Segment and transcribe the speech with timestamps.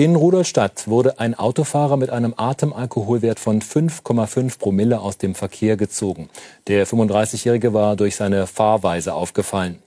[0.00, 6.30] In Rudolstadt wurde ein Autofahrer mit einem Atemalkoholwert von 5,5 Promille aus dem Verkehr gezogen.
[6.68, 9.82] Der 35-Jährige war durch seine Fahrweise aufgefallen.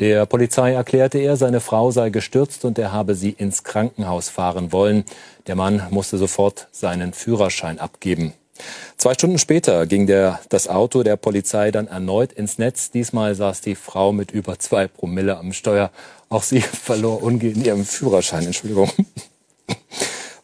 [0.00, 4.72] Der Polizei erklärte er, seine Frau sei gestürzt und er habe sie ins Krankenhaus fahren
[4.72, 5.04] wollen.
[5.46, 8.32] Der Mann musste sofort seinen Führerschein abgeben.
[8.96, 12.90] Zwei Stunden später ging der, das Auto der Polizei dann erneut ins Netz.
[12.90, 15.90] Diesmal saß die Frau mit über zwei Promille am Steuer.
[16.30, 18.46] Auch sie verlor umgehend ihren Führerschein.
[18.46, 18.90] Entschuldigung.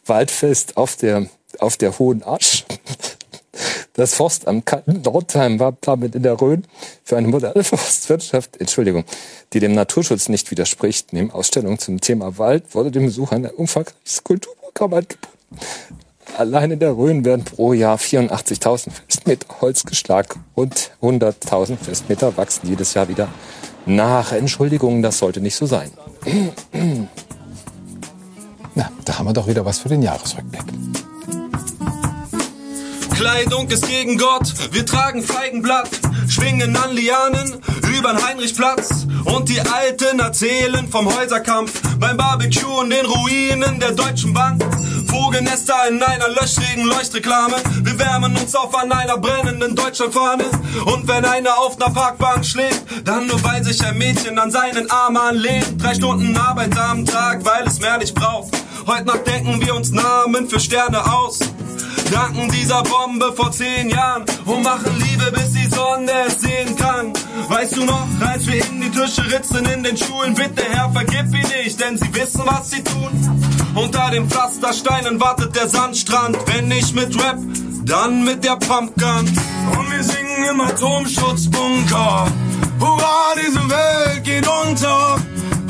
[0.06, 1.26] Waldfest auf der,
[1.58, 2.64] auf der Hohen Asch.
[3.94, 6.64] Das Forstamt Nordheim war damit in der Rhön
[7.04, 9.04] für eine moderne Forstwirtschaft, Entschuldigung,
[9.52, 11.12] die dem Naturschutz nicht widerspricht.
[11.12, 15.28] Neben Ausstellungen zum Thema Wald wurde dem Besucher ein umfangreiches Kulturprogramm angeboten.
[16.36, 22.68] Allein in der Rhön werden pro Jahr 84.000 Festmeter Holz geschlagen und 100.000 Festmeter wachsen
[22.68, 23.28] jedes Jahr wieder
[23.86, 24.32] nach.
[24.32, 25.92] Entschuldigung, das sollte nicht so sein.
[28.74, 30.64] Na, da haben wir doch wieder was für den Jahresrückblick.
[33.14, 35.88] Kleidung ist gegen Gott, wir tragen Feigenblatt,
[36.28, 37.60] schwingen an Lianen
[37.96, 44.34] übern Heinrichplatz und die Alten erzählen vom Häuserkampf beim Barbecue und den Ruinen der Deutschen
[44.34, 44.62] Bank.
[45.06, 50.44] Vogelnester in einer löchrigen Leuchtreklame, wir wärmen uns auf an einer brennenden Deutschlandfahne
[50.86, 54.90] und wenn einer auf einer Parkbank schläft, dann nur weil sich ein Mädchen an seinen
[54.90, 55.80] Arm anlehnt.
[55.80, 58.54] Drei Stunden Arbeit am Tag, weil es mehr nicht braucht.
[58.86, 61.38] Heute Nacht denken wir uns Namen für Sterne aus.
[62.12, 67.12] Danken dieser Bombe vor zehn Jahren und machen Liebe, bis die Sonne es sehen kann.
[67.48, 71.34] Weißt du noch, als wir in die Tische ritzen in den Schulen, bitte Herr, vergib
[71.34, 73.54] ihn nicht, denn sie wissen, was sie tun.
[73.74, 77.38] Unter den Pflastersteinen wartet der Sandstrand, wenn nicht mit Rap,
[77.84, 79.26] dann mit der Pumpgun.
[79.76, 82.26] Und wir singen im Atomschutzbunker.
[82.80, 85.18] Hurra, diese Welt geht unter.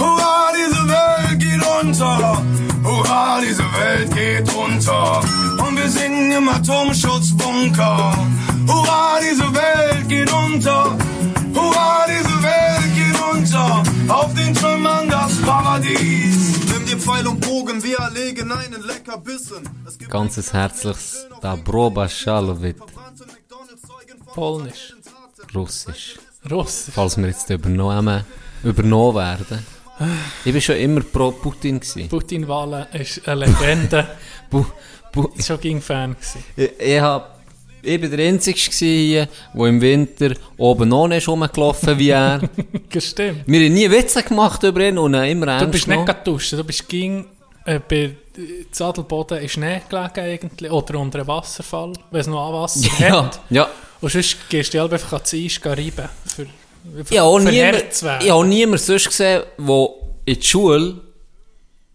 [0.04, 2.42] Hurra, diese Welt geht unter.
[2.84, 5.20] Hurra, diese Welt geht unter.
[5.66, 7.96] Und wir singen im Atomschutzbunker.
[8.68, 10.96] Hurra, diese Welt geht unter.
[11.54, 13.82] Hurra, diese Welt geht unter.
[14.08, 16.38] Auf den Trümmern das Paradies.
[16.72, 19.62] Nimm dir Pfeil und Bogen, wir erlegen einen Leckerbissen.
[20.10, 22.76] Ganzes herzliches Dabroba Shalovit,
[24.34, 24.94] Polnisch.
[25.54, 26.16] Russisch.
[26.50, 26.94] Russisch.
[26.94, 28.24] Falls wir jetzt übernommen,
[28.62, 29.66] übernommen werden.
[30.44, 31.80] Ich war schon immer pro Putin.
[31.80, 32.08] Gewesen.
[32.08, 34.06] Putin-Wahlen ist eine Legende.
[34.50, 34.64] Bu,
[35.12, 36.14] bu, Ich war schon Fan.
[36.14, 36.44] gewesen.
[36.56, 37.38] ich, ich, hab,
[37.82, 42.40] ich bin der Einzige hier, der im Winter oben noch nicht rumgelaufen wie er.
[42.98, 43.42] Stimmt.
[43.46, 46.06] Wir haben nie Witze gemacht über ihn und immer Du ernst bist nicht genommen.
[46.06, 47.26] gerade duschen, du bist ging
[47.64, 48.14] äh, bei
[48.70, 53.40] Zadelboden in Schnee gelegen eigentlich, oder unter einem Wasserfall, wenn es noch Wasser Ja, hat.
[53.50, 53.68] ja.
[54.00, 56.46] Und sonst gehst du einfach ans Eis reiben, für,
[57.10, 59.88] Ich habe auch für niemand, sonst gesehen, der
[60.26, 61.00] in die Schule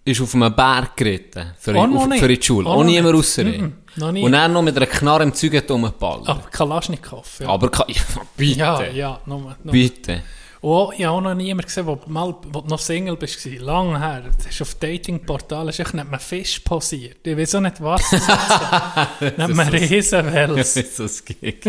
[0.06, 1.54] ist auf einem Berg geritten.
[1.60, 2.68] Für, noch auf, für die Schule.
[2.68, 3.74] Auch niemand ausser Mhm,
[4.14, 4.24] nie.
[4.24, 6.28] Und dann noch mit einer Knarre im Zeug rumgeballert.
[6.28, 7.48] Aber Kalaschnikow, ja.
[7.48, 7.96] Aber ja,
[8.38, 8.60] bitte.
[8.60, 9.72] ja, ja, nur, nur.
[9.72, 10.24] Bitte.
[10.62, 14.24] Oh, ich habe auch noch niemanden gesehen, wo, mal, wo noch Single war, lang her.
[14.38, 17.26] Das ist auf Datingportalen, ist nicht mehr Fisch posiert.
[17.26, 19.38] Ich weiß auch nicht, was das ist.
[19.38, 20.76] nicht mehr Das Riesenwels.
[20.76, 21.60] ist das ich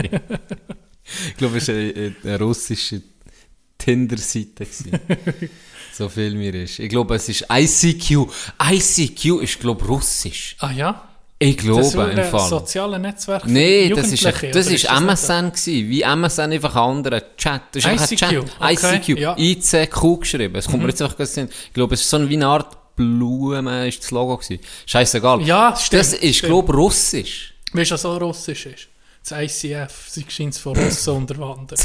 [1.37, 3.00] glaube, es war eine, eine russische
[3.84, 4.66] Tinder-Seite.
[5.92, 6.78] so viel mir ist.
[6.78, 8.28] Ich glaube, es ist ICQ.
[8.62, 10.56] ICQ ist, glaube ich, russisch.
[10.60, 11.06] Ah ja?
[11.42, 12.48] Ich Das glaube, ist im Fall.
[12.50, 15.88] soziales Netzwerk Nein, das ist, das oder ist das MSN gewesen.
[15.88, 17.62] Wie MSN einfach ein anderer Chat.
[17.72, 18.44] Das ist ICQ, Chat.
[18.60, 19.19] okay, ICQ.
[19.19, 19.36] ja.
[19.38, 20.56] ICQ geschrieben.
[20.56, 22.46] Es kommt mir jetzt einfach ganz in- Ich glaube, es ist so eine, wie eine
[22.46, 24.60] Art Blume, ist das Logo gewesen.
[24.84, 25.40] Scheißegal.
[25.40, 26.50] Ja, stimmt, Das ist, stimmt.
[26.52, 27.54] glaube ich, russisch.
[27.72, 28.88] Weißt du, was so russisch ist?
[29.26, 31.80] Das ICF, sie scheint es von Russen unterwandert.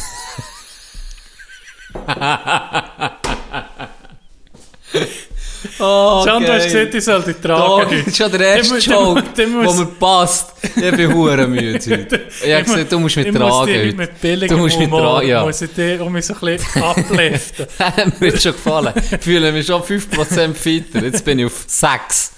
[5.79, 8.03] Oh, Can, du hast gesagt, ich soll dich tragen.
[8.05, 10.53] ist schon der erste Joke, der muss- mir passt.
[10.75, 12.21] Ich bin hure müde heute.
[12.45, 13.95] Ich habe gesagt, du musst mich ich muss tragen dich heute.
[13.97, 15.43] mit billigem Du musst mich tragen, ja.
[15.43, 17.65] muss ich dich um mich so ein bisschen upliften.
[17.77, 18.93] Das hat mir schon gefallen.
[19.11, 21.03] Ich fühle mich schon 5% fitter.
[21.03, 22.33] Jetzt bin ich auf 6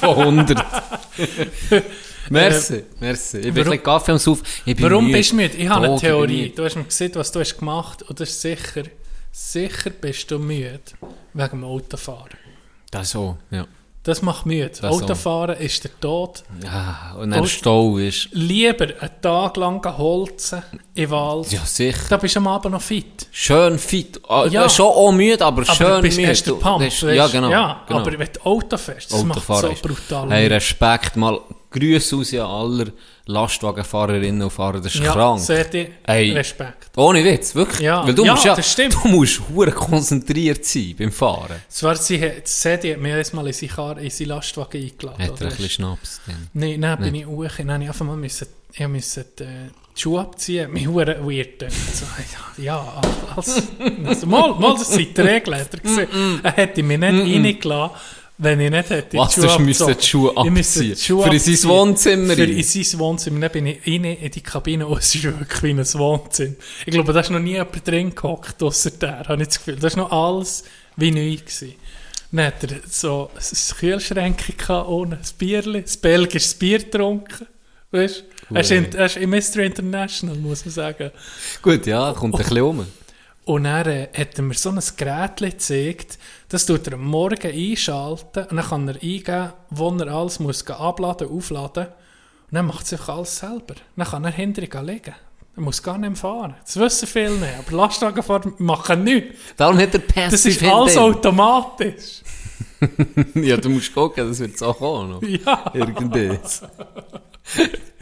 [0.00, 0.64] von 100.
[2.30, 3.38] Merci, merci.
[3.38, 4.42] Ich bin ein warum- Kaffee Sauf.
[4.64, 5.18] Bin Warum müde.
[5.18, 5.56] bist du müde?
[5.56, 6.52] Ich habe eine Theorie.
[6.54, 8.82] Du hast mir gesehen, was du hast gemacht und das ist sicher,
[9.32, 10.80] sicher bist du müde
[11.34, 12.36] wegen dem Autofahren.
[12.90, 13.66] Das so, ja.
[14.04, 14.70] Das macht müde.
[14.72, 14.86] so.
[14.86, 16.42] Autofahren ist der Tod.
[16.64, 17.14] ja.
[17.20, 18.28] Und Und- Stau ist.
[18.32, 20.62] Lieber einen Tag lang holzen
[20.94, 21.52] im Wald.
[21.52, 22.00] Ja, sicher.
[22.08, 23.26] Da bist du am Abend noch fit.
[23.32, 24.18] Schön fit.
[24.26, 24.66] Ah, Ja.
[24.70, 26.32] Schon auch müde, aber, Aber schön bist müde.
[26.32, 26.82] der Du- Pump.
[26.84, 27.50] das ja, genau.
[27.50, 28.00] Ja, genau.
[28.00, 30.46] aber wenn du Auto fährst, das macht so Autofahren brutal Hey.
[30.46, 31.40] Respekt mal.
[31.70, 32.86] Grüße aus an aller
[33.26, 35.40] Lastwagenfahrerinnen und Fahrer, das ist Ja, krank.
[35.40, 35.66] sehr
[36.06, 36.32] Ey.
[36.32, 36.90] Respekt.
[36.96, 37.80] Ohne Witz, wirklich.
[37.80, 38.94] Ja, Weil du ja, musst ja, das stimmt.
[38.94, 41.56] du musst hure konzentriert sein beim Fahren.
[41.68, 45.22] Zwar, sie hat, Sedi hat mir erstmal in seinen Kar- in seinen Lastwagen eingeladen.
[45.22, 46.48] Hat er ein bisschen Schnaps dann.
[46.54, 49.44] Nein, dann bin ich hoch, dann habe ich einfach mal müssen, ich musste äh,
[49.96, 52.06] die Schuhe abziehen, mich hure weird so,
[52.58, 53.02] ja, ja,
[53.36, 53.62] als,
[54.06, 56.08] also, mal, mal, das sind die Regeln, hat er gesehen.
[56.42, 57.96] Er hätte mich nicht reingelassen,
[58.38, 60.94] wenn ich nicht hätte Was, du müsstest die Schuhe abziehen?
[60.94, 61.70] die Schuhe Für in sein abziehen.
[61.70, 63.40] Wohnzimmer Für in sein Wohnzimmer.
[63.40, 66.54] Dann bin ich rein in die Kabine und es ist wirklich wie ein Wohnzimmer.
[66.86, 69.76] Ich glaube, da ist noch nie jemand drin gehockt, ausser der, habe ich das Gefühl.
[69.76, 70.64] Das war noch alles
[70.96, 71.36] wie neu.
[71.36, 71.74] Gewesen.
[72.30, 77.46] Dann hat er so ein Kühlschränkchen gehabt, ohne ein Bierchen, ein belgisches Bier getrunken.
[77.90, 78.54] Weißt du?
[78.54, 81.10] Er ist in- er ist in Mystery International, muss man sagen.
[81.62, 82.86] Gut, ja, kommt ein bisschen um.
[83.46, 87.52] Und dann äh, hat er mir so ein Gerät gezeigt, das tut er am Morgen
[87.52, 91.86] einschalten und dann kann er eingeben, wo er alles muss abladen, aufladen.
[91.86, 93.74] Und dann macht er einfach alles selber.
[93.96, 95.14] Dann kann er hinterher liegen.
[95.56, 96.54] Er muss gar nicht fahren.
[96.64, 99.36] Das wissen viele nicht, aber Lastwagenfahrer machen nichts.
[99.56, 102.22] Darum hat er Passive Das ist alles automatisch.
[103.34, 105.18] Ja, du musst gucken, das wird so kommen.
[105.44, 105.68] Ja.
[105.74, 106.38] Irgendwie.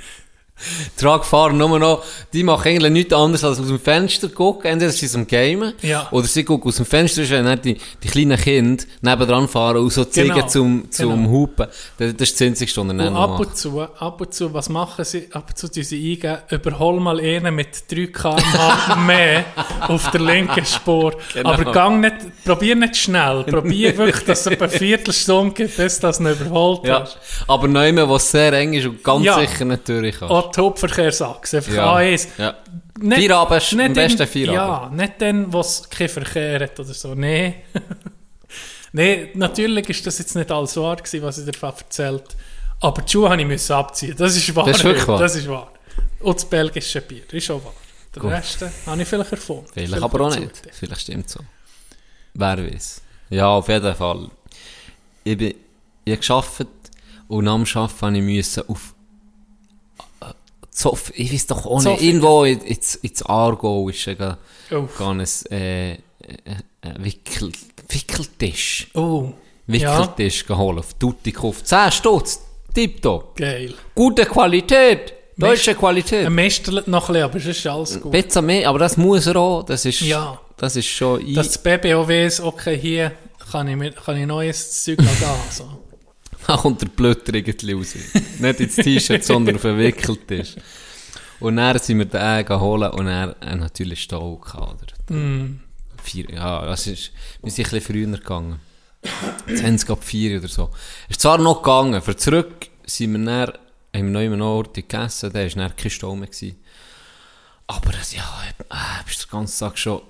[0.97, 2.03] Tragfahrer nur noch,
[2.33, 4.71] die machen eigentlich nichts anderes als aus dem Fenster gucken.
[4.71, 6.09] Entweder sie sind am Gamen, Ja.
[6.11, 9.93] oder sie gucken aus dem Fenster, und dann die, die kleinen Kinder nebendran fahren und
[9.93, 10.47] so zeigen Genau.
[10.47, 11.31] zum, zum Genau.
[11.31, 11.67] Hupen.
[11.99, 15.05] Das, das ist das einzige Stunde Und ab und zu, ab und zu, was machen
[15.05, 15.29] sie?
[15.33, 19.45] Ab und zu tun sie eingeben, überhol mal einen mit 3 km mehr
[19.89, 21.15] auf der linken Spur.
[21.35, 21.51] Genau.
[21.53, 22.15] Aber gang nicht,
[22.45, 23.45] probier nicht schnell.
[23.45, 27.19] Probier wirklich, dass es eine Viertelstunde gibt, bis das nicht überholt Ja, hast.
[27.47, 29.39] aber neu, wo es sehr eng ist und ganz Ja.
[29.39, 30.29] sicher nicht kann.
[30.29, 31.97] Auch die Hauptverkehrsachse, einfach Ja.
[31.97, 32.29] A1.
[32.39, 32.55] Ja.
[32.99, 34.99] Nicht- Feierabend ist am nicht besten Feierabend.
[34.99, 37.15] Ja, nicht dann, wo es keinen Verkehr hat oder so.
[37.15, 37.55] Nein.
[38.93, 42.37] Nein, natürlich ist das jetzt nicht alles wahr gewesen, was ich dir erzählt
[42.81, 44.15] Aber die Schuhe habe ich abziehen.
[44.17, 44.65] Das ist wahr.
[44.67, 45.19] Das ist wirklich wahr?
[45.19, 45.73] Das ist wahr.
[46.21, 47.75] Und das belgische Bier, ist auch wahr.
[48.15, 48.33] Den Gut.
[48.33, 49.67] Rest äh, habe ich vielleicht erfunden.
[49.73, 50.63] Vielleicht aber auch nicht.
[50.73, 51.41] Vielleicht stimmt so.
[52.33, 53.03] Wer weiß.
[53.31, 54.31] Ja, auf jeden Fall.
[55.25, 55.55] Ich bin,
[56.05, 56.69] ich habe gearbeitet
[57.29, 58.95] und nach dem Arbeiten habe ich auf
[60.77, 64.37] Zoff, ich weiß doch auch nicht, irgendwo in- ins, ins Aargau ist ja ein
[65.51, 65.97] äh, äh, äh,
[66.99, 67.51] Wickel,
[67.89, 68.89] Wickeltisch.
[68.95, 69.31] Oh,
[69.67, 70.79] Wickeltisch geholt.
[70.79, 71.67] Auf Tutti gekauft.
[71.67, 72.41] 10 Stutz.
[72.75, 73.37] Tipptopp.
[73.37, 73.73] geil.
[73.95, 75.15] Gute Qualität.
[75.39, 76.25] Deutsche Qualität.
[76.25, 78.13] Er mästelt noch ein bisschen, aber es ist alles gut.
[78.13, 79.63] Pizza mehr, aber das muss er auch.
[79.65, 80.39] Das ist, Ja.
[80.59, 81.59] das ist schon Dass das
[81.97, 83.13] auch weiss, okay, hier
[83.51, 85.29] kann ich, mit, kann ich neues Zeug noch gehen.
[85.51, 85.65] So.
[86.49, 87.95] Da kommt der Blötter irgendwie raus.
[88.39, 90.57] Nicht ins T-Shirt, sondern auf den Wickeltisch.
[91.41, 94.95] Und dann sind wir den geholt und er äh, natürlich Stau gehabt?
[95.11, 95.57] Mm.
[96.03, 97.13] Vier, ja, das ist,
[97.43, 98.61] wir sind ein bisschen früher gegangen.
[99.47, 100.71] 20 ab 4 oder so.
[101.09, 103.59] Ist zwar noch gegangen, für zurück sind wir dann, haben
[103.93, 106.29] wir noch immer noch Ort gegessen, da war dann kein Stau mehr.
[106.29, 106.57] Gewesen.
[107.67, 108.25] Aber das, ja,
[108.71, 110.01] äh, bist den ganzen Tag schon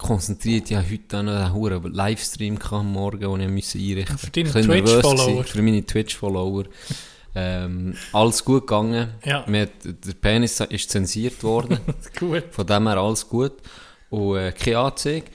[0.00, 0.70] konzentriert.
[0.70, 5.44] Ich habe heute einen hohen Livestream am Morgen, den ich musste einrichten Für deine Twitch-Follower.
[5.44, 6.64] Für meine Twitch-Follower.
[7.34, 9.14] ähm, alles gut gegangen.
[9.24, 9.46] Ja.
[9.46, 11.78] Hat- der Penis ist zensiert worden.
[12.18, 12.44] Gut.
[12.50, 13.52] Von dem her alles gut.
[14.10, 15.26] Und äh, keine Anzeige.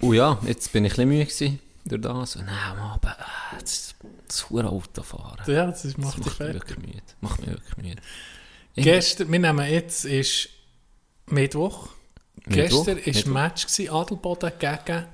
[0.00, 2.36] Und ja, jetzt bin ich ein bisschen müde gewesen durch das.
[2.36, 3.94] Und dann am Abend, äh, das,
[4.28, 5.38] das hure Autofahren.
[5.46, 7.02] Ja, das ist, Das macht macht mich wirklich müde.
[7.22, 8.02] Macht mich wirklich müde.
[8.76, 10.50] Gestern, wir nehmen jetzt, ist
[11.26, 11.88] Mittwoch.
[12.48, 15.04] Gestern war Match gewesen, Adelboden gegen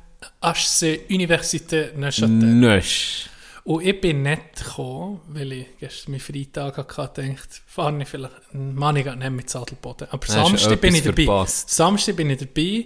[0.43, 2.29] HC Université Neuchâtel.
[2.29, 3.29] Nösch.
[3.65, 8.35] Und ich bin nicht gekommen, weil ich gestern meinen Freitag hatte, gedacht, fahre ich vielleicht,
[8.53, 10.09] Mann, ich gehe nicht mit Adelboden.
[10.11, 11.25] Aber Hast Samstag bin ich dabei.
[11.25, 11.71] verpasst?
[11.71, 12.85] Samstag bin ich dabei.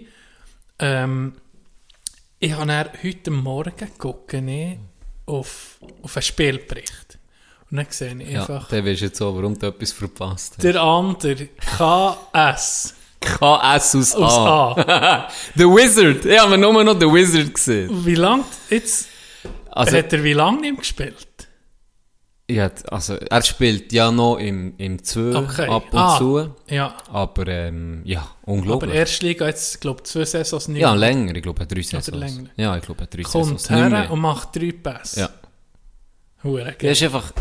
[0.78, 1.32] Ähm,
[2.38, 3.88] ich habe dann heute Morgen
[4.48, 4.78] ich
[5.26, 7.18] auf, auf einen Spielbericht.
[7.70, 10.54] Und dann sehe ich Ja, einfach, dann weißt du jetzt auch, warum du etwas verpasst
[10.56, 10.62] hast.
[10.64, 14.72] der andere KS KS aus aus A.
[14.72, 15.28] A.
[15.56, 16.24] The Wizard.
[16.24, 18.04] Ich habe nur noch The Wizard gesehen.
[18.06, 19.08] Wie lange, jetzt
[19.70, 21.26] Also, hat er wie lange nicht gespielt?
[22.50, 25.68] ja, also, er spielt ja noch im, im 2 Okay.
[25.68, 26.16] ab und Ah.
[26.18, 26.54] zu.
[26.68, 28.94] Ja, Aber, ähm, ja, aber unglaublich.
[28.94, 31.34] Erstliga jetzt, glaube ich, zwei Saisons nicht ja, länger.
[31.36, 32.08] Ich glaube, drei Saisons.
[32.18, 32.48] länger.
[32.56, 33.68] Ja, ich glaube, drei Saisons.
[33.68, 35.20] kommt her und macht drei Pässe.
[35.20, 35.30] Ja.
[36.42, 37.32] Hure Das ist einfach.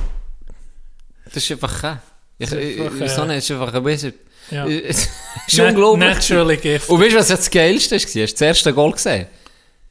[1.26, 2.00] Das ist einfach kein.
[2.40, 4.14] Ich, Das ist ich, einfach, ich, so äh,
[4.52, 4.66] Ja.
[4.68, 5.10] Es
[5.48, 6.08] ist Nat- unglaublich.
[6.10, 6.90] Naturally gift.
[6.90, 8.00] Und weißt du, was jetzt das Geilste war?
[8.00, 9.28] Hast du das erste Goal gesehen?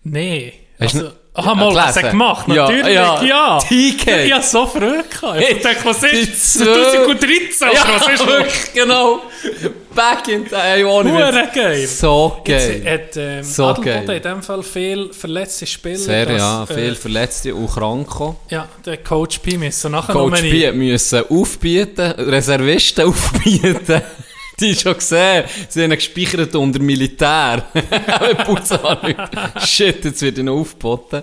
[0.04, 2.04] Du Also, aha, mal, gelesen?
[2.04, 2.48] er gemacht?
[2.48, 3.22] Ja, Natürlich, ja.
[3.24, 3.58] ja.
[3.68, 4.24] TK.
[4.26, 5.40] Ich habe so früh gehabt.
[5.50, 9.20] Ich dachte, was ist zwei- 2013 oder was ist wirklich, genau.
[9.94, 11.86] Back in time, ohne Hure geil.
[11.86, 12.84] So Jetzt geil.
[13.08, 14.16] hat ähm, So Adelboden geil.
[14.18, 15.96] in dem Fall viel verletzte Spieler.
[15.96, 18.06] Sehr, dass, ja, äh, viel Verletzte und krank.
[18.50, 24.02] Ja, der Coach P müssen nachher Coach B müssen aufbieten, Reservisten aufbieten.
[24.60, 27.62] Die schon gesehen, sie haben ihn gespeichert unter Militär.
[28.46, 29.14] Putzan
[29.64, 31.22] Shit, jetzt wird noch aufgeboten.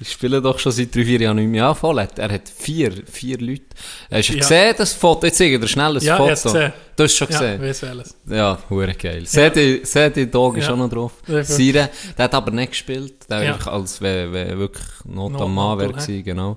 [0.00, 1.62] Ich spiele doch schon seit drei, vier Jahren nicht mehr.
[1.62, 1.98] Ja, voll.
[2.00, 3.62] Er hat vier, vier Leute.
[4.10, 4.38] Hast du Ja.
[4.40, 5.26] gesehen, das Foto?
[5.26, 6.30] Jetzt zeige ich dir schnell ein Ja, Foto.
[6.30, 6.72] gesehen.
[6.96, 7.62] Du hast schon Ja, gesehen?
[7.62, 8.14] weiss welches.
[8.28, 9.26] Ja, hure geil.
[9.26, 10.72] Sedi, Sedi Dog ist Ja.
[10.72, 11.12] auch noch drauf.
[11.28, 13.14] Ja, Sire, der hat aber nicht gespielt.
[13.30, 13.58] Der Ja.
[13.58, 13.66] ja.
[13.70, 16.56] als wenn wenn wirklich Not Not am Mann wäre gewesen, genau.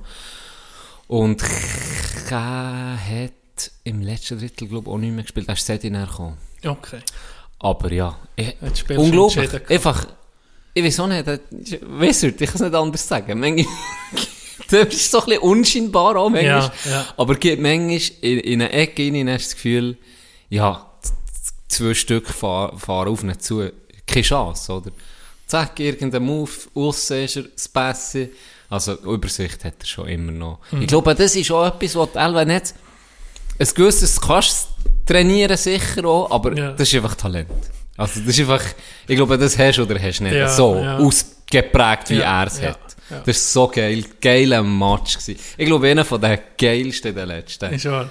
[1.08, 1.44] Und
[2.32, 3.32] er hat
[3.84, 5.48] im letzten Drittel, glaube ich, auch nicht mehr gespielt.
[5.48, 6.38] Da ist Sedi näher gekommen.
[6.64, 7.00] Okay.
[7.60, 8.56] Aber ja, ich,
[8.90, 9.50] unglaublich.
[9.70, 10.08] Einfach,
[10.74, 13.40] ich weiß auch nicht, du, ich kann es nicht anders sagen.
[13.40, 13.66] Manchmal,
[14.70, 16.62] das ist so ein bisschen unscheinbar auch manchmal.
[16.62, 17.06] Ja, ja.
[17.18, 19.98] Aber geht manchmal in, in eine Ecke rein, hast du das Gefühl,
[20.50, 20.86] ja,
[21.68, 23.72] zwei Stück fahren, fahren auf ihn zu.
[24.06, 24.92] Keine Chance, oder?
[25.48, 28.30] Zack, irgendein Move, aussen ist er, das Pässe.
[28.70, 30.60] Also, Übersicht hat er schon immer noch.
[30.72, 30.82] Mhm.
[30.82, 32.74] Ich glaube, das ist auch etwas, was Elbe nicht,
[33.60, 36.72] ein gewisses kannst du trainieren sicher auch, aber Ja.
[36.72, 37.50] das ist einfach Talent.
[37.98, 38.64] Also, das ist einfach,
[39.08, 40.34] ich glaube, das hast du oder hast du nicht.
[40.34, 40.98] Ja, so ja.
[40.98, 42.80] ausgeprägt, wie er es hat.
[43.26, 44.04] Das ist so geil.
[44.20, 45.40] Geiler Match gewesen.
[45.58, 47.72] Ich glaube, einer von den geilsten der letzten.
[47.74, 48.10] Ist wahr.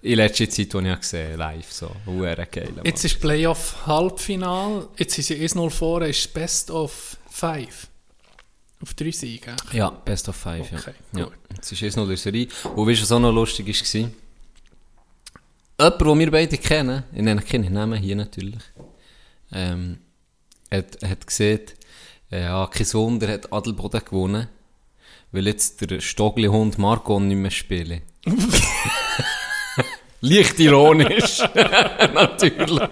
[0.00, 1.70] In letzter Zeit, die ich habe gesehen live.
[1.70, 2.72] So, Huere geil.
[2.84, 4.88] Jetzt ist Playoff Halbfinal.
[4.96, 7.88] Jetzt sind sie 1-0 vor, ist Best of 5.
[8.80, 9.54] Auf drei Siege.
[9.72, 11.24] Ja, Best of Five, Okay, ja.
[11.24, 11.32] gut.
[11.54, 12.48] Jetzt ist jetzt noch eine Serie.
[12.74, 14.10] Und weißt du, was auch noch lustig war?
[15.80, 18.62] Jemand, den wir beide kennen, ich nenne keine Namen hier natürlich,
[19.52, 19.98] ähm,
[20.70, 21.62] hat, hat gesehen,
[22.30, 24.48] äh, ja, kein Wunder, hat Adelboden gewonnen,
[25.32, 28.02] weil jetzt der Stogli-Hund Marco nicht mehr spielt.
[30.20, 31.38] Leicht ironisch.
[32.14, 32.88] natürlich.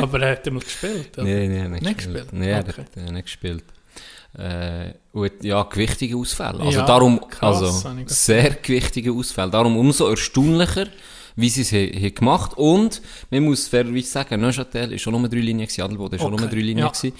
[0.00, 1.18] Aber er hat einmal gespielt.
[1.18, 1.24] oder?
[1.24, 2.30] Nein, nein, nicht, Nicht gespielt.
[2.30, 2.32] gespielt?
[2.32, 3.64] Nein, er hat äh, nicht gespielt.
[4.34, 6.60] Äh, und ja, gewichtige Ausfälle.
[6.60, 9.50] Also Ja, darum, krass, also sehr gewichtige Ausfälle.
[9.50, 10.86] Darum umso erstaunlicher,
[11.36, 15.28] wie sie es he- he gemacht Und man muss fairerweise sagen, Neuchâtel ist schon nur
[15.28, 16.88] drei Linien gewesen, Adelboden ist schon Okay, nur drei Linien ja.
[16.88, 17.12] gewesen.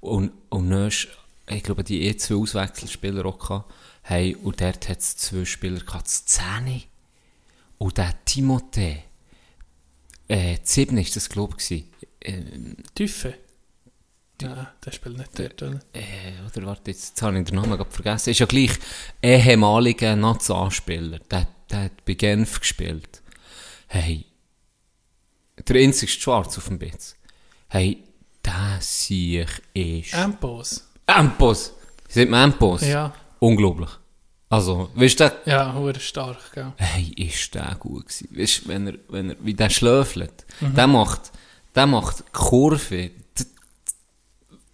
[0.00, 1.08] Und, und Neusch,
[1.48, 3.72] ich glaube, die eh zwei Auswechselspieler auch gehabt,
[4.42, 6.82] und dort hat es zwei Spieler gehabt, Zähne.
[7.78, 8.96] Und der Timothée,
[10.28, 11.90] äh, Zibn ist das, glaube ich, gewesen.
[12.22, 12.76] Ähm,
[14.42, 15.62] Nein, der spielt nicht dort.
[15.62, 15.80] oder?
[15.92, 16.02] äh,
[16.46, 18.30] oder warte, jetzt, jetzt habe ich den Namen gerade vergessen.
[18.30, 18.72] Ist ja gleich
[19.22, 21.18] ehemaliger Nationalspieler.
[21.30, 23.22] Der, der hat bei Genf gespielt.
[23.88, 24.24] Hey,
[25.68, 27.16] der einzigste Schwarz auf dem Bitz.
[27.68, 28.02] Hey,
[28.44, 30.14] der Sieg ist...
[30.14, 30.88] Ampos.
[31.06, 31.72] Ampos!
[32.08, 32.82] Sind wir Ampos?
[32.82, 33.12] Ja.
[33.38, 33.90] Unglaublich.
[34.48, 36.72] Also, weißt du, Ja, hure stark, gell.
[36.76, 38.28] hey, ist der gut gewesen.
[38.36, 40.74] Weißt du, wenn er, wenn er, wie der schläfelt, Mhm.
[40.74, 41.20] der macht,
[41.74, 43.10] der macht Kurve.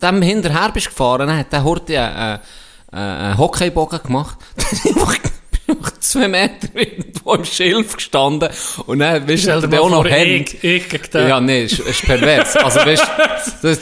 [0.00, 2.38] Dem hinterher bist gefahren, hat der Horti einen,
[2.90, 4.38] einen, einen Hockeybogen gemacht.
[5.68, 8.48] Der einfach zwei Meter irgendwo im Schilf gestanden.
[8.86, 11.28] Und dann, weißt du, er mal auch noch ich, ich gegen.
[11.28, 12.56] Ja, nee, ist, ist pervers.
[12.56, 13.80] Also, weißt du, das,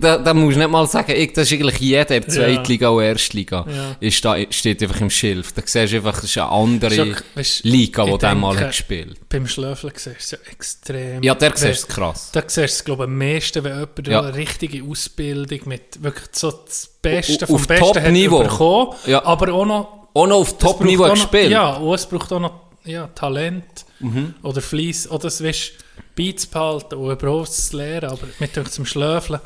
[0.00, 2.88] da, da musst du nicht mal sagen, ich, das ist eigentlich jeder in der Zweitliga
[2.88, 3.64] und Erstliga.
[3.68, 3.96] Ja.
[4.00, 5.52] Ist da, steht einfach im Schilf.
[5.52, 8.68] Da siehst du einfach, das ist eine andere ja- weisst, Liga, die der mal hat
[8.68, 9.16] gespielt.
[9.28, 11.22] Beim Schlöfeln siehst du es ja extrem.
[11.22, 12.30] Ja, der siehst du krass.
[12.32, 14.20] Da siehst du es, glaube ich, am meisten, wenn jemand Ja.
[14.22, 18.40] eine richtige Ausbildung mit wirklich so das Beste vom auf Besten Top-Niveau.
[18.42, 19.24] hat bekommen, Ja.
[19.24, 21.50] aber auch noch Auch noch auf Top-Niveau gespielt.
[21.50, 24.34] Ja, und es braucht auch noch ja, Talent Mhm.
[24.42, 25.72] oder Fleiss oder es weißt,
[26.16, 29.40] beizubehalten und überhaupt zu lernen, aber mit dem zum Schlöfeln,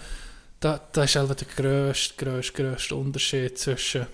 [0.61, 4.07] da, da ist halt der grösste, grösste, grösste Unterschied zwischen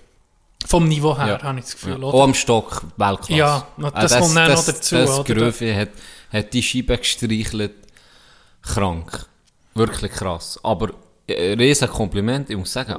[0.65, 1.43] vom Niveau her, Ja.
[1.43, 1.99] habe ich das Gefühl.
[2.01, 2.07] Ja.
[2.07, 3.33] Auch am Stock Weltklasse.
[3.33, 5.23] Ja, na, das kommt dann noch dazu, Das?
[5.25, 5.89] Gröfe hat,
[6.31, 7.73] hat die Scheibe gestreichelt.
[8.61, 9.25] Krank.
[9.73, 10.59] Wirklich krass.
[10.63, 10.89] Aber
[11.27, 12.49] äh, ein riesen Kompliment.
[12.49, 12.95] Ich muss sagen,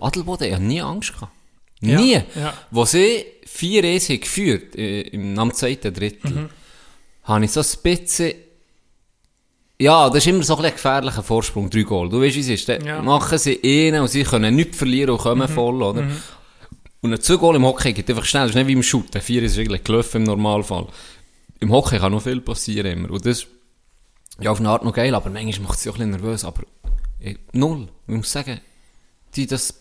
[0.00, 1.32] Adelboden, ich habe nie Angst gehabt.
[1.80, 2.20] Ja, Nie.
[2.34, 2.54] ja.
[2.70, 6.48] Wo sie 4 1 haben geführt, äh, im am zweiten Drittel, Mhm.
[7.24, 8.34] habe ich so ein bisschen
[9.80, 12.08] ja, das ist immer so ein bisschen ein gefährlicher Vorsprung, drei Goal.
[12.08, 12.68] Du weißt, wie es ist.
[12.68, 13.00] Dann Ja.
[13.00, 16.04] machen sie einen und sie können nichts verlieren und kommen voll, oder?
[17.00, 18.42] Und ein zwei Goal im Hockey geht einfach schnell.
[18.42, 19.20] Das ist nicht wie im Shooten.
[19.22, 20.88] Vier ist eigentlich gelaufen im Normalfall.
[21.60, 23.10] Im Hockey kann noch viel passieren immer.
[23.12, 23.46] Und das,
[24.40, 26.44] ja, auf eine Art noch geil, aber manchmal macht es sich auch ein bisschen nervös.
[26.44, 26.62] Aber
[27.20, 27.86] eh, null.
[28.08, 28.60] Ich muss sagen,
[29.36, 29.77] die das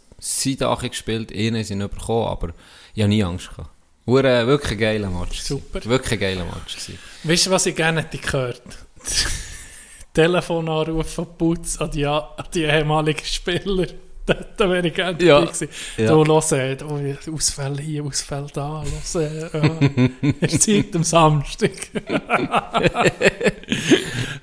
[0.57, 2.49] da gespielt, einen sind nicht bekommen, aber
[2.93, 3.69] ich habe nie Angst gehabt.
[4.05, 5.29] Hure, wirklich ein geiler Match.
[5.43, 5.47] gewesen.
[5.47, 5.85] Super.
[5.85, 6.75] Wirklich ein geiler Match.
[6.75, 6.97] gewesen.
[7.23, 8.61] Weißt du, was ich gerne hätte gehört?
[10.13, 13.85] Telefonanruf von Putz an die, an die ehemaligen Spieler.
[14.25, 15.35] da, da wäre ich gerne Ja.
[15.39, 15.69] dabei gewesen.
[15.97, 16.07] Ja.
[16.07, 20.09] Du hörst, äh, oh, Ausfälle hier, Ausfälle da, hörst, äh,
[20.41, 21.71] es Zeit am Samstag.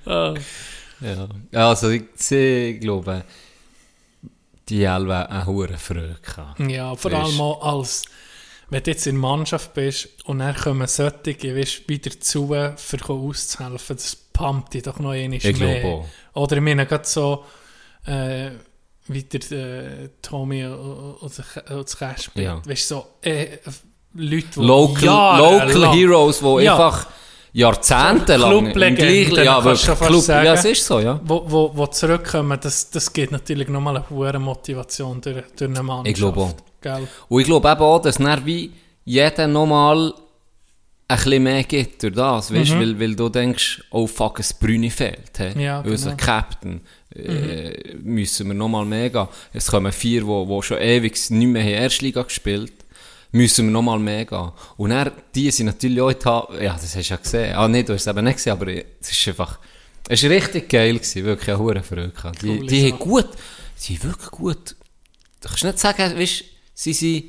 [0.06, 0.34] Ah,
[1.00, 1.28] Ja.
[1.52, 3.24] Also, ich sehe, glaube,
[4.68, 6.58] die Elbe eine hohe Freude gehabt.
[6.60, 8.02] ja, vor allem auch als,
[8.70, 13.96] wenn du jetzt in Mannschaft bist und dann kommen solche, weißt, wieder zu, für auszuhelfen,
[13.96, 16.04] das pumpt dich doch noch einmal Ich mehr.
[16.34, 17.44] Oder ich meine, gerade so,
[18.06, 18.50] äh,
[19.06, 21.30] wie der äh, Tommy oder
[21.68, 22.30] das Cash.
[22.34, 22.60] Ja.
[22.66, 23.58] Weißt du, so, äh,
[24.14, 26.74] Leute, die Local, jahrelang- Local Heroes, die Ja.
[26.74, 27.06] einfach
[27.54, 30.46] jahrzehntelang Clublegenden, ja, kannst du wirklich, Club, sagen.
[30.46, 31.20] ja, es ist so, ja.
[31.24, 35.82] Wo, wo, wo zurückkommen, das, das gibt natürlich nochmal eine hohe Motivation durch, durch eine
[35.82, 36.08] Mannschaft.
[36.08, 36.54] Ich glaube auch.
[36.82, 37.08] Gell?
[37.28, 38.72] Und ich glaube eben auch, dass dann wie
[39.04, 40.12] jeder nochmal
[41.06, 44.90] ein bisschen mehr gibt durch das, weißt, weil, weil du denkst, oh fuck, ein Brüni
[44.90, 45.54] fehlt, he?
[45.54, 45.60] Mhm.
[45.60, 46.24] Ja, unser genau.
[46.24, 46.80] Captain,
[47.14, 49.28] äh, müssen wir nochmal mehr gehen.
[49.52, 52.83] Es kommen vier, die schon ewig nicht mehr in Erstliga gespielt
[53.34, 54.52] müssen wir nochmal mehr gehen.
[54.76, 57.54] Und dann, die sind natürlich auch in ja, das hast du ja gesehen.
[57.56, 59.58] Ah, nee, du hast es eben nicht gesehen, aber es ist einfach,
[60.08, 62.42] es war richtig geil gewesen, wirklich eine hohe Freude gehabt.
[62.42, 63.28] Die, die haben gut,
[63.76, 64.76] sie haben wirklich gut,
[65.40, 67.24] du kannst nicht sagen, weißt, sie sind,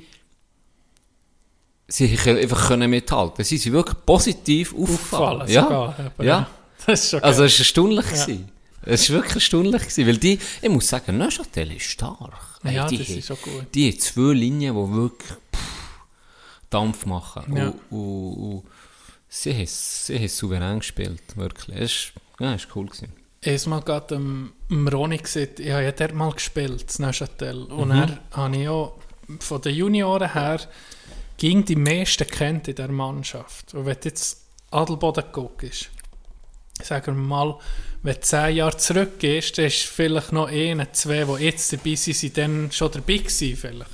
[1.87, 3.43] sie können einfach können mithalten.
[3.43, 5.41] Sie sind wirklich positiv aufgefallen.
[5.41, 6.11] Auffallen Ja, sogar.
[6.23, 6.49] ja.
[6.85, 7.47] Das ist schon Also geil.
[7.47, 8.05] es war erstaunlich.
[8.05, 8.51] gewesen.
[8.87, 12.59] Es war wirklich erstaunlich, gewesen, weil die, ich muss sagen, Neuchâtel ist stark.
[12.63, 13.65] Ey, Ja, die das haben- ist schon gut.
[13.73, 15.31] Die haben zwei Linien, die wirklich
[16.75, 17.55] Dampf machen.
[17.55, 17.67] Ja.
[17.67, 18.63] Und, und, und
[19.29, 21.77] sie haben sie haben souverän gespielt, wirklich.
[21.77, 22.87] Es ist, ja, war cool.
[22.87, 23.13] Gewesen.
[23.41, 24.15] Ich mal gerade
[24.91, 27.63] Roni gesehen, ich habe ja dort mal gespielt, in Neuchâtel.
[27.65, 27.91] Und Mhm.
[27.91, 28.93] dann habe ich auch
[29.39, 30.59] von den Junioren her
[31.37, 33.73] ging die meisten kennt in der Mannschaft.
[33.73, 34.41] Und wenn du jetzt
[34.71, 35.89] Adelboden guckst,
[36.81, 37.59] sagen wir mal,
[38.03, 42.15] wenn du zehn Jahre zurückgehst, dann ist vielleicht noch einer, zwei, die jetzt dabei sind,
[42.15, 43.91] sind dann schon dabei gewesen vielleicht.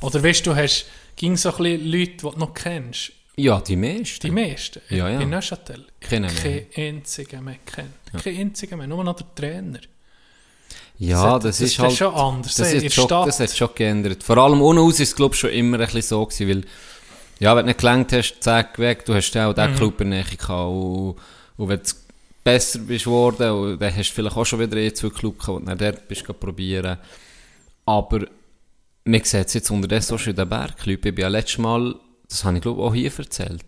[0.00, 0.86] Oder weißt du, hast
[1.20, 3.12] ging so ein bisschen Leute, die du noch kennst.
[3.36, 4.26] Ja, die meisten.
[4.26, 4.80] Die meisten.
[4.88, 5.20] Ja, ja.
[5.20, 5.86] In Neuchâtel.
[6.00, 6.62] Kennen wir.
[6.62, 8.22] Kein einziger mehr kennt.
[8.24, 9.80] Kein einziger mehr, nur noch der Trainer.
[10.98, 11.92] Ja, Das- das, ist ist halt...
[11.92, 13.28] schon anders, Das, ist schon, Stadt.
[13.28, 14.22] das hat schon geändert.
[14.22, 16.64] Vor allem ohne aus ist es, glaube ich, schon immer ein bisschen so gewesen, weil,
[17.38, 19.60] ja, wenn du nicht gelangt hast, zack, weg, du hast ja auch Mhm.
[19.62, 21.16] diesen Club in der Nähe gehabt und,
[21.56, 21.90] und wenn du
[22.44, 25.58] besser bist geworden, und dann hast du vielleicht auch schon wieder eh zwei Club gehabt,
[25.60, 26.98] und dann dort bist du probieren.
[27.86, 28.20] Aber,
[29.10, 31.04] man sieht es jetzt unterdessen auch schon in den Bergklub.
[31.04, 31.94] Ich bin ja letztes Mal,
[32.28, 33.64] das habe ich glaube auch hier erzählt,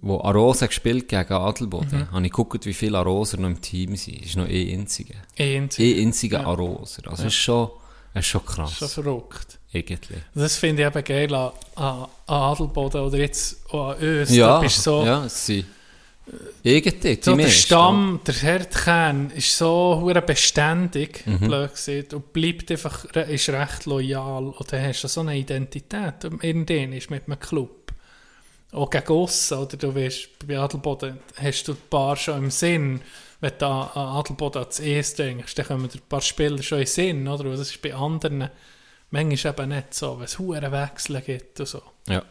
[0.00, 2.10] wo Arosa gespielt gegen Adelboden, Mhm.
[2.12, 4.20] habe ich geguckt, wie viele Aroser noch im Team sind.
[4.20, 5.14] Es ist noch eh einziger.
[5.38, 5.88] Ein einziger.
[5.98, 7.02] Eh einziger Aroser.
[7.06, 7.70] Also, es ist schon,
[8.14, 8.72] es ist schon krass.
[8.72, 9.58] Schon verrückt.
[9.74, 10.16] Irgendwie.
[10.34, 14.30] Das finde ich eben geil an, an, Adelboden oder jetzt an uns.
[14.34, 15.64] Ja, Da bist so, ja, sind
[16.62, 17.48] irgendwie, so der.
[17.48, 21.38] Stamm, der Herdkern ist so hure beständig, Mhm.
[21.40, 24.44] blöd gesagt, und bleibt einfach, ist recht loyal.
[24.48, 27.92] Und dann hast du so eine Identität in denen ist mit einem Club.
[28.72, 33.00] Auch gegen aussen, oder du weißt, bei Adelboden hast du ein paar schon im Sinn,
[33.40, 36.84] wenn du an Adelboden ans ES denkst, dann kommen dir ein paar Spieler schon in
[36.84, 37.44] den Sinn, oder?
[37.44, 38.48] Und das ist bei anderen
[39.10, 41.82] manchmal eben nicht so, wenn es hure Wechsel gibt und so.
[42.08, 42.22] Ja.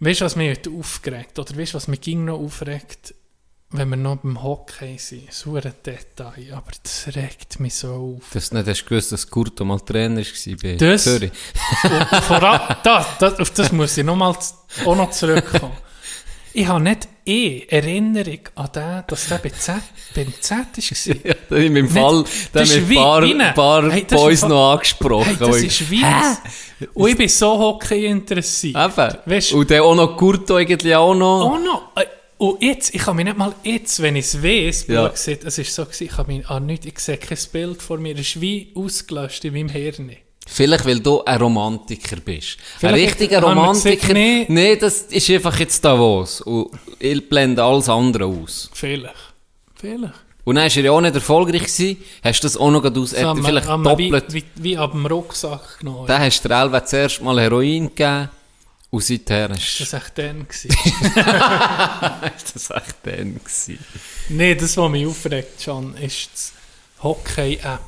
[0.00, 1.38] Weißt du, was mich heute aufgeregt?
[1.38, 3.14] Oder weißt du, was mich ging noch aufregt,
[3.70, 5.32] wenn wir noch beim Hockey sind?
[5.32, 8.30] So ein Detail, aber das regt mich so auf.
[8.32, 11.32] Dass du nicht hast gewusst, dass Kurto mal Trainer war bei Das- Zürich.
[12.26, 14.30] Vor allem, das, das, auf das muss ich noch mal
[14.84, 15.76] auch noch zurückkommen.
[16.56, 19.74] Ich habe nicht eh Erinnerung an den, dass der bei Z,
[20.14, 21.16] beim Z war.
[21.24, 24.72] Ja, da haben wir im Fall, da ist wir ein paar, paar Hey, Boys noch
[24.74, 25.24] angesprochen.
[25.36, 26.04] Hey, das ist ich- wie...
[26.94, 28.76] Und ich bin so Hockey interessiert.
[28.76, 29.14] Eben.
[29.26, 31.52] Weißt Und dann auch noch Kurto irgendwie auch noch.
[31.54, 31.82] Oh no!
[31.96, 32.04] Äh,
[32.38, 35.06] Und jetzt, ich kann mich nicht mal jetzt, wenn ich es weiss, Ja.
[35.08, 35.26] es
[35.58, 38.40] ist so ich habe mich an nichts, ich sehe kein Bild vor mir, es ist
[38.40, 40.16] wie ausgelöscht in meinem Hirn.
[40.46, 42.58] Vielleicht, weil du ein Romantiker bist.
[42.58, 44.14] Ein Vielleicht richtiger haben wir Romantiker.
[44.14, 44.76] gesagt, nee.
[44.76, 46.40] das ist einfach jetzt Davos.
[46.42, 48.70] Und ich blende alles andere aus.
[48.74, 49.14] Vielleicht.
[49.74, 50.12] Vielleicht.
[50.44, 51.96] Und dann war er ja auch nicht erfolgreich gewesen.
[52.22, 54.24] Hast du das auch noch aus, Das wir- vielleicht wir doppelt.
[54.34, 56.06] Wie, wie, wie ab dem Rucksack genommen.
[56.06, 58.28] Dann hast du der Elbe zuerst mal Heroin gegeben.
[58.90, 60.46] Und seither hast Das war echt dann.
[60.46, 60.70] gewesen.
[62.36, 63.78] ist das echt dann gewesen.
[64.28, 66.28] Nein, das, was mich aufregt, John, ist
[66.98, 67.80] die Hockey-App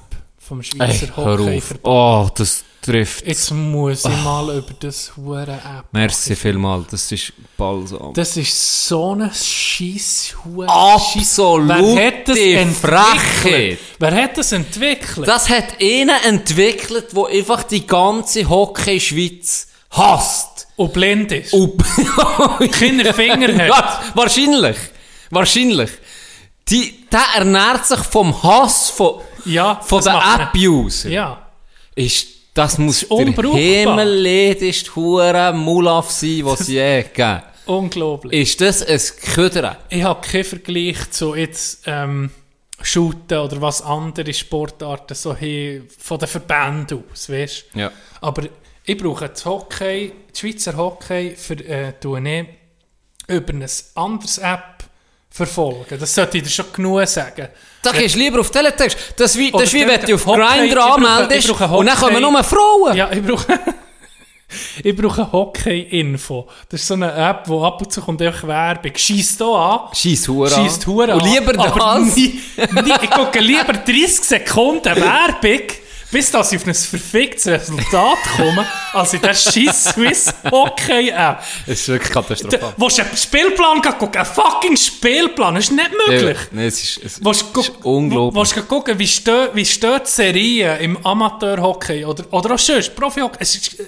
[0.46, 1.24] vom Ey, Schweizer auf.
[1.24, 1.84] Hockey-Verband.
[1.84, 3.26] Oh, das trifft.
[3.26, 6.86] Jetzt muss ich mal über das hure App Merci vielmals.
[6.90, 8.14] Das ist balsam.
[8.14, 10.68] Das ist so eine scheisse Hure.
[10.68, 13.78] Absolute Wer hat das entwickelt?
[13.98, 15.26] Wer hat das entwickelt?
[15.28, 20.68] Das hat einen entwickelt, der einfach die ganze Hockey-Schweiz hasst.
[20.76, 21.54] Und blind ist.
[21.54, 21.82] Und
[22.72, 23.68] Keine Finger hat.
[23.68, 24.76] Ja, wahrscheinlich.
[25.30, 25.90] Wahrscheinlich.
[26.68, 31.08] Die, der ernährt sich vom Hass von, Ja, von das den App-User.
[31.08, 31.46] Ja.
[31.94, 33.60] Ist, das muss der unbrauchbar.
[33.60, 38.32] himmelledigste hure Mulaf sein, was es je gegeben Unglaublich.
[38.32, 39.00] Ist das ein
[39.34, 39.76] Köder?
[39.88, 42.30] Ich habe keinen Vergleich zu jetzt ähm,
[42.80, 47.90] Shooten oder was andere Sportarten so haben, von den Verbänden aus, weißt Ja.
[48.20, 48.44] Aber
[48.84, 51.92] ich brauche das Hockey, das Schweizer Hockey, für äh,
[53.28, 54.84] über eine anderes App
[55.36, 55.98] verfolgen.
[55.98, 57.48] Das sollte ich dir schon genug sagen.
[57.82, 58.98] Da gehst du lieber auf Teletext.
[59.16, 62.96] Das wie, das ist wie wenn du auf Grindr anmeldest und dann kommen nur Frauen.
[62.96, 63.46] Ja, ich brauche,
[64.82, 66.48] ich brauche Hockey-Info.
[66.68, 68.92] Das ist so eine App, wo ab und zu kommt einfach Werbung.
[68.96, 69.80] Schießt hier an.
[69.92, 70.64] Scheiss Hure an.
[70.64, 72.16] Schießt Hure Und lieber das.
[72.16, 75.66] Nie, nie, ich gucke lieber 30 Sekunden Werbung,
[76.10, 81.40] bis dass ich auf ein verficktes Resultat komme, als in der scheiß Swiss Hockey App.
[81.66, 82.74] Das ist wirklich katastrophal.
[82.76, 86.36] Wo du einen Spielplan gucken, einen fucking Spielplan, das ist nicht möglich.
[86.38, 88.38] Ja, nee, es ist, es Willst ist unglaublich.
[88.40, 92.94] willst du gucken, wie stehen, wie stehen die Serien im Amateurhockey oder, oder auch sonst,
[92.94, 93.38] Profihockey?
[93.40, 93.84] Es ist, äh,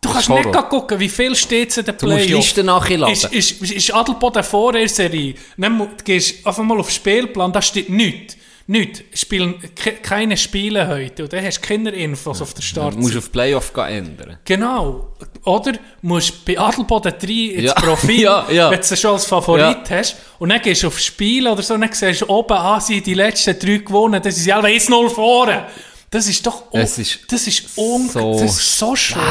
[0.00, 0.68] du kannst ist nicht Horror.
[0.68, 2.46] gucken, wie viel steht es in den Du musst Playoffs.
[2.46, 3.12] Listen nachladen.
[3.12, 5.34] Ist, ist, ist Adelboden vor der Serie?
[5.56, 8.36] Dann gehst einfach mal auf den Spielplan, da steht nichts.
[8.66, 9.02] Nichts.
[9.14, 11.24] Spielen ke keine Spiele heute.
[11.24, 12.96] Und dann hast du keine Infos auf der Du Start.
[12.96, 14.38] musst auf Playoff ändern.
[14.44, 15.14] Genau.
[15.44, 15.72] Oder
[16.02, 17.74] musst bei Adelboden 3 ins Ja.
[17.74, 18.70] Profil, Ja, ja.
[18.70, 21.74] wenn du sie schon als Favorit hast, und dann gehst du auf Spiel oder so,
[21.74, 25.08] und dann siehst du oben, ah, sie die letzten drei gewonnen, das ist ja 1-0
[25.10, 25.66] vorne.
[26.10, 29.22] Das ist doch, Es ist das ist, un so das ist so schlecht.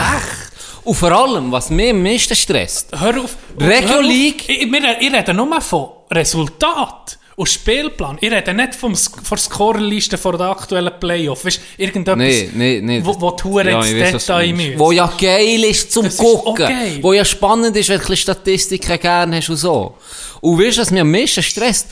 [0.83, 3.37] Und vor allem, was mich am meisten stresst, Hör auf.
[3.59, 4.01] Regio.
[4.01, 4.49] League.
[4.49, 8.17] Ich, wir, ich rede nur von Resultat und Spielplan.
[8.21, 11.45] Ich rede nicht vom, von der Scorerliste vor der aktuellen Playoff.
[11.45, 13.01] Weißt du, irgendetwas, Nee, nee, nee.
[13.03, 14.79] wo, wo die Hure Ja, ins Detail müssen.
[14.79, 16.55] Wo ja geil ist zum Das ist Gucken.
[16.55, 16.99] geil.
[17.01, 19.95] Wo ja spannend ist, wenn du Statistiken gerne hast und so.
[20.41, 21.87] Und weißt du, was mich am meisten stresst?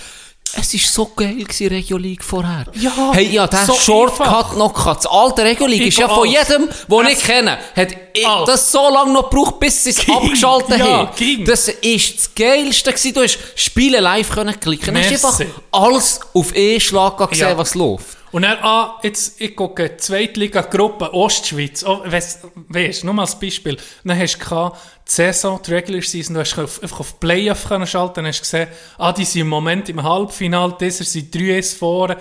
[0.57, 2.65] Es war so geil gewesen, Regio League vorher.
[2.73, 4.55] Ja, hey, ja, der so Shortcut einfach.
[4.55, 5.05] noch gehabt.
[5.05, 8.45] Das alte Regio League Ich ist ja von jedem, den ich kenne, hat ich Alles.
[8.47, 11.09] das so lange noch gebraucht, bis sie es abgeschaltet Ja, haben.
[11.15, 11.45] ging.
[11.45, 13.13] Das ist das Geilste gewesen.
[13.13, 14.93] Du hast Spiele live können klicken.
[14.95, 15.39] Du hast einfach
[15.71, 17.57] alles auf E-Schlag gesehen, Ja.
[17.57, 18.17] was läuft.
[18.31, 24.19] Und dann, ah, jetzt, ich gucke, Zweitliga-Gruppe Ostschweiz, oh, weißt, nur mal als Beispiel, dann
[24.19, 24.71] hast du
[25.07, 28.43] die Saison, die Regular Season, du hast einfach auf Playoff können schalten, dann hast du
[28.43, 32.17] gesehen, ah, die sind im Moment im Halbfinale, dieser sind 3-1 vorne,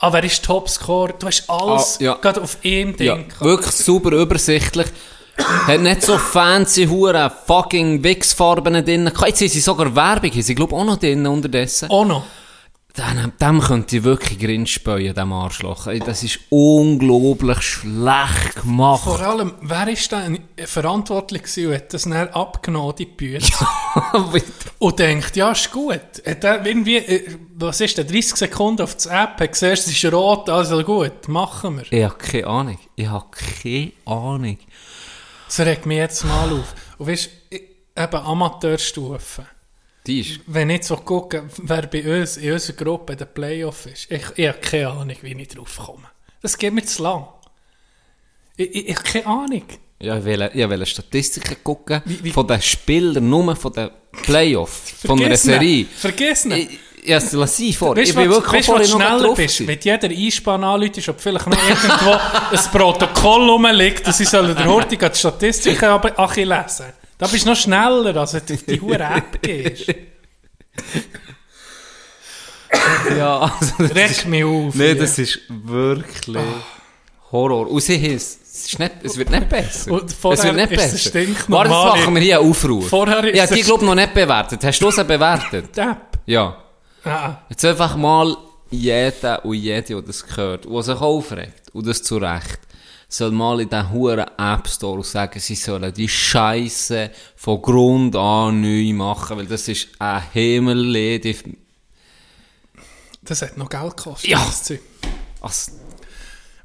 [0.00, 2.14] ah, wer ist Topscorer, du hast alles Ah, ja.
[2.14, 3.40] gerade auf Ja, gehabt.
[3.40, 4.88] wirklich super übersichtlich.
[5.38, 9.06] Hat nicht so fancy hure fucking Wix-Farben drin.
[9.26, 11.90] Jetzt haben sie sogar Werbung, sie glaube auch noch drin unterdessen.
[11.90, 12.24] Auch noch.
[12.96, 15.86] Dem, dem könnte ich wirklich Grin speuen, dem Arschloch.
[16.06, 19.20] Das ist unglaublich schlecht Vor gemacht.
[19.20, 23.68] allem, wer ist denn verantwortlich gewesen und hat das dann abgenommen, die Bücher?
[24.78, 26.00] Und denkt, ja, ist gut.
[26.26, 29.86] Hat er irgendwie, äh, was ist denn, 30 Sekunden auf die App, hat gesehen, es
[29.86, 31.92] ist rot, also gut, machen wir.
[31.92, 32.78] ich habe keine Ahnung.
[32.94, 34.58] Ich habe keine Ahnung.
[35.46, 36.74] Das regt mich jetzt mal auf.
[36.98, 39.46] Und weißt du, eben Amateurstufe.
[40.06, 40.40] Die ist...
[40.46, 44.22] Wenn ich so gucke, wer bei uns in unserer Gruppe in der Playoff ist, ich,
[44.36, 46.08] ich habe keine Ahnung, wie ich drauf komme.
[46.42, 47.26] Das geht mir zu lang.
[48.56, 49.62] Ich, ich, ich habe keine Ahnung.
[49.98, 53.90] Ja, ich will, ich will Statistiken gucken Wie- wie- von den Spielern, nur von den
[54.22, 55.36] Playoffs, von einer.
[55.36, 55.86] Serie.
[55.86, 56.52] Vergiss ihn.
[56.52, 56.68] Ich,
[57.06, 57.96] ja, sie vor.
[57.96, 59.36] Weißt ich bin wirklich weißt, vorhin schneller drauf.
[59.36, 59.66] bist?
[59.66, 64.64] Wenn jeder Einspann anläutet, ob vielleicht noch irgendwo ein Protokoll rumliegt, dass sie sollen der
[64.66, 66.86] Hortig die Statistiken aber ach, lesen.
[67.18, 69.94] Da bist du noch schneller, als wenn du auf die hure App gehst.
[73.16, 74.74] Ja, also das ist, Reg mich auf.
[74.74, 74.94] nee, hier.
[74.96, 76.36] das ist wirklich
[77.32, 77.68] Horror.
[77.70, 79.92] Und sie heißt, es, ist nicht, es wird nicht besser.
[79.92, 81.34] Und vorher es wird nicht ist es besser.
[81.48, 82.88] Warte, jetzt machen wir hier einen Aufruf.
[82.88, 84.62] Vorher ist habe die, glaube noch nicht bewertet.
[84.64, 85.76] Hast du sie bewertet?
[85.76, 86.18] Die App.
[86.26, 86.56] Ja.
[87.04, 88.36] Ah, Jetzt einfach mal
[88.70, 92.58] jeder und jede, der das gehört, der sich aufregt, und das zu Recht,
[93.16, 98.60] soll mal in den huren App Store sagen, sie sollen die Scheiße von Grund an
[98.60, 101.44] neu machen, weil das ist ein Himmelledig.
[103.22, 104.30] das hat noch Geld gekostet.
[104.30, 104.38] Ja.
[104.38, 104.80] das Zeug.
[105.40, 105.72] Also,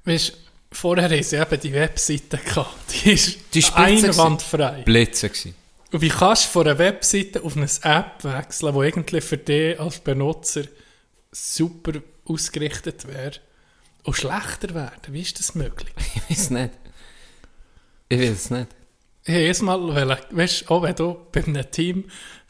[0.03, 0.33] Weißt du,
[0.71, 2.75] vorher haben sie eben die Webseite gehabt.
[3.03, 4.81] Die ist Die ist einwandfrei.
[4.83, 5.55] Blitze gewesen.
[5.91, 9.79] Und wie kannst du von einer Webseite auf eine App wechseln, die eigentlich für dich
[9.79, 10.63] als Benutzer
[11.31, 13.33] super ausgerichtet wäre
[14.03, 14.91] und schlechter werden?
[15.09, 15.93] Wie ist das möglich?
[16.29, 16.71] Ich weiß nicht.
[18.09, 18.67] Ich weiß es nicht.
[19.23, 22.05] Ich wollte erst mal, weißt, auch wenn du bei einem Team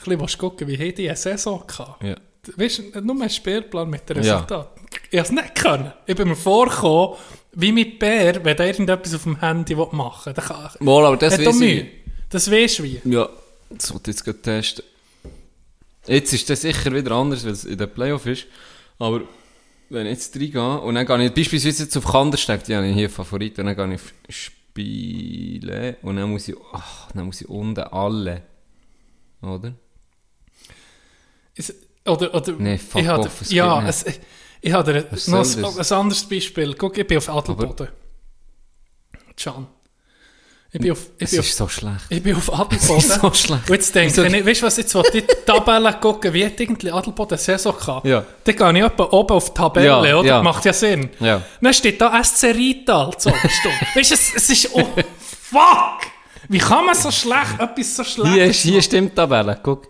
[0.05, 2.03] ein bisschen gucken wie haben die eine Saison gehabt.
[2.03, 2.15] Ja.
[2.55, 4.35] Weißt du, nur ein Spielplan mit dem Ja.
[4.35, 4.69] Resultat.
[5.11, 5.91] Ich habe es nicht können.
[6.07, 7.17] Ich bin mir vorgekommen,
[7.53, 10.33] wie mit Bär, wenn der irgendetwas auf dem Handy machen will.
[10.33, 11.85] dann kann- Mal, aber das weiß ich.
[12.29, 13.01] Das weisst du wie.
[13.03, 13.29] Ja,
[13.69, 14.85] das wollte ich jetzt gerade testen.
[16.07, 18.45] Jetzt ist das sicher wieder anders, weil es in der Playoff ist.
[18.97, 19.21] Aber
[19.91, 22.95] wenn ich jetzt reingehe und dann gehe ich beispielsweise jetzt auf Kandersteg, die habe ich
[22.95, 27.41] hier Favorit, und dann gehe ich auf Spiele und dann muss ich, ach, dann muss
[27.41, 28.41] ich unten alle,
[29.41, 29.73] oder?
[31.56, 31.75] Ist-
[32.06, 34.06] Oder, oder, Nee, fuck ich off, es Ja, es,
[34.62, 34.73] ich
[35.12, 36.73] Was noch ein, ein anderes Beispiel.
[36.75, 37.89] Guck, ich bin auf Adelboden.
[39.36, 39.67] Can.
[40.73, 42.05] Ich bin auf, ich Es bin auf, ist so schlecht.
[42.10, 42.79] ich bin auf Adelboden.
[42.97, 43.69] Es ist so schlecht.
[43.69, 46.57] Und jetzt denke ich, weißt du was, jetzt wollte ich die Tabelle gucken, wie hat
[46.60, 48.05] irgendwie Adelboden Saison gehabt.
[48.05, 48.23] Ja.
[48.45, 50.27] Dann gehe ich etwa oben auf die Tabelle, Ja, oder?
[50.27, 50.41] ja.
[50.41, 51.10] Macht ja Sinn.
[51.19, 51.41] Ja.
[51.60, 54.88] Dann steht da SC Rital zu weißt du, es, es ist, oh,
[55.41, 56.10] fuck!
[56.47, 59.88] Wie kann man so schlecht, etwas so schlecht Hier, ist, hier stimmt die Tabelle, guck.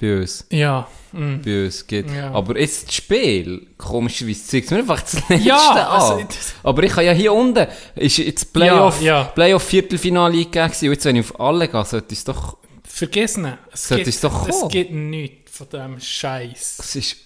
[0.00, 0.46] Bei uns.
[0.50, 0.86] Ja.
[1.12, 1.42] mm.
[1.42, 2.08] Bei uns geht.
[2.10, 2.30] Ja.
[2.30, 6.28] Aber jetzt das Spiel, komischerweise zeigt mir einfach das Letzte Ja, also, an.
[6.28, 9.24] das- Aber ich habe ja hier unten, ist jetzt Playoff, Ja, ja.
[9.24, 10.86] Playoff Viertelfinale eingegeben gewesen.
[10.86, 13.58] Und jetzt, wenn ich auf alle gehe, sollte es doch, Vergiss nicht.
[13.72, 14.68] Es Sollte es doch es kommen.
[14.70, 16.74] gibt nichts von diesem Scheiß.
[16.78, 17.16] das ist,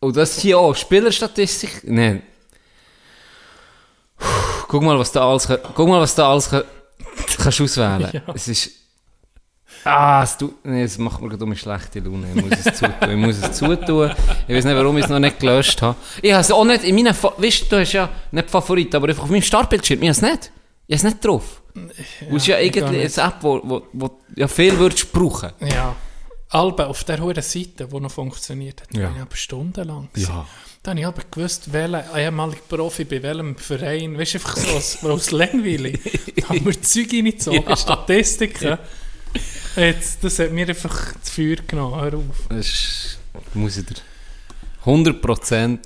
[0.00, 2.22] und das hier auch, Spielerstatistik, nein.
[4.68, 6.64] Guck mal, was da alles, kann- guck mal, was da alles kann,
[7.38, 8.08] kannst auswählen.
[8.12, 8.22] Ja.
[8.34, 8.70] Es ist,
[9.84, 12.26] ah, es, tut, nee, es macht mir gerade um eine schlechte Laune.
[12.34, 13.10] Ich muss es zutun.
[13.10, 14.10] Ich muss es zutun.
[14.46, 15.96] Ich weiß nicht, warum ich es noch nicht gelöscht habe.
[16.22, 18.94] Ich habe es auch nicht in meinen, Fa- weißt du, du hast ja nicht Favorit,
[18.94, 20.52] aber einfach auf meinem Startbildschirm, ich habe es nicht.
[20.86, 21.62] Ich habe es nicht drauf.
[22.28, 25.50] Ja, ist ja eigentlich eine App, wo, wo, wo ja viel würdest brauchen.
[25.60, 25.94] Ja.
[26.50, 29.08] Albe auf der hohen Seite, die noch funktioniert hat, Ja.
[29.08, 30.08] bin ich aber stundenlang.
[30.12, 30.30] gewesen.
[30.32, 30.46] Ja.
[30.82, 34.76] Da habe ich aber gewusst, welcher ehemaliger Profi bei welchem Verein, weißt du, einfach so
[34.76, 35.92] aus, aus Langweile.
[36.40, 37.76] Da haben wir Zeug reingezogen, Ja.
[37.76, 38.78] Statistiken.
[39.76, 42.46] Jetzt, das hat mir einfach das Feuer genommen, hör auf.
[42.48, 43.18] Das ist,
[43.54, 43.94] muss ich dir
[44.84, 45.20] 100%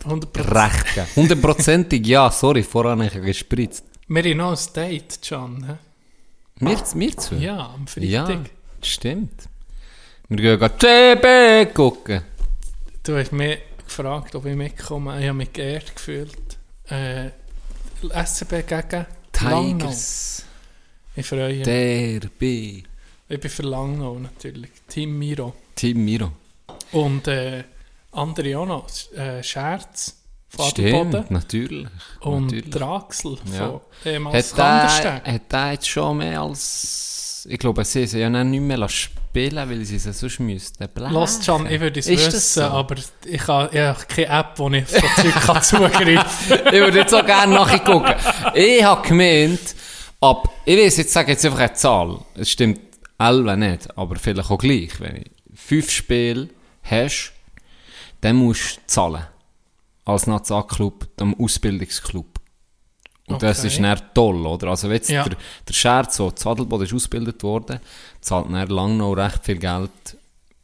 [0.05, 0.55] 100%.
[0.55, 1.07] recht geben.
[1.17, 3.85] Hundertprozentig ja, sorry, voran habe ich gespritzt.
[4.09, 5.77] Wir haben noch ein Date, hä?
[6.61, 7.35] Mir, mir zu?
[7.37, 8.29] Ja, am Freitag.
[8.29, 8.43] Ja,
[8.83, 9.49] stimmt.
[10.29, 12.23] Wir gehen gerade TB gucken.
[13.03, 15.21] Du hast mich gefragt, ob ich mitkomme.
[15.21, 16.59] Ich habe mich geehrt gefühlt.
[16.89, 17.31] Äh,
[18.25, 19.07] SCB gegen
[19.41, 19.87] Langnau.
[19.89, 20.45] Tigers,
[21.17, 21.65] Ich freue mich.
[21.65, 22.85] Derby,
[23.33, 24.71] Ich bin für Langnau natürlich.
[24.88, 25.55] Team Miro.
[25.75, 26.33] Team Miro.
[26.92, 27.64] Und äh,
[28.12, 28.87] noch.
[29.16, 30.18] Äh, Scherz.
[30.68, 31.88] Stimmt, natürlich.
[32.21, 32.68] Und natürlich.
[32.71, 33.68] Draxel Ja.
[33.68, 37.47] von ehemals Hat der, hat der jetzt schon mehr als...
[37.49, 41.14] Ich glaube, sie sie ja nicht mehr spielen, weil sie sie sonst müssten blechen.
[41.14, 42.68] Los, Can, ich würde es Ist wissen, so?
[42.68, 46.66] aber ich habe, ich habe keine App, wo ich auf so Zeug kann zugreifen kann.
[46.66, 48.14] ich würde jetzt auch gerne nachgucken.
[48.55, 49.75] Ich habe gemeint,
[50.21, 52.18] ab, ich weiß jetzt, sage jetzt einfach eine Zahl.
[52.35, 52.92] Es stimmt
[53.29, 54.99] 11 nicht, aber vielleicht auch gleich.
[55.01, 56.49] Wenn du fünf Spiele
[56.83, 57.33] hast,
[58.21, 59.27] dann musst du zahlen.
[60.05, 62.27] Als Nationalclub, dem Ausbildungsclub.
[63.29, 63.69] Und das Okay.
[63.69, 64.69] ist dann toll, oder?
[64.69, 65.23] Also wenn jetzt Ja.
[65.25, 67.79] der, der Scherz, so Adelboden ist ausgebildet worden,
[68.21, 69.91] zahlt dann lang noch recht viel Geld,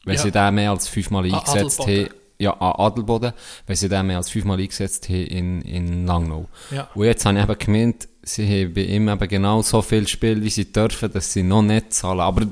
[0.05, 0.23] wenn Ja.
[0.23, 2.09] sie den mehr als fünfmal An eingesetzt haben.
[2.41, 3.33] Ja, an Adelboden,
[3.67, 6.49] wenn sie den mehr als fünfmal eingesetzt haben in, in Langnau.
[6.71, 6.89] Ja.
[6.95, 10.41] Und jetzt habe ich eben gemeint, sie haben bei ihm eben genau so viel Spiel,
[10.43, 12.21] wie sie dürfen, dass sie noch nicht zahlen.
[12.21, 12.47] Aber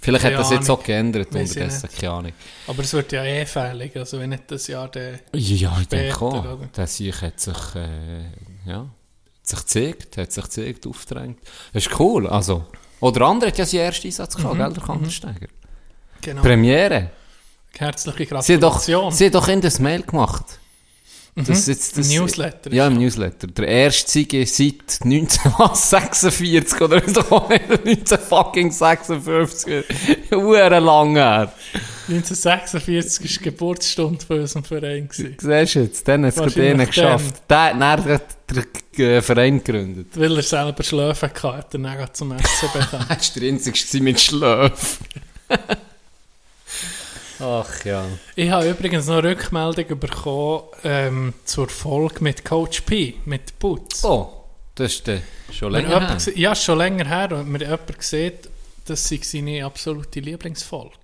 [0.00, 0.80] vielleicht Keine hat das jetzt Ahnung.
[0.80, 2.32] auch geändert ich unterdessen, keine Ahnung.
[2.66, 5.20] Aber es wird ja eh fällig, also wenn nicht das Jahr der...
[5.32, 6.44] Ja, ich Später, denke auch.
[6.56, 6.68] oder?
[6.76, 8.22] Der Sieg hat sich, äh,
[8.66, 8.88] ja, hat
[9.44, 11.38] sich gezeigt, hat sich gezeigt, aufgedrängt.
[11.72, 12.64] Das ist cool, also.
[12.98, 15.46] Oder andere hat ja seinen ersten Einsatz gehabt, Mhm, gell, der Kantersteiger.
[16.20, 16.42] Genau.
[16.42, 17.10] Premiere.
[17.78, 19.12] Herzliche Sie hat doch, Gratulation.
[19.12, 20.44] sie hat doch in das Mail gemacht.
[21.46, 23.46] Das, jetzt, das, Im Newsletter Ja, im Newsletter.
[23.46, 29.84] Der erste Sieg seit 1946 oder ist doch auch nicht 1956.
[30.32, 31.52] Uhren lang her.
[32.08, 35.08] 1946 war die Geburtsstunde von unserem Verein.
[35.12, 37.42] Siehst du jetzt, dann hat es gerade einen geschafft.
[37.48, 38.20] Der hat dann
[38.52, 38.64] den
[38.96, 40.08] den Verein gegründet.
[40.14, 43.06] Weil er selber Schläfe hatte, hat er dann zum SCB gekommen.
[43.08, 44.98] Er war der Einzige mit Schlaf.
[47.40, 48.04] Ach ja.
[48.36, 54.04] Ich habe übrigens noch eine Rückmeldung bekommen ähm, zur Folge mit Coach P, mit Putz.
[54.04, 55.22] Oh, das ist der
[55.52, 56.16] schon länger jemand her.
[56.18, 57.32] gese- Ja, schon länger her.
[57.32, 58.48] Und mir jemand sieht,
[58.86, 60.96] das sei seine absolute Lieblingsfolge.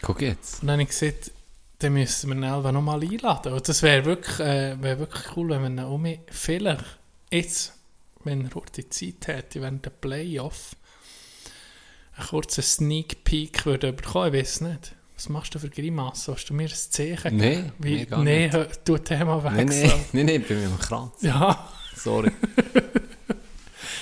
[0.00, 0.62] Guck jetzt.
[0.62, 1.30] Und dann habe ich gesagt,
[1.78, 3.52] dann müssen wir ihn Elva noch mal einladen.
[3.52, 6.84] Und das wäre wirklich, äh, wär wirklich cool, wenn wir ihn vielleicht
[7.30, 7.72] jetzt,
[8.24, 10.74] wenn er die Zeit hätte, während der Playoff,
[12.16, 14.34] einen kurzen Sneak Peek würde bekommen.
[14.34, 14.94] Ich weiß nicht.
[15.22, 16.34] Was machst du für Grimassen?
[16.34, 17.64] Hast du mir ein Zeichen Nee?
[17.78, 18.52] Wie, nee, gar nee, nicht.
[18.54, 19.88] hör- du Thema Nein, wechseln.
[19.88, 21.12] nein, nein, nein, bei mir am Kranz.
[21.20, 22.32] Ja, Sorry.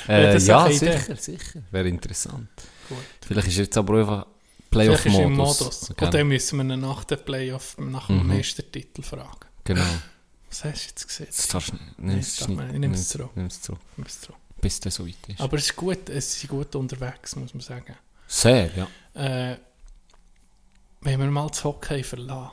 [0.09, 0.97] Ja, äh, ja, eine Idee.
[0.99, 1.63] sicher, sicher.
[1.71, 2.49] Wäre interessant.
[2.89, 2.99] gut.
[3.25, 4.27] Vielleicht ist jetzt aber einfach
[4.71, 5.61] Playoff-Modus.
[5.61, 5.93] Modus.
[5.97, 6.07] Gell?
[6.07, 8.27] Und dann müssen wir ihn nach dem Playoff, nach dem Mhm.
[8.29, 9.39] Meistertitel fragen.
[9.65, 9.83] Genau.
[10.49, 11.27] Was hast du jetzt gesehen?
[11.29, 12.49] Das darfst du nicht.
[12.49, 12.71] Nein.
[12.73, 13.31] Ich nehme es zurück.
[13.63, 13.81] zurück.
[13.97, 14.39] Nimm's zurück.
[14.61, 15.41] Bis der so weit ist.
[15.41, 17.95] Aber es ist gut, es ist gut unterwegs, muss man sagen.
[18.27, 18.89] Sehr, ja.
[19.53, 19.59] Äh,
[21.03, 22.51] wenn wir mal das Hockey verlassen.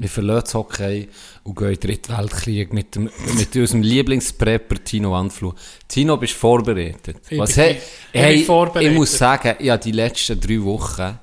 [0.00, 1.08] Wir verlassen das Hockey
[1.42, 5.54] und gehen in den Dritten Weltkrieg mit, dem, mit unserem Lieblingsprepper Tino Wandfluh.
[5.88, 7.16] Tino, bist du vorbereitet?
[7.28, 7.80] Ich Was bin- he, ich
[8.20, 8.92] hey, vorbereitet.
[8.92, 11.18] ich muss sagen, ich habe die letzten drei Wochen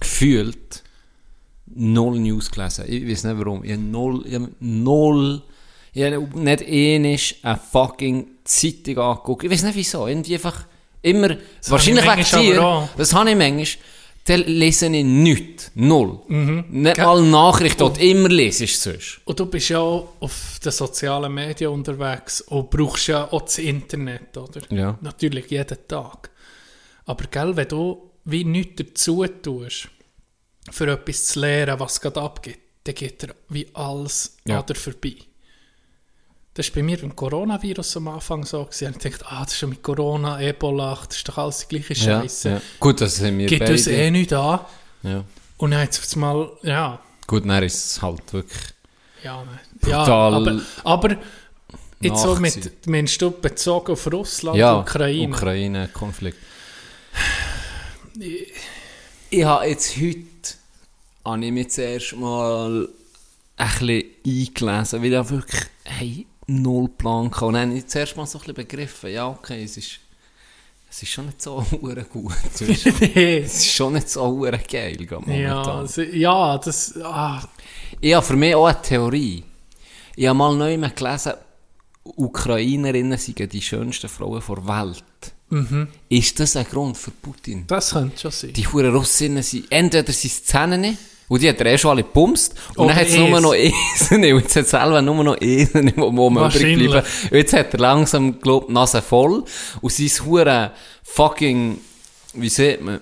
[0.00, 0.82] gefühlt
[1.66, 2.86] null News gelesen.
[2.88, 3.62] Ich weiß nicht warum.
[3.62, 5.42] Ich habe null, ich habe null,
[5.92, 9.44] ich habe nicht ähnlich eine fucking Zeitung angeguckt.
[9.44, 10.08] Ich weiß nicht wieso.
[10.08, 10.64] Irgendwie einfach
[11.02, 11.36] immer,
[11.68, 12.88] wahrscheinlich habe wegen dir.
[12.96, 13.66] Das habe ich manchmal.
[14.28, 15.70] Dann lese ich nichts.
[15.74, 16.20] Null.
[16.28, 16.64] Mhm.
[16.68, 19.20] Nicht mal Nachrichten, die du immer lesest sonst.
[19.24, 23.58] Und du bist ja auch auf den sozialen Medien unterwegs und brauchst ja auch das
[23.58, 24.60] Internet, oder?
[24.70, 24.98] Ja.
[25.00, 26.30] Natürlich jeden Tag.
[27.06, 29.88] Aber gell, wenn du wie nichts dazu tust,
[30.70, 34.60] für etwas zu lernen, was gerade abgeht, dann geht dir wie alles Ja.
[34.60, 35.14] an dir vorbei.
[36.58, 38.64] Das war bei mir beim Coronavirus am Anfang so.
[38.64, 38.92] Gewesen.
[39.00, 41.94] Ich dachte, ah, das ist ja mit Corona, Ebola, das ist doch alles die gleiche
[41.94, 42.48] Ja, Scheiße.
[42.48, 42.60] ja.
[42.80, 43.72] Gut, das haben wir Geht beide.
[43.74, 44.58] uns eh nicht an.
[45.04, 45.22] ja.
[45.58, 48.58] Und dann jetzt mal, ja, Gut, dann ist es halt wirklich...
[49.22, 49.60] Ja, ne.
[49.88, 51.16] ja Brutal aber, aber
[52.00, 55.32] jetzt so mit, meinst du bezogen auf Russland Ja, und Ukraine?
[55.32, 56.38] Ukraine-Konflikt.
[59.30, 60.18] Ich habe jetzt heute,
[61.24, 62.88] habe ich mich zuerst mal
[63.56, 67.44] ein bisschen eingelesen, weil ich wirklich, hey, null Plan hatte.
[67.44, 70.00] Und dann habe ich zuerst mal so ein bisschen begriffen, ja, okay, es ist,
[70.90, 71.64] es ist schon nicht so
[72.12, 72.32] gut.
[72.60, 73.38] Nee.
[73.44, 75.78] es ist schon nicht so geil, gerade ja, momentan.
[75.80, 77.42] also, ja, das, ah,
[78.00, 79.44] Ich habe für mich auch eine Theorie.
[80.16, 81.34] Ich habe mal neu gelesen,
[82.16, 85.04] Ukrainerinnen seien die schönsten Frauen der Welt.
[85.50, 85.88] Mhm.
[86.08, 87.64] Ist das ein Grund für Putin?
[87.66, 88.52] das könnte schon sein.
[88.52, 90.96] Die Huren Russinnen sind, entweder sind es Zähne,
[91.28, 93.54] und die hat er eh schon alle gepumst, und Oder dann hat es nur noch
[93.54, 93.74] Esen,
[94.34, 97.06] und jetzt hat es selber nur noch Esen, die man übrig bleiben.
[97.30, 99.44] Und jetzt hat er langsam, glaub die Nase voll,
[99.80, 100.70] und sein Huren
[101.02, 101.78] fucking,
[102.34, 103.00] wie sieht man,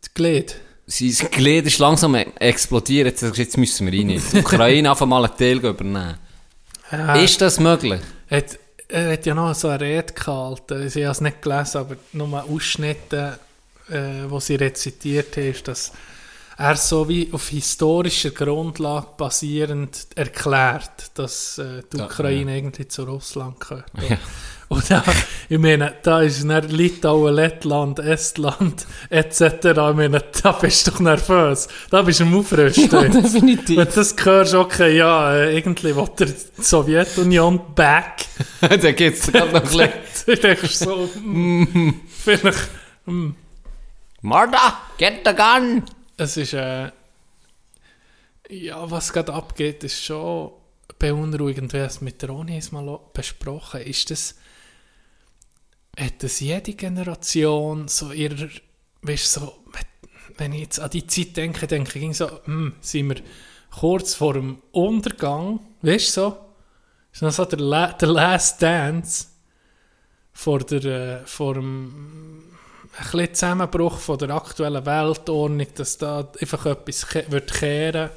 [0.00, 0.56] Das Glied.
[0.86, 4.08] sein Glied ist langsam explodiert, jetzt, jetzt müssen wir rein.
[4.32, 6.16] Die Ukraine einfach mal einen Teil übernehmen.
[6.90, 8.00] Ja, Ist das möglich?
[8.30, 8.58] hat,
[8.88, 10.86] er hat ja noch so eine Rede gehalten.
[10.86, 13.38] Ich habe es nicht gelesen, aber nur Ausschnitte,
[13.88, 15.92] äh, wo sie rezitiert hat, ist, dass
[16.60, 23.04] er so wie auf historischer Grundlage basierend erklärt, dass äh, die Ja, Ukraine irgendwie zu
[23.04, 23.86] Russland gehört.
[24.08, 24.18] Ja.
[24.68, 25.02] Und da,
[25.48, 29.40] ich meine, da ist dann Litauen, Lettland, Estland etc.
[29.64, 31.66] Ich meine, da bist du doch nervös.
[31.90, 33.10] Da bist du am Aufrüsten.
[33.10, 33.78] definitiv.
[33.78, 38.26] Wenn du das hörst, okay, ja, äh, irgendwie will der die Sowjetunion back.
[38.60, 39.90] da geht's gerade noch ein bisschen.
[40.26, 42.68] du denkst so, hm, vielleicht,
[44.20, 45.82] Martha, get the gun!
[46.20, 46.90] Es ist, äh,
[48.50, 50.52] ja, was gerade abgeht, ist schon
[50.98, 51.72] beunruhigend.
[51.72, 53.80] Wir haben es mit der Roni jetzt mal besprochen.
[53.80, 54.34] Ist das,
[55.98, 58.48] hat das jede Generation so ihrer,
[59.02, 59.64] weißt so,
[60.36, 63.22] wenn ich jetzt an die Zeit denke, denke ich so, hm, sind wir
[63.70, 66.38] kurz vor dem Untergang, weißt du so?
[67.12, 69.26] Ist noch so der, La der Last Dance
[70.32, 72.39] vor, der, äh, vor dem
[73.00, 78.10] ein bisschen Zusammenbruch von der aktuellen Weltordnung, dass da einfach etwas wird kehren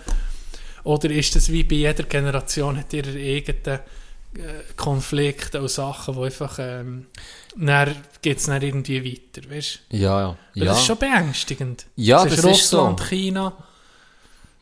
[0.83, 3.79] Oder ist das wie bei jeder Generation, hat ihre eigenen
[4.35, 7.05] äh, Konflikte und Sachen, wo einfach, ähm,
[7.55, 9.97] dann geht es dann irgendwie weiter, weißt du?
[9.97, 10.37] Ja, ja.
[10.55, 10.65] ja.
[10.65, 11.85] Das ist schon beängstigend.
[11.95, 12.79] Ja, das ist ist so.
[12.79, 13.53] Russland, China,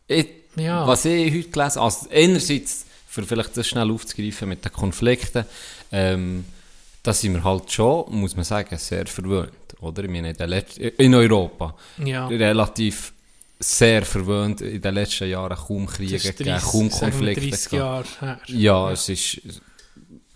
[0.08, 0.86] Ich, Ja.
[0.86, 5.46] Was ich heute gelesen habe, also einerseits, für vielleicht das schnell aufzugreifen mit den Konflikten,
[5.92, 6.46] ähm,
[7.04, 10.04] da sind wir halt schon, muss man sagen, sehr verwöhnt, oder?
[10.04, 12.28] Ich meine, in, den Letz- in Europa ja.
[12.28, 13.14] relativ
[13.60, 17.70] sehr verwöhnt, in den letzten Jahren kaum Kriege Das ist gegeben, 30, kaum Konflikte 30
[17.70, 17.72] gehabt.
[18.22, 18.40] Jahre her.
[18.48, 19.42] Ja, es ist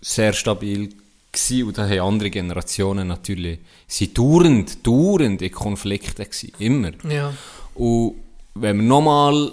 [0.00, 0.90] sehr stabil
[1.32, 6.92] gewesen und da haben andere Generationen natürlich, sie dauernd, dauernd in Konflikten gewesen, immer.
[7.08, 7.34] Ja.
[7.74, 8.14] Und
[8.54, 9.52] wenn wir nochmal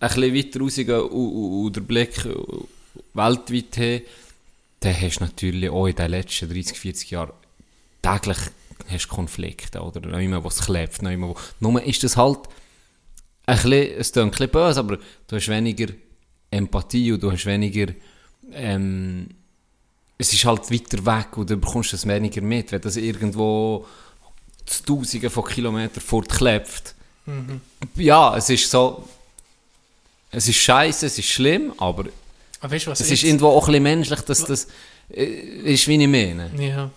[0.00, 2.24] ein bisschen weiter rausgehen und, und, und den Blick
[3.14, 4.02] weltweit haben,
[4.80, 7.32] dann hast du natürlich auch in den letzten 30, 40 Jahren
[8.02, 8.38] täglich
[8.88, 10.00] hast Konflikte, oder?
[10.00, 11.36] Noch immer, wo es klebt, noch immer, wo...
[11.60, 12.40] Nur ist das halt
[13.46, 15.86] ein bisschen, es klingt ein bisschen böse, aber du hast weniger
[16.50, 17.92] Empathie und du hast weniger,
[18.52, 19.28] ähm,
[20.18, 23.86] es ist halt weiter weg und du bekommst das weniger mit, wenn das irgendwo
[24.66, 26.94] zu Tausenden von Kilometern fortklebt.
[27.96, 29.08] Ja, es ist so,
[30.30, 32.04] es ist scheiße, es ist schlimm, aber
[32.60, 34.68] Aber weißt es ist irgendwo auch ein bisschen menschlich, dass das
[35.10, 36.50] äh, ist, wie ich meine.
[36.58, 36.90] Ja.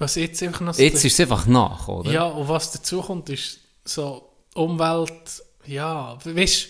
[0.00, 2.10] Was jetzt einfach noch so Jetzt ist es einfach nach, oder?
[2.10, 6.68] Ja, und was dazu kommt, ist so Umwelt, ja, weißt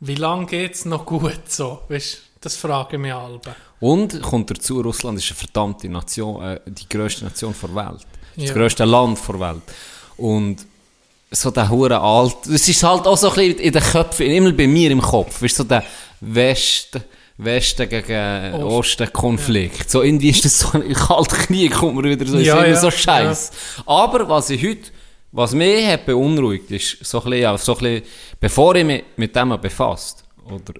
[0.00, 1.80] wie lange geht es noch gut so?
[1.88, 3.40] Weißt das frage ich mich alle.
[3.78, 8.04] Und kommt dazu, Russland ist eine verdammte Nation, äh, die grösste Nation der Welt.
[8.36, 8.52] Das Ja.
[8.52, 9.62] grösste Land der Welt.
[10.16, 10.66] Und
[11.30, 14.50] so der hure alt, es ist halt auch so ein bisschen in den Köpfen, immer
[14.52, 15.84] bei mir im Kopf, ist so der
[16.20, 17.04] Westen,
[17.38, 19.90] Westen gegen Osten Konflikt.
[19.90, 22.68] So irgendwie ist das so ein kalter Krieg, kommt mir wieder so, ist Ja, immer
[22.68, 23.50] ja, so scheiß.
[23.86, 24.90] Aber was ich heute,
[25.32, 28.02] was mich hat beunruhigt, ist so ein bisschen, ja, so ein bisschen,
[28.38, 30.74] bevor ich mich mit dem befasst, oder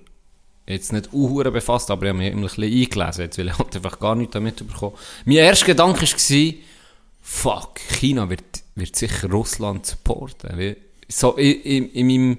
[0.66, 3.76] jetzt nicht uhure befasst, aber ich habe mich ein bisschen eingelesen, jetzt, weil ich halt
[3.76, 4.94] einfach gar nichts damit bekommen.
[5.24, 6.54] Mein erster Gedanke war,
[7.20, 8.44] fuck, China wird,
[8.74, 10.76] wird sicher Russland supporten.
[11.08, 12.38] So in, in, in meinem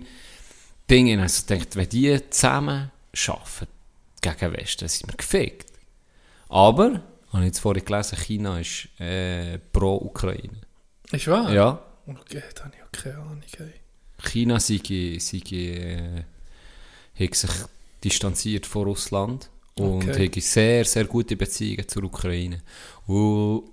[0.90, 2.92] Ding, ich also gedacht, wenn die zusammen
[3.28, 3.73] arbeiten
[4.24, 5.72] gegen Westen, sind wir gefickt.
[6.50, 7.02] Aber,
[7.32, 10.62] habe ich jetzt vorhin gelesen, China ist äh, pro Ukraine.
[11.12, 11.52] Ist wahr?
[11.54, 13.42] Ja, Okay, da habe ich auch keine Ahnung.
[13.60, 13.74] Ey.
[14.30, 14.80] China sei,
[15.20, 16.24] sei, äh,
[17.18, 17.50] hat sich
[18.04, 20.28] distanziert von Russland und Okay.
[20.28, 22.62] hat sehr, sehr gute Beziehungen zur Ukraine.
[23.08, 23.64] Und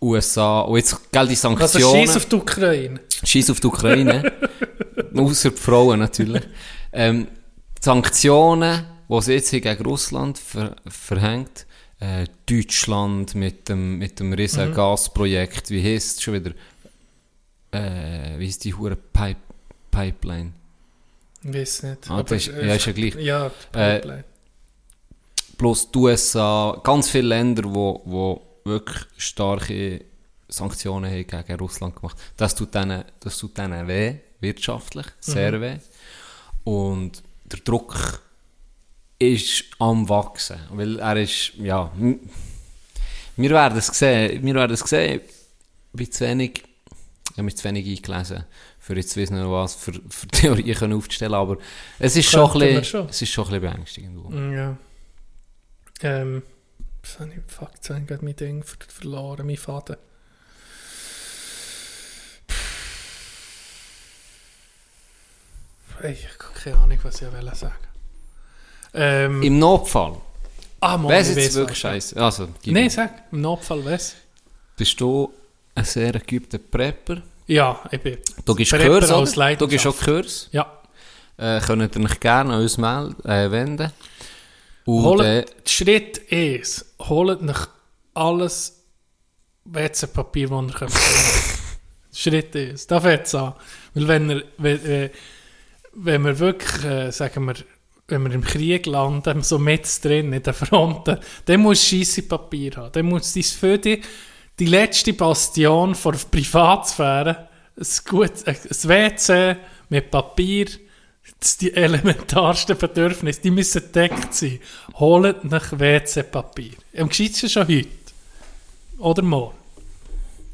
[0.00, 2.06] USA, und jetzt gilt die Also Sanktionen.
[2.06, 3.00] schieß auf die Ukraine.
[3.24, 4.32] Scheiß auf die Ukraine.
[5.14, 6.42] Außer die Frauen natürlich.
[6.92, 7.26] Ähm,
[7.78, 8.84] die Sanktionen,
[9.20, 11.66] sie jetzt gegen Russland ver verhängt,
[12.00, 16.52] äh, Deutschland mit dem, mit dem riesen Gasprojekt, wie heisst es schon wieder?
[17.72, 19.40] Äh, wie ist die hure Pipe
[19.90, 20.52] Pipeline?
[21.42, 22.10] Ich weiß nicht.
[22.10, 23.14] Ah, das ist- ja, ist ja gleich.
[23.16, 24.24] Ja, Äh, Pipeline.
[25.56, 30.04] Plus die USA, ganz viele Länder, wo, wo wirklich starke
[30.48, 32.16] Sanktionen haben gegen Russland gemacht.
[32.36, 35.76] Das tut denen, das tut denen weh, wirtschaftlich, sehr weh.
[36.64, 38.22] Und der Druck
[39.18, 41.90] ist am wachsen, weil er ist, ja,
[43.36, 45.20] wir werden es sehen, wir werden es sehen,
[45.92, 46.62] ich bin zu wenig,
[47.30, 48.44] ich habe mich zu wenig eingelesen,
[48.78, 51.58] für jetzt zu wissen, was für, für Theorien können aufzustellen, aber
[51.98, 53.08] es ist schon ein bisschen, schon.
[53.08, 54.16] es ist schon ein bisschen beängstigend.
[54.16, 54.52] geworden.
[54.52, 54.76] Ja.
[56.00, 56.42] Ähm,
[57.02, 59.96] was habe ich, fuck, jetzt habe ich gerade mein Ding ver verloren, mein Faden.
[66.00, 67.87] Hey, ich habe keine Ahnung, was ich wollte sagen.
[68.94, 70.16] Ähm, Im Notfall,
[70.80, 72.16] ah, Mann, wäre ich es jetzt weiss wirklich scheiße.
[72.22, 72.90] Also, Nein, mir.
[72.90, 74.16] sag, im Notfall was?
[74.78, 75.32] bist du
[75.74, 77.22] ein sehr geübter Prepper?
[77.46, 78.18] Ja, ich bin.
[78.44, 79.58] Du gibst Prepper Kurs, als?
[79.58, 79.96] Du gibst auch.
[79.98, 80.48] Kurs.
[80.52, 80.72] Ja.
[81.36, 83.92] Äh, könnt ihr euch gerne an uns melden, äh, wenden.
[84.84, 86.94] Und, Holt, äh, Schritt 1.
[87.00, 87.66] Holt euch
[88.14, 88.84] alles
[89.64, 90.92] WC-Papier, das ihr könnt.
[92.12, 92.86] Schritt 1.
[92.86, 93.54] Da fängt es an.
[93.94, 95.10] Weil wenn, ihr, wenn, äh,
[95.92, 97.54] wenn wir wirklich, äh, sagen wir,
[98.08, 102.72] wenn wir im Krieg landen, so mit drin in den Fronten, dann muss scheisse Papier
[102.76, 102.92] haben.
[102.92, 104.00] Dann muss dies für die,
[104.58, 109.56] die letzte Bastion von der Privatsphäre, ein, gut, ein WC
[109.90, 110.66] mit Papier,
[111.38, 114.58] das ist die elementarsten Bedürfnisse, die müssen gedeckt sein.
[114.94, 116.72] Holt nach WC-Papier.
[116.96, 117.88] Am gescheitsten schon heute.
[118.98, 119.54] Oder morgen.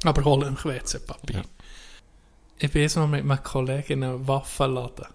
[0.02, 1.36] Aber holt nach WC-Papier.
[1.36, 1.42] Ja.
[2.58, 5.06] Ich bin jetzt mal mit meinem Kollegen in einem Waffenladen.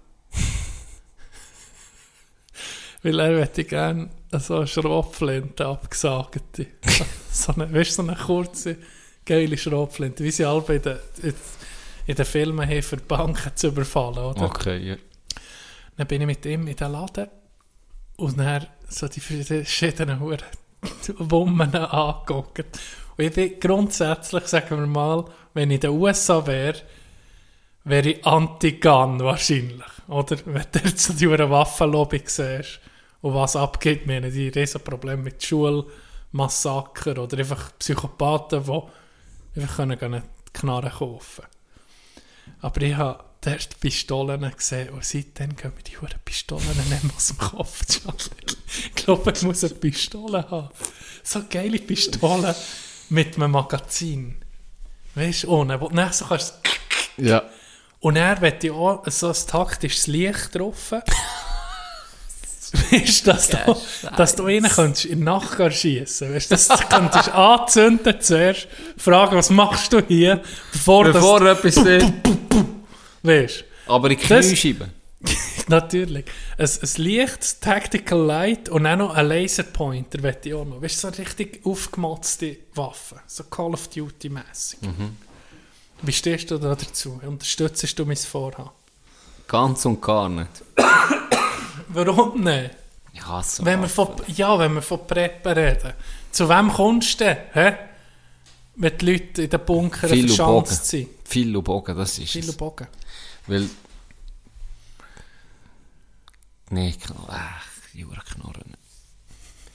[3.02, 6.68] Weil er möchte gerne so eine Schrotflinte abgesagte.
[7.32, 8.78] so eine, weißt du, so eine kurze,
[9.26, 10.97] geile Schrotflinte, wie sie alle in den,
[12.06, 14.41] in, den Filmen haben, für Banken zu überfallen, oder?
[14.41, 14.95] okay, ja.
[15.95, 17.28] Dann bin ich mit ihm in den Laden
[18.18, 20.39] und dann so die verschiedenen Huren
[21.18, 22.80] Wummen angeguckt.
[23.18, 26.80] Und ich bin grundsätzlich, sagen wir mal, wenn ich in den USA wäre,
[27.84, 29.84] wäre ich anti-Gun wahrscheinlich.
[30.08, 32.80] Oder wenn du jetzt so die Waffenlobby siehst
[33.22, 39.76] und was abgeht, wir haben die riesen Probleme mit Schulmassaker oder einfach Psychopathen, die einfach
[39.78, 41.43] können gehen Knarren kaufen
[42.61, 47.03] aber ich habe die ersten Pistolen gesehen und seitdem gehen mir die Huren Pistolen nicht
[47.03, 47.82] mehr aus dem Kopf.
[48.86, 50.70] ich glaube, ich muss eine Pistole haben.
[51.24, 52.53] So geile Pistolen
[53.09, 54.41] mit einem Magazin.
[55.15, 56.55] Weißt du, ohne, wo du dann so kannst...
[57.17, 57.43] Ja.
[58.01, 60.93] Und er wird ja auch so ein taktisches Licht drauf.
[62.91, 63.76] Weißt du, dass, du,
[64.15, 68.67] dass du einen könntest in den Nacken schießen Weißt du, dass du könntest anzünden zuerst,
[68.97, 70.41] fragen, was machst du hier,
[70.72, 71.57] bevor, Bevor das.
[71.63, 72.13] etwas sieht.
[73.24, 74.91] Weißt Aber in Das- Kniescheiben.
[75.67, 76.26] Natürlich.
[76.57, 80.82] Ein, ein Licht, ein Tactical Light und auch noch ein Laserpointer möchte ich auch noch.
[80.82, 83.20] Weißt du, so eine richtig aufgemotzte Waffe.
[83.28, 84.80] So Call of Duty-mässig.
[86.01, 87.20] Wie stehst du da dazu?
[87.26, 88.70] Unterstützt du mein Vorhaben?
[89.47, 90.49] Ganz und gar nicht.
[91.89, 92.71] Warum nicht?
[93.13, 95.93] Ich hasse Wenn wir von, ja, wenn wir von Preppen reden.
[96.31, 97.37] Zu wem kommst du denn?
[97.53, 97.75] Hä?
[98.75, 101.09] Wenn die Leute in den Bunkern Viel verschanzt sind.
[101.25, 102.57] Viel und Bogen, das ist Viele es.
[102.57, 102.87] Bogen.
[103.47, 103.69] Weil...
[106.69, 107.25] Nee, Knarren.
[107.27, 108.77] Ach, Jura Knarren.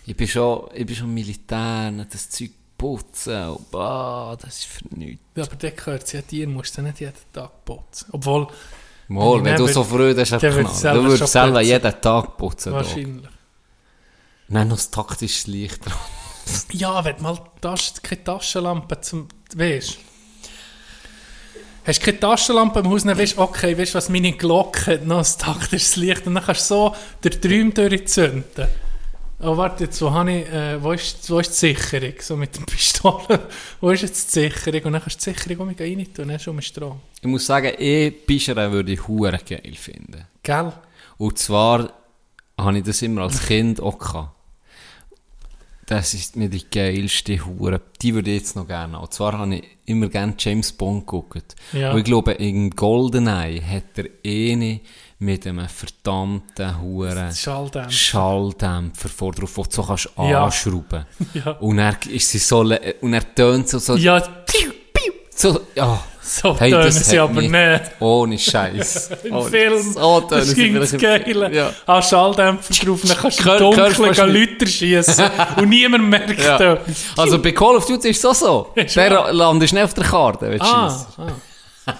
[0.07, 3.49] Ich bin schon, ich bin schon Militär, das Zeug putzen.
[3.49, 5.25] Und, bah, das ist für nichts.
[5.35, 8.07] Ja, aber der gehört ja dir, musst du nicht jeden Tag putzen.
[8.13, 8.47] Obwohl,
[9.09, 12.37] Mal, Wenn du so früh bist, dann würd ich du selber würdest selber jeden Tag
[12.37, 12.73] putzen.
[12.73, 13.29] Wahrscheinlich.
[14.49, 15.95] Nein, noch das taktische Licht dran.
[16.73, 19.29] Ja, wenn du mal Tasch, keine Taschenlampe zum.
[19.57, 19.97] Weißt
[21.87, 24.93] Hast du keine Taschenlampe im Haus, dann weißt du, okay, weißt du, was meine Glocke
[24.93, 26.27] hat, noch ein taktisches Licht.
[26.27, 28.69] Und dann kannst du so den Träum durchzünden.
[29.47, 32.15] Oh, warte, jetzt, wo, habe ich, äh, wo, ist, wo ist die Sicherung?
[32.19, 33.49] So mit der Pistole.
[33.81, 34.85] wo ist jetzt die Sicherung?
[34.85, 37.01] Und dann kannst du die Sicherung mich rein tun, dann schon mit Strom.
[37.21, 40.25] Ich muss sagen, ich Pischere würde ich hure geil finden.
[40.43, 40.73] Gell?
[41.19, 41.93] Und zwar
[42.59, 44.31] habe ich das immer als Kind auch gehabt.
[45.87, 47.81] Das ist mir die geilste Hure.
[48.01, 49.03] Die würde ich jetzt noch gerne haben.
[49.03, 51.55] Und zwar habe ich immer gerne James Bond geguckt.
[51.73, 51.93] Ja.
[51.93, 54.81] Und ich glaube, in Goldeneye hat er eine
[55.25, 57.91] mit einem verdammten Huren Schalldämpfer.
[57.91, 60.45] Schalldämpfer vor drauf, wo du so kannst Ja.
[60.45, 61.07] anschrauben.
[61.35, 61.51] Ja.
[61.61, 65.13] Und er ist sie so, le- und er tönt so, so, Ja, piu, piu.
[65.35, 66.01] so, ja.
[66.27, 67.83] So Hey, tönen sie aber mich- nicht.
[68.01, 69.11] Ohne Scheiß.
[69.25, 69.83] Im Ohne- Film.
[69.93, 71.55] So tönen das sie ging das Geile.
[71.55, 71.71] Ja.
[71.87, 74.33] Ah, Schalldämpfer drauf, dann kannst du im Dunkeln.
[74.33, 76.73] Leute schiessen und niemand merkt Ja.
[76.75, 76.97] etwas.
[77.17, 78.71] Also bei Call of Duty ist es auch so.
[78.75, 81.19] Ist Der landet schnell auf der Karte, wenn du Ah, schießt.
[81.87, 81.95] ah,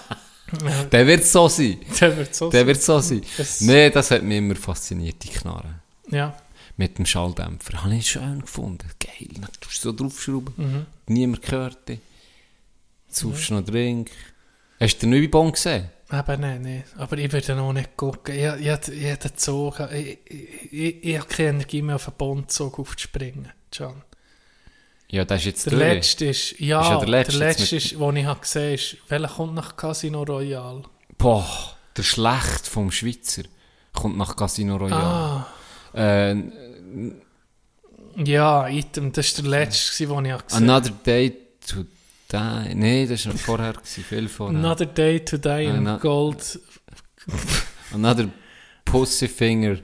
[0.91, 1.77] Der wird so sein.
[1.99, 3.21] der wird so Der wird so sein.
[3.37, 5.81] Das- Nee, das hat mich immer fasziniert, die Knarre.
[6.09, 6.35] Ja,
[6.77, 7.83] Mit dem Schalldämpfer.
[7.83, 8.87] Habe ich schön gefunden.
[8.99, 9.29] Geil.
[9.33, 10.53] Dann tust du so draufschrauben.
[10.57, 10.85] Mhm.
[11.07, 11.99] Niemand gehört dich.
[13.07, 14.11] Saufst noch Drink.
[14.79, 15.89] Hast du den neuen Bon gesehen?
[16.11, 16.83] eben nein, nein.
[16.97, 18.35] Aber ich würde noch nicht gucken.
[18.35, 19.19] Ich, ich, ich, ich
[19.93, 20.19] ich,
[20.71, 24.03] ich, ich, habe keine Energie mehr auf einen Bondzug aufzuspringen, Can.
[25.09, 25.83] Ja, das ist jetzt Der durch.
[25.83, 28.39] letzte ist, ja, Ist ja der der letzte letzte, jetzt mit- ist, den ich habe
[28.39, 30.83] gesehen ist, welcher kommt nach Casino Royale?
[31.17, 31.45] Boah,
[31.95, 33.43] der Schlecht vom Schweizer
[33.93, 35.03] kommt nach Casino Royale.
[35.03, 35.47] Ah,
[35.93, 36.35] Äh,
[38.25, 41.33] ja, Item, das war der letzte, den ich habe gesehen Another Day
[41.65, 41.83] to
[42.31, 42.75] Die.
[42.75, 44.57] Nein, das war vorher, viel vorher.
[44.57, 46.59] Another Day to Die in Ano- Gold.
[47.93, 48.27] Another
[48.83, 49.77] Pussyfinger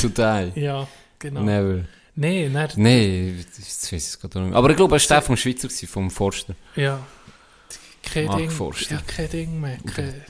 [0.00, 0.52] to die.
[0.60, 0.86] Ja,
[1.18, 1.42] genau.
[1.42, 1.84] Never.
[2.16, 4.58] Nein, nein, Nein, das weiß ich gerade nicht mehr.
[4.58, 6.54] Aber ich glaube, es war der vom Schweizer, gewesen, vom Forster.
[6.76, 7.00] ja.
[8.02, 8.96] Kein Mark Ding, Forster.
[8.96, 9.78] ja, kein Ding mehr.
[9.96, 10.22] Kein,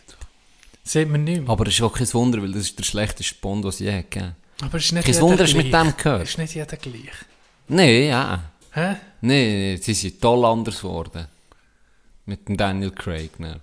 [0.85, 1.51] Sieht man nicht mehr.
[1.51, 3.91] Aber es ist auch kein Wunder, weil das ist der schlechteste Bond, den es je
[3.91, 5.82] gegeben Aber es ist nicht Kein jeder Wunder, ist mit gleich.
[5.82, 6.22] dem gehört.
[6.22, 7.11] Ist nicht jeder gleich.
[7.66, 8.43] Nein, ja.
[8.72, 8.95] Hä?
[9.22, 11.26] Nein, sie sind toll anders geworden.
[12.26, 13.41] Mit dem Daniel Craig.
[13.41, 13.61] Ne?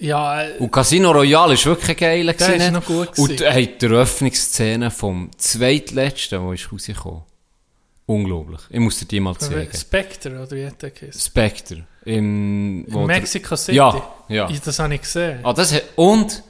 [0.00, 2.26] Ja, äh, Und Casino Royale ist wirklich geil.
[2.26, 2.72] Der ist ne?
[2.72, 3.52] noch gut Und gewesen.
[3.52, 7.22] hey, die Eröffnungsszene vom zweitletzten, wo ist rausgekommen.
[8.08, 8.60] Unglaublich.
[8.70, 9.68] Ich muss dir die mal zeigen.
[9.76, 11.20] Spectre, oder wie hat der geheißen?
[11.20, 11.84] Spectre.
[12.06, 13.76] Im, In Mexico City.
[13.76, 14.48] Ja, ja.
[14.48, 15.40] Ich, das habe ich gesehen.
[15.42, 16.42] Ah, das hat, und?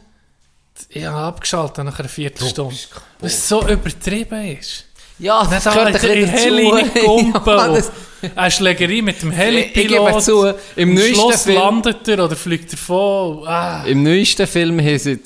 [0.90, 2.76] Ich habe abgeschaltet nach einer Viertelstunde.
[3.20, 4.84] Es so übertrieben ist.
[5.18, 6.70] Ja, Nicht das gehört ein in Heli.
[7.44, 7.90] Ja, das-
[8.36, 10.22] Eine Schlägerei mit dem Helipilot.
[10.22, 13.46] zu, im neuesten Schluss Film- landet er oder fliegt er voll.
[13.48, 13.82] Ah.
[13.84, 15.18] Im neuesten Film haben sie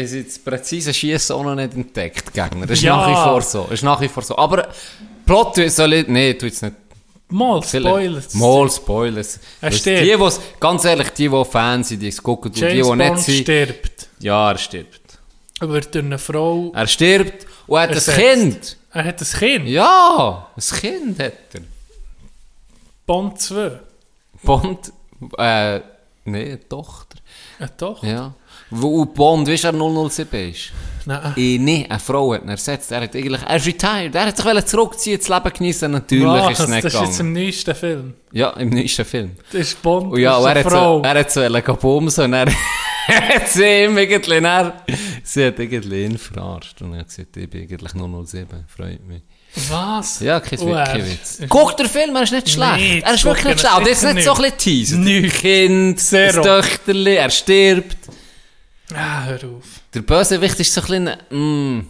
[0.00, 2.66] jetzt präzise Schießen auch noch nicht entdeckt, Gegner.
[2.66, 2.96] Das ist Ja.
[2.96, 3.62] nach wie vor so.
[3.64, 4.36] Das ist nach wie vor so.
[4.38, 4.68] Aber
[5.26, 6.74] Plot soll ich, nee, tu jetzt nicht.
[7.28, 8.34] Mal, Spoilers.
[8.34, 9.40] Mal Spoilers.
[9.60, 10.04] Er stirbt.
[10.06, 12.96] Die, wo's, ganz ehrlich, die, die Fans sind, die es gucken, und die, James die
[12.96, 13.36] nicht Bond sind.
[13.42, 14.08] stirbt.
[14.20, 15.18] Ja, er stirbt.
[15.60, 16.70] Er wird durch eine Frau...
[16.74, 18.18] Er stirbt und er hat ein Ersetzt.
[18.18, 18.76] Kind.
[18.92, 19.68] Er hat ein Kind.
[19.68, 21.60] Ja, ein Kind hat er.
[23.06, 23.80] Bond 2.
[24.42, 24.92] Bond,
[25.38, 25.78] äh,
[26.24, 27.18] nee, eine Tochter.
[27.58, 28.02] Ja, doch.
[28.04, 28.34] Ja.
[28.70, 30.72] Wo Bond, du, wer 007 ist?
[31.06, 31.34] Nein.
[31.36, 32.90] Eh, nee, eine Frau hat ihn ersetzt.
[32.92, 34.14] Er hat eigentlich, er ist retired.
[34.14, 35.90] Er hat sich zurückziehen, das Leben genießen.
[35.90, 36.50] Natürlich Was?
[36.52, 37.36] ist es nicht das ist jetzt gegangen.
[37.36, 38.14] im neuesten Film.
[38.32, 39.30] Ja, im nächsten Film.
[39.52, 40.98] Das ist Bond, Und ja, das und ist er hat Frau.
[40.98, 42.46] so, er hat so wollen bumsen und er
[43.08, 44.72] hat sie ihm irgendwie, er,
[45.22, 46.80] sie hat irgendwie ihn verarscht.
[46.82, 49.22] Und er hat gesagt, ich bin eigentlich 007, freut mich.
[49.68, 50.18] Was?
[50.20, 51.38] Ja, kein Oh, Witz.
[51.48, 52.74] Guck, der Film, er ist nicht schlecht.
[52.76, 53.76] Nee, er ist wirklich nicht schlecht.
[53.78, 55.00] Und jetzt sicher nicht so ein bisschen.
[55.04, 55.36] Nicht.
[55.36, 56.42] Kind, Zero.
[56.42, 57.98] das Töchterli, er stirbt.
[58.92, 59.64] Ah, hör auf.
[59.94, 61.86] Der Bösewicht ist so ein bisschen, mm,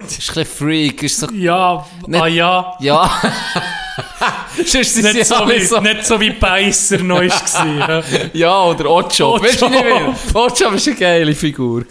[0.00, 2.76] ist ein bisschen Freak, ist so, Ja, Nicht- ah ja.
[2.80, 3.22] ja.
[4.66, 8.04] Sonst sind Nicht so, wie, so, nicht so wie Beißer neu war.
[8.32, 9.42] ja, oder Oddjob.
[9.42, 9.66] Weißt du?
[9.66, 10.34] Oddjob.
[10.34, 11.84] Oddjob war eine geile Figur.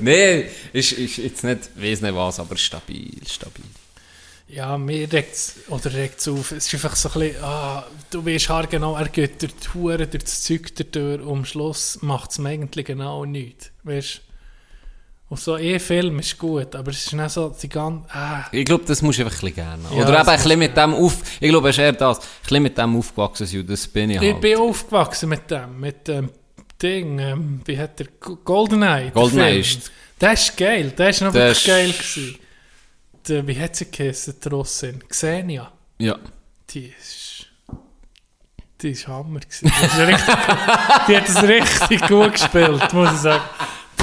[0.00, 3.64] nee, ist, ist jetzt nicht, weiss nicht was, aber stabil, stabil.
[4.48, 6.52] Ja, mir regt es oder regt's auf.
[6.52, 10.06] Es ist einfach so ein bisschen, ah, du weißt haargenau, er geht durch die Hure,
[10.06, 13.70] durch das Zeug durch und am Schluss macht es eigentlich genau nichts.
[13.84, 14.20] Weißt
[15.30, 18.64] Und so eh Film ist gut, aber es ist nicht so die ganze, ah, Ich
[18.64, 19.82] glaube, das musst du einfach ein gerne.
[19.92, 22.18] Ja, Oder das eben ein bisschen mit dem auf, ich glaube, es ist eher das,
[22.18, 24.28] ein bisschen mit dem aufgewachsen sein, das bin ich halt.
[24.28, 26.30] Ich bin aufgewachsen mit dem, mit dem
[26.82, 28.08] Ding, ähm, wie hat der,
[28.44, 29.12] Goldeneye.
[29.12, 32.38] Goldeneye ist- Der ist geil, der ist noch Der wirklich geil gewesen.
[33.28, 35.04] Der, wie hat sie geheißen, die Russin?
[35.08, 35.72] Xenia.
[35.98, 36.18] Ja.
[36.70, 37.46] Die ist
[38.82, 39.70] die ist Hammer gewesen.
[39.78, 40.36] Die, ist richtig,
[41.06, 43.44] die hat es richtig gut gespielt, muss ich sagen.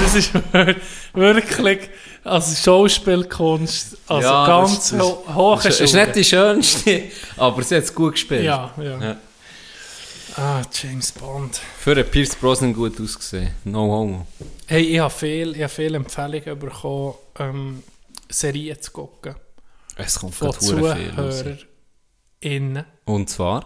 [0.01, 0.75] Das ist wir-
[1.13, 1.89] wirklich,
[2.23, 7.03] also Schauspielkunst, also Ja, ganz das- ho hohe Ist, ist nicht die schönste,
[7.37, 8.43] aber sie hat es gut gespielt.
[8.43, 9.17] Ja, ja, Ja.
[10.35, 11.59] Ah, James Bond.
[11.79, 13.49] Für einen Pierce Brosnan gut ausgesehen.
[13.63, 14.27] No homo.
[14.67, 17.81] Hey, ich habe viel, ich habe viele Empfehlungen bekommen, ähm,
[18.29, 19.33] Serien zu gucken.
[19.95, 20.53] Es kommt Von.
[20.59, 22.85] ZuhörerInnen.
[23.05, 23.65] Und zwar?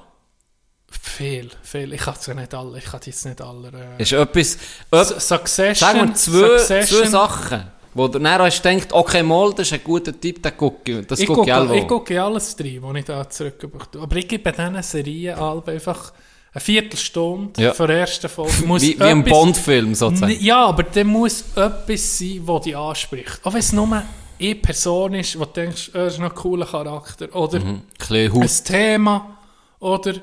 [1.01, 1.93] Viel, viel.
[1.93, 3.69] Ich kann es ja nicht alle, ich kann jetzt nicht alle.
[3.97, 4.57] Äh, Ist etwas...
[4.93, 5.75] Öp, Succession.
[5.75, 6.99] sagen wir zwei, Succession.
[7.01, 7.63] zwei Sachen,
[7.93, 11.07] wo du dann hast gedacht, okay, mal, das ist ein guter Typ, den gucke ich.
[11.07, 14.51] Das Ich gucke gucke, ich gucke alles rein, was ich da zurückgebracht Aber ich gebe
[14.51, 16.13] diesen Serien einfach
[16.53, 17.73] eine Viertelstunde Ja.
[17.73, 18.53] für die erste Folge.
[18.65, 20.37] Muss Wie, wie ein etwas- Bond-Film sozusagen.
[20.41, 23.39] Ja, aber der muss etwas sein, das dich anspricht.
[23.43, 24.03] Auch wenn es nur
[24.39, 27.33] eine Person ist, wo du denkst, er ist noch ein cooler Charakter.
[27.35, 28.41] Oder Ein bisschen Haut.
[28.43, 29.37] ein Thema.
[29.79, 30.13] Oder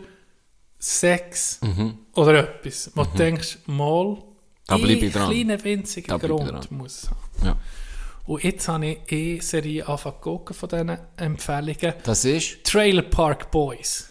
[0.78, 1.60] Sex.
[2.14, 2.90] Oder etwas.
[2.94, 4.22] Wo du denkst, mal,
[4.66, 5.30] Da bleib ich ein dran.
[5.30, 7.46] kleiner winziger Da bleib ich Grund muss haben.
[7.46, 7.56] Ja.
[8.26, 11.94] Und jetzt habe ich eine Serie angefangen von diesen Empfehlungen.
[12.04, 12.62] Das ist?
[12.64, 14.08] Trailer Park Boys.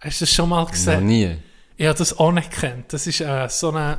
[0.00, 1.06] Hast du das schon mal Noch gesehen?
[1.06, 1.36] nie.
[1.76, 2.92] Ich habe das auch nicht gekannt.
[2.92, 3.98] Das ist äh, so eine,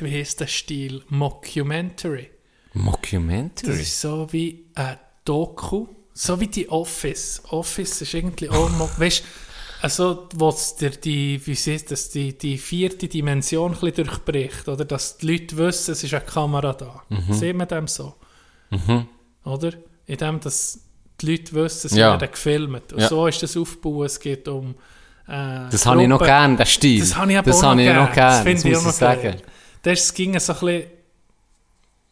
[0.00, 1.04] wie heißt der Stil?
[1.08, 2.30] Mockumentary.
[2.72, 3.80] Das Mockumentary?
[3.82, 7.42] ist so wie ein Doku, so wie die Office.
[7.50, 9.22] Office ist irgendwie auch, weißt
[9.82, 14.84] also, wo es dir die, wie sieht das, die, die vierte Dimension ein durchbricht, oder?
[14.84, 17.02] Dass die Leute wissen, es ist eine Kamera da.
[17.30, 18.14] Sieht man dem so?
[19.44, 19.72] Oder?
[20.06, 20.80] In dem, dass
[21.20, 22.12] die Leute wissen, es Ja.
[22.12, 22.92] werden gefilmt.
[22.92, 23.08] Und Ja.
[23.08, 24.06] so ist das aufgebaut.
[24.06, 24.74] Es geht um.
[25.26, 27.00] Äh, Das habe ich noch gern, den Stil.
[27.00, 27.96] Das habe ich aber das auch habe noch ich gern.
[28.04, 29.22] noch gern, Das das, finde ich auch noch sagen.
[29.22, 29.42] geil.
[29.82, 30.82] Das ging so ein bisschen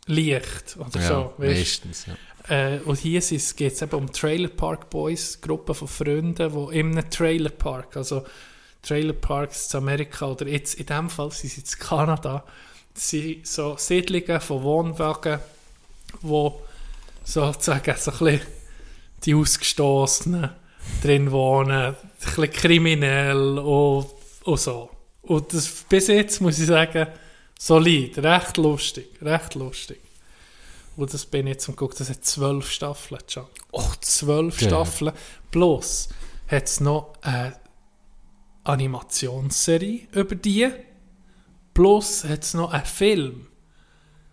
[0.08, 1.34] leicht oder Ja, so.
[1.38, 1.84] Weißt?
[1.84, 2.14] meistens, ja.
[2.48, 6.92] Äh, und hier geht es eben um Trailer Park Boys, Gruppe von Freunden, die in
[6.92, 8.24] einem Trailer Park, also
[8.82, 12.44] Trailer Parks zu Amerika oder jetzt in dem Fall sind sie in Kanada,
[12.94, 15.40] sind so Siedlungen von Wohnwagen,
[16.22, 16.62] wo
[17.22, 18.40] sozusagen so ein bisschen
[19.24, 20.50] die Ausgestoßenen
[21.02, 24.06] drin wohnen, ein bisschen kriminell und,
[24.44, 24.88] und so.
[25.22, 27.08] Und das, bis jetzt muss ich sagen,
[27.58, 30.00] solid, recht lustig, recht lustig.
[30.96, 33.46] Und das bin ich jetzt gucken, das hat zwölf Staffeln schon.
[33.72, 34.68] Oh, Zwölf Ja.
[34.68, 35.12] Staffeln.
[35.50, 36.08] Plus
[36.48, 37.54] hat es noch eine
[38.64, 40.68] Animationsserie über die.
[41.74, 43.46] Plus hat es noch einen Film.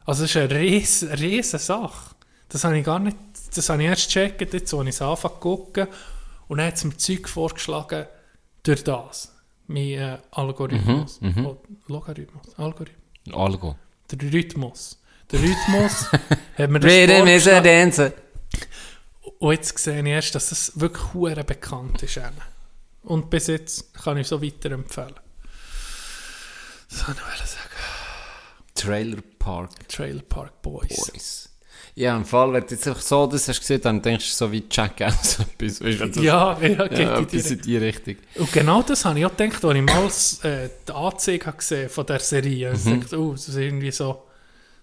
[0.05, 2.15] Also es ist eine riesen, riesen Sache.
[2.49, 3.17] Das habe ich gar nicht,
[3.55, 5.88] das habe ich erst gecheckt, jetzt, als ich es anfange zu gucken.
[6.47, 8.05] Und dann hat es mir Zeug vorgeschlagen,
[8.63, 9.34] durch das.
[9.67, 11.19] Mein äh, Algorithmus.
[11.43, 11.57] Oh,
[11.88, 12.53] Logarithmus.
[12.57, 13.05] Algorithmus.
[13.34, 13.76] Algo.
[14.11, 14.99] Der Rhythmus.
[15.32, 16.11] Der Rhythmus
[16.57, 17.63] hat mir das a vorgeschlagen.
[17.63, 18.13] dancer.
[19.39, 22.19] Und jetzt sehe ich erst, dass es wirklich hure bekannt ist.
[23.03, 25.15] Und bis jetzt kann ich so weiterempfehlen.
[26.89, 27.69] Das wollte ich sagen.
[28.76, 30.88] Trailer Park Trailer Park Boys.
[31.11, 31.49] Boys.
[31.98, 34.52] Ja, im Fall, wenn du jetzt einfach so das hast gesehen, dann denkst du so
[34.52, 35.39] wie Jackass.
[35.60, 38.16] etwas, weißt das- Ja, ja, geht ja, in die in die Richtung.
[38.36, 39.82] Und genau das habe ich auch gedacht, als ich
[40.43, 42.74] mal äh, die Anzeige gesehen von der Serie.
[42.74, 44.24] Ich dachte, oh, das ist irgendwie so,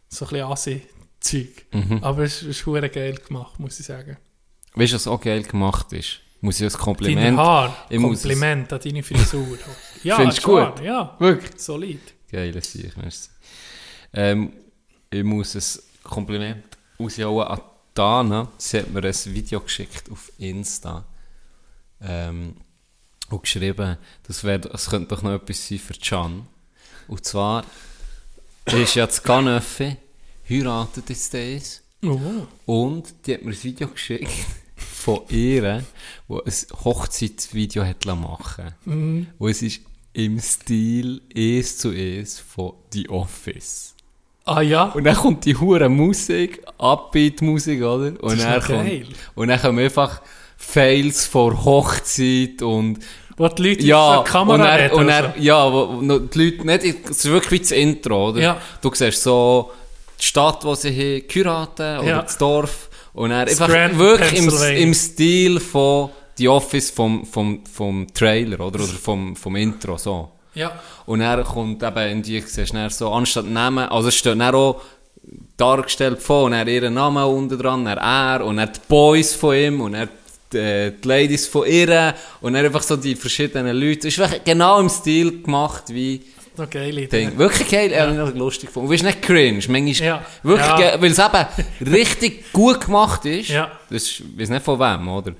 [0.09, 1.67] so ein bisschen Asi-Zeug.
[2.01, 4.17] Aber es ist hure geil gemacht, muss ich sagen.
[4.75, 6.21] Weißt du, was auch geil gemacht ist?
[6.41, 7.39] Muss ich ein Deine Kompliment.
[7.39, 9.59] Haare, Ich muss es- Kompliment an deine Frisur.
[10.03, 10.81] ja, Findest du gut?
[10.83, 11.61] Ja, Wirklich?
[11.61, 12.01] solid.
[12.33, 13.29] Geile Sicht, merci.
[14.15, 14.53] Ähm,
[15.11, 16.65] ich muss ein Kompliment
[17.03, 17.61] raushauen an
[17.95, 18.49] Dana.
[18.59, 21.05] Sie hat mir ein Video geschickt auf Insta.
[22.01, 22.57] Ähm,
[23.31, 23.97] und geschrieben,
[24.27, 26.47] das, wär, das könnte doch noch etwas sein für Can.
[27.09, 27.65] Und zwar
[28.67, 29.97] ist ja das Ganöffe
[30.49, 31.83] heiratet jetzt eins.
[32.03, 32.47] Oh.
[32.67, 34.31] Und die hat mir ein Video geschickt
[34.77, 35.85] von ihr,
[36.29, 36.53] wo ein
[36.85, 39.27] Hochzeitsvideo hat machen Mhm.
[39.39, 39.81] Und es ist
[40.13, 43.92] im Stil eins zu eins von The Office.
[44.45, 48.13] Ah ja, Und dann kommt die hure Musik, Upbeat-Musik, oder?
[48.21, 49.07] Und ist dann, noch kommt, geil.
[49.37, 50.21] und dann kommen einfach
[50.57, 52.99] Fails vor Hochzeit und
[53.37, 56.19] wo die Leute ja, auf der Kamera und reden und und dann, ja, wo, wo
[56.19, 58.41] die Leute, nicht, es ist wirklich wie das Intro, oder?
[58.41, 58.57] Ja.
[58.81, 59.71] Du siehst so
[60.21, 62.23] die Stadt, wo sie haben geheiratet, oder Ja.
[62.23, 64.49] das Dorf, und Das einfach Grand wirklich im,
[64.89, 68.81] im Stil von The Office vom, vom, vom Trailer, oder?
[68.81, 70.31] Oder vom, vom Intro, so.
[70.55, 70.73] Ja,
[71.07, 74.55] Und dann kommt eben in die, siehst du so, anstatt Namen, also es steht dann
[74.55, 74.83] auch
[75.57, 79.55] dargestellt von, und dann ihren Namen unten dran, dann er, und dann die Boys von
[79.57, 80.09] ihm, und dann
[80.53, 84.09] die, äh, die Ladies von ihr, und dann einfach so die verschiedenen Leute.
[84.09, 86.23] Es ist wirklich genau im Stil gemacht wie
[86.57, 87.07] noch geile.
[87.07, 87.39] Ding.
[87.39, 88.29] Wirklich geil, ja.
[88.29, 88.89] ich lustig gefunden.
[88.89, 90.25] Und es ist nicht cringe, manchmal Ja.
[90.43, 91.01] wirklich Ja.
[91.01, 93.49] weil es eben richtig gut gemacht ist.
[93.49, 93.71] Ja.
[93.89, 95.33] Das ist, ich weiß nicht von wem, oder?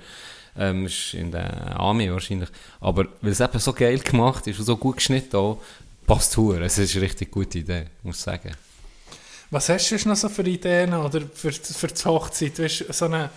[0.57, 2.49] Ähm, ist in der Armee wahrscheinlich.
[2.79, 5.61] Aber weil es eben so geil gemacht ist und so gut geschnitten auch,
[6.05, 6.63] passt hure.
[6.63, 8.51] Es ist eine richtig gute Idee, muss ich sagen.
[9.49, 12.57] Was hast du noch so für Ideen oder für, für die Hochzeit?
[12.59, 13.29] Weißt, so eine,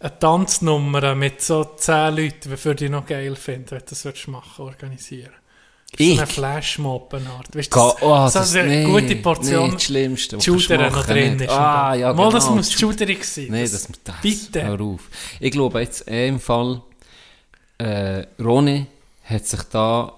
[0.00, 4.26] eine Tanznummer mit so 10 Leuten, die für dich noch geil finden, wenn du das
[4.26, 5.32] machen, organisieren.
[5.96, 6.20] So eine Ich?
[6.28, 7.56] Flashmob-Art.
[7.56, 11.06] Weißt du, das, oh, so das- eine nee, gute Portion nee, das Schlimmste, Shooter noch
[11.06, 11.50] drin ist.
[11.50, 13.46] Ah, ja, Mal, das genau, muss Shooterig sein.
[13.50, 14.64] Nee, das, das, das bitte.
[14.64, 15.00] Hör auf.
[15.40, 16.82] Ich glaube jetzt eh im Fall,
[17.78, 18.86] äh, Ronny
[19.24, 20.12] hat sich da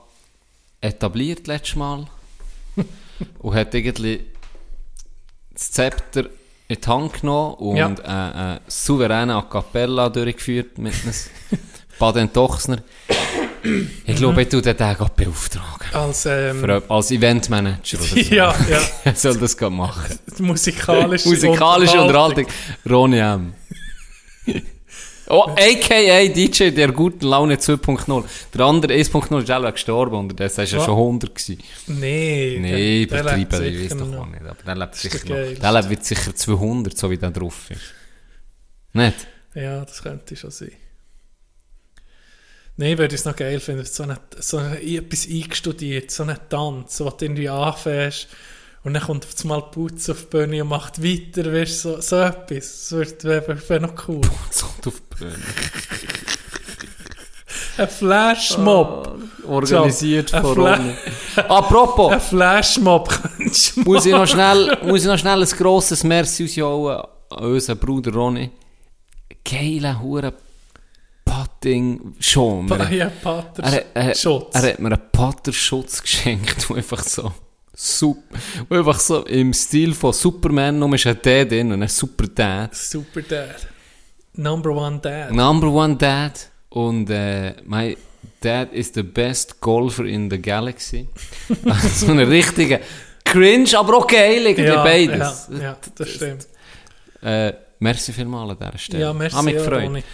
[0.81, 2.07] etabliert letztes Mal
[3.41, 4.25] und hat irgendwie
[5.53, 6.25] das Zepter
[6.69, 8.55] in die Hand genommen und Ja.
[8.55, 11.15] äh, äh, souveräne A Cappella durchgeführt mit einem
[11.99, 12.79] Baden Tochsner.
[14.05, 15.89] Ich glaube, ich tue den Tag beauftragen.
[15.93, 18.17] Als, ähm, Für, als Eventmanager oder so.
[18.17, 18.81] ja, ja.
[19.05, 20.19] Er soll das gerade machen.
[20.39, 22.47] Musikalische, Musikalische Unterhaltung.
[22.89, 23.53] Ronny M.
[25.29, 26.29] Oh, a.k.a.
[26.29, 28.25] DJ der guten Laune 2.0.
[28.55, 31.59] Der andere 1.0 ist auch gestorben und der war ja schon 100 gewesen.
[31.89, 34.27] Nee, Nee, übertrieben, ich weiß doch noch.
[34.29, 34.43] nicht.
[34.43, 35.61] Aber der lebt sicher noch.
[35.61, 37.81] Der lebt sicher 200, so wie der drauf ist.
[38.93, 39.27] Nicht?
[39.55, 40.71] Ja, das könnte schon sein.
[42.79, 46.39] Nein, würde ich es noch geil finden, so, eine, so eine, etwas eingestudiert, so einen
[46.51, 48.29] Tanz, wo du irgendwie anfängst
[48.85, 52.17] und dann kommt auf einmal Putz auf die Bühne und macht weiter, weißt so, so
[52.19, 52.89] etwas.
[52.91, 54.21] Das wäre wär noch cool.
[54.51, 55.35] So auf die Bühne.
[57.79, 59.19] Ein Flashmob.
[59.47, 60.95] Organisiert So, von Ronny.
[61.37, 66.05] Apropos, Ein Flashmob könntest du muss ich, noch schnell, muss ich noch schnell ein grosses
[66.05, 68.51] Merci ausjauen an unseren Bruder Ronny.
[69.45, 70.33] Geile Hure
[71.67, 72.67] Putting schon.
[72.67, 73.63] Pa- Ja, Pater.
[73.65, 74.55] Er, er, Schutz.
[74.55, 77.33] er hat mir einen Patterschutz geschenkt, der einfach so
[77.75, 78.37] super,
[78.71, 82.75] einfach so im Stil von Superman, nur ist ein Dad drin und ein Super Dad.
[82.75, 83.67] Super Dad.
[84.35, 85.33] Number one Dad.
[85.33, 87.97] Number one Dad und äh, my
[88.41, 91.09] Dad is the best golfer in the galaxy.
[91.95, 92.79] so ein richtiger
[93.25, 95.49] Cringe, aber auch geil, irgendwie ja, beides.
[95.51, 96.47] Ja, ja, das stimmt.
[97.23, 99.03] Äh, merci vielmals an dieser Stelle.
[99.03, 99.37] Ja, merci.
[99.37, 100.05] Hab mich gefreut.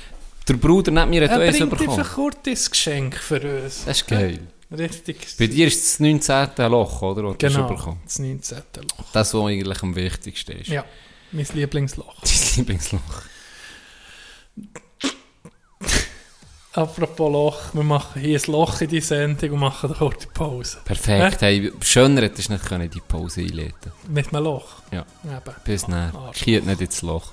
[0.49, 1.99] Der Bruder neben mir hat Er auch eins bringt bekommen.
[1.99, 3.85] einfach kurz ein Geschenk für uns.
[3.85, 4.41] Das ist geil.
[4.77, 5.19] Richtig.
[5.39, 6.49] Bei dir ist das 19.
[6.71, 7.25] Loch, oder?
[7.25, 8.01] Was Genau, bekommen.
[8.05, 8.59] das 19.
[8.77, 9.13] Loch.
[9.13, 10.69] Das, was eigentlich am wichtigsten ist.
[10.69, 10.85] Ja,
[11.31, 12.15] mein Lieblingsloch.
[12.23, 13.01] Dein Lieblingsloch.
[16.75, 20.79] Apropos Loch, wir machen hier ein Loch in die Sendung und machen eine kurze Pause.
[20.87, 21.43] Perfekt.
[21.43, 24.77] Hey, schöner hättest du nicht können, die Pause einleiten Mit einem Loch.
[24.91, 25.05] Ja.
[25.25, 25.55] Eben.
[25.65, 26.13] Bis näher.
[26.17, 26.41] Arsch.
[26.41, 27.33] Kiert nicht ins Loch.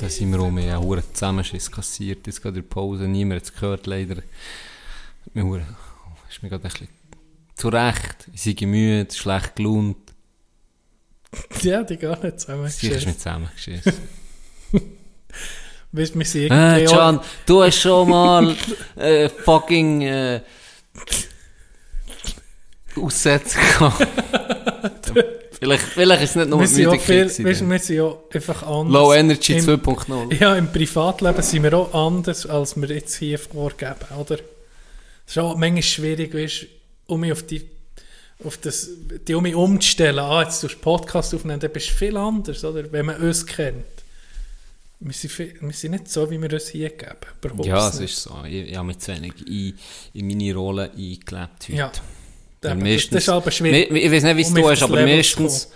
[0.00, 2.26] Da sind wir um einen hohen Zusammenschiss kassiert.
[2.26, 3.04] Jetzt gerade in der Pause.
[3.04, 4.16] Niemand hat es gehört, leider.
[5.32, 5.64] Mir
[6.28, 6.88] ist mir gerade ein bisschen
[7.54, 8.28] zu Recht.
[8.32, 9.96] Ich sei müde, schlecht gelaunt.
[11.62, 12.68] Ja, die gar nicht zusammen.
[12.68, 13.92] Sicher ist mir zusammengeschissen.
[15.90, 18.56] Weißt du, wir sind Ah, irgendwie Can, du hast schon mal
[18.96, 20.40] äh, fucking äh,
[22.96, 24.06] Aussätze gehabt.
[25.58, 28.92] vielleicht, vielleicht ist es nicht nur wir sind, viel, weißt, wir sind ja einfach anders.
[28.92, 30.40] Low Energy Im- 2.0.
[30.40, 34.34] Ja, im Privatleben sind wir auch anders, als wir jetzt hier vorgeben, oder?
[35.26, 36.66] Es ist auch manchmal schwierig, weißt,
[37.06, 37.62] um mich auf die,
[38.44, 38.88] auf das,
[39.26, 40.18] die um mich umzustellen.
[40.18, 42.90] Ah, jetzt tust du Podcast aufnehmen, dann bist du viel anders, oder?
[42.92, 43.84] Wenn man uns kennt.
[45.00, 47.64] Wir sind, viel, wir sind nicht so, wie wir uns hier geben.
[47.64, 48.38] Ja, es ist so.
[48.46, 49.74] Ich, ich habe mich zu wenig in,
[50.14, 51.28] in meine Rolle eingelebt
[51.68, 51.72] heute.
[51.72, 51.92] Ja.
[52.64, 53.90] Eben, meistens, das ist aber schwierig.
[53.90, 55.70] Ich weiß nicht, wie es du hast, aber Level meistens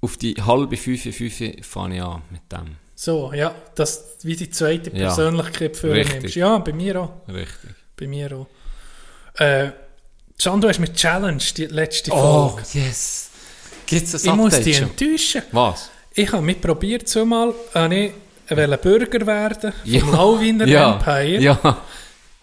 [0.00, 2.76] auf die halbe fünf, fünf fange ich an mit dem.
[2.94, 6.22] So, ja, dass wie die zweite Ja, Persönlichkeit für richtig.
[6.22, 6.36] nimmst.
[6.36, 7.10] Ja, bei mir auch.
[7.28, 7.70] Richtig.
[7.96, 9.40] Bei mir auch.
[9.40, 9.70] Äh,
[10.42, 12.66] Can, du hast mich challenged, die letzte Oh, Folge.
[12.74, 13.30] yes.
[13.86, 14.90] Gibt es ich ein muss Update dich schon?
[14.90, 15.42] enttäuschen.
[15.52, 15.90] Was?
[16.12, 18.12] Ich habe mich probiert, zumal habe ich
[18.50, 20.94] wollte Bürger werden vom Lauwiner ja.
[20.94, 21.40] Empire.
[21.40, 21.78] Ja.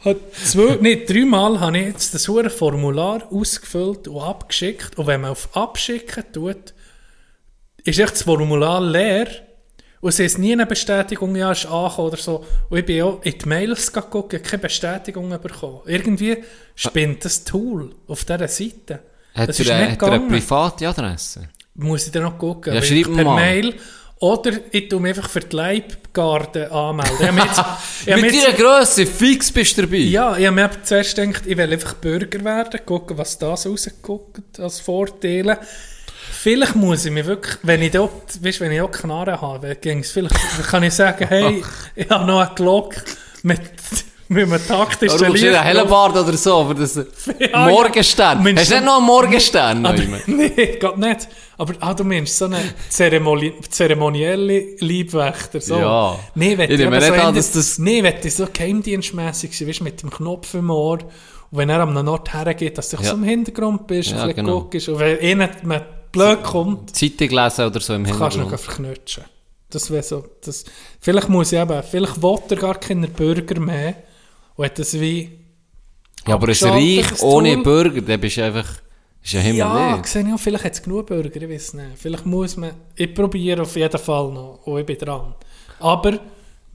[0.03, 4.97] Zwei, nee, dreimal habe ich jetzt das hure Formular ausgefüllt und abgeschickt.
[4.97, 6.73] Und wenn man auf Abschicken tut,
[7.83, 9.27] ist echt das Formular leer.
[10.01, 12.43] Und es ist nie eine Bestätigung, ja, ist angekommen oder so.
[12.69, 15.81] Und ich bin auch in die Mails geguckt, keine Bestätigung bekommen.
[15.85, 16.37] Irgendwie
[16.73, 18.99] spinnt das Tool auf dieser Seite.
[19.35, 21.49] Hat das er, ist nicht hat er eine private Adresse?
[21.75, 22.73] Muss ich dann noch gucken.
[22.73, 23.35] Ja, schreib per mal.
[23.35, 23.75] Mail.
[24.21, 27.37] Oder ich tue mich einfach für die Leibgarde anmelden.
[27.37, 27.63] Jetzt,
[28.21, 29.97] Mit deiner Grösse, fix bist du dabei.
[29.97, 34.59] ja, ich habe mir zuerst gedacht, ich will einfach Bürger werden, gucken, was das rausguckt
[34.59, 35.57] als Vorteile.
[36.33, 40.35] Vielleicht muss ich mir wirklich, wenn ich dort, weißt, wenn ich auch Knarre habe, vielleicht,
[40.69, 41.63] kann ich sagen, hey,
[41.95, 43.01] ich habe noch eine Glocke
[43.41, 43.59] mit,
[44.31, 45.53] mit einem taktischen Du brauchst Licht.
[45.55, 46.95] einen Hellenbart oder so, für das
[47.39, 48.45] Ja, Morgenstern.
[48.45, 48.55] ja.
[48.55, 49.85] Hast du nicht noch einen Morgenstern?
[49.85, 51.27] Aber, nee, geht nicht.
[51.57, 55.61] Aber ah, du meinst so einen Zeremoni zeremonielle Leibwächter.
[55.61, 55.77] So.
[55.77, 56.19] Ja.
[56.35, 59.81] Nee, wenn Ich eben nicht so an, dass das- Nee, wenn so geheimdienstmässig sein, weißt
[59.81, 60.99] mit dem Knopf im Ohr.
[61.51, 63.03] Und wenn er am Ort hergeht, dass du Ja.
[63.03, 64.61] so im Hintergrund bist, Ja, ein bisschen genau.
[64.61, 64.87] guckst.
[64.89, 68.59] Und wenn einer mal blöd kommt, Zeitung lesen oder so im kannst du noch Hintergrund.
[68.61, 69.23] verknutschen.
[69.69, 70.23] Das wäre so.
[70.43, 70.65] Das,
[70.99, 73.95] vielleicht muss ich eben, vielleicht will er gar keinen Bürger mehr.
[74.55, 75.39] Und hat das wie.
[76.27, 77.63] Ja, aber ein Reich ohne Tool.
[77.63, 78.67] Bürger, dann bist einfach...
[79.23, 80.03] Ist ja Himmel Ja, leer.
[80.03, 81.87] sehe ich auch, vielleicht hat es genug Bürger, ich weiß nicht.
[81.95, 85.35] Vielleicht muss man, ich probiere auf jeden Fall noch und ich bin dran.
[85.79, 86.19] Aber,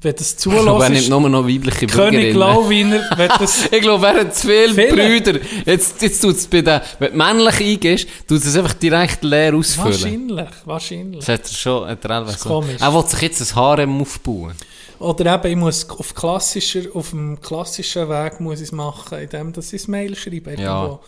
[0.02, 2.34] wenn das glaube, er zulässt, nimmt nur noch weibliche König.
[2.34, 3.64] Lauwiner, wenn das...
[3.72, 4.94] Ich glaube, er hat zu viele Viele.
[5.20, 5.40] Brüder.
[5.64, 9.54] Jetzt, jetzt tut es bei den, wenn du männlich eingehst, tut es einfach direkt leer
[9.54, 9.92] ausfüllen.
[9.92, 11.24] wahrscheinlich, wahrscheinlich.
[11.24, 12.48] Das hat er schon, hat er einfach ist so.
[12.50, 12.76] komisch.
[12.80, 14.54] Er will sich jetzt ein Harem aufbauen.
[14.98, 19.52] Oder eben, ich muss auf, klassischer, auf dem klassischen Weg muss ich es machen, indem
[19.52, 20.54] dass ich ein Mail schreibe.
[20.58, 21.00] Ja, irgendwo.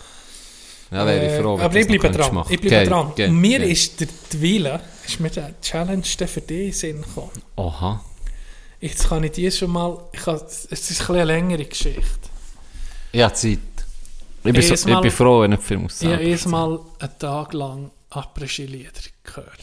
[0.90, 2.34] Ja, wäre ich Äh, froh, wenn aber ich das bleibe dran.
[2.34, 2.52] machen.
[2.52, 3.12] Ich bleibe Geil, dran.
[3.16, 3.70] geil, Und mir geil.
[3.70, 7.30] ist der Wille, ist mir der Challenge für dich in den Sinn gekommen.
[7.56, 8.02] Aha.
[8.80, 12.02] Jetzt kann ich die schon mal, ich kann, es ist ein bisschen eine längere Geschichte.
[13.12, 13.58] Ja, Zeit.
[14.44, 16.78] Ich bin, so, ich Mal- bin froh, wenn ich Film muss Ich habe erst mal
[17.00, 18.92] einen Tag lang Après-Ski-Lieder
[19.24, 19.58] gehört.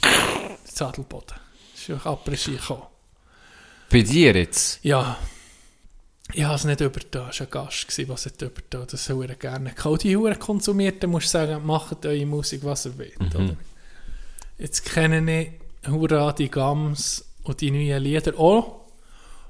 [0.66, 1.38] Zadelboden.
[1.74, 2.84] Ist ja Après-Ski gekommen.
[3.90, 4.80] Bei dir jetzt?
[4.84, 5.18] Ja.
[6.34, 7.30] Ich habe es nicht übertan.
[7.30, 9.74] Es war ein Gast, der es übertan Das soll er gerne.
[9.84, 13.36] Auch die Huren konsumiert, dann musst du sagen, macht eure Musik, was ihr wollt.
[13.36, 13.56] Oder?
[14.58, 18.82] Jetzt kenne ich Hurra, die Gams und die neuen Lieder auch.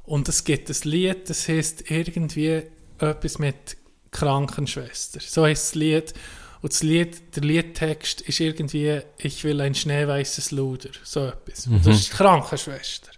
[0.05, 2.63] Und es gibt ein Lied, das heißt irgendwie
[2.99, 3.77] etwas mit
[4.11, 5.19] Krankenschwester.
[5.19, 6.13] So heißt das Lied.
[6.61, 10.89] Und das Lied, der Liedtext ist irgendwie, ich will ein schneeweißes Luder.
[11.03, 11.67] So etwas.
[11.67, 13.11] Und das ist die Krankenschwester.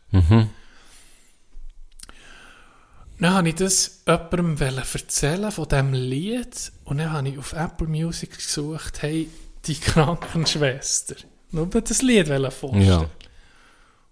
[3.20, 7.88] Dann habe ich das jemandem erzählen von diesem Lied und dann habe ich auf Apple
[7.88, 9.30] Music gesucht, hey,
[9.66, 11.16] die Krankenschwester.
[11.52, 12.82] Nur das Lied vorstellen.
[12.82, 13.10] Ja.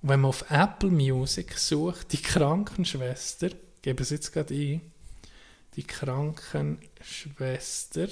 [0.07, 3.49] Wenn man auf Apple Music sucht, die Krankenschwester,
[3.81, 4.81] gebe es jetzt gerade ein,
[5.75, 8.07] die Krankenschwester,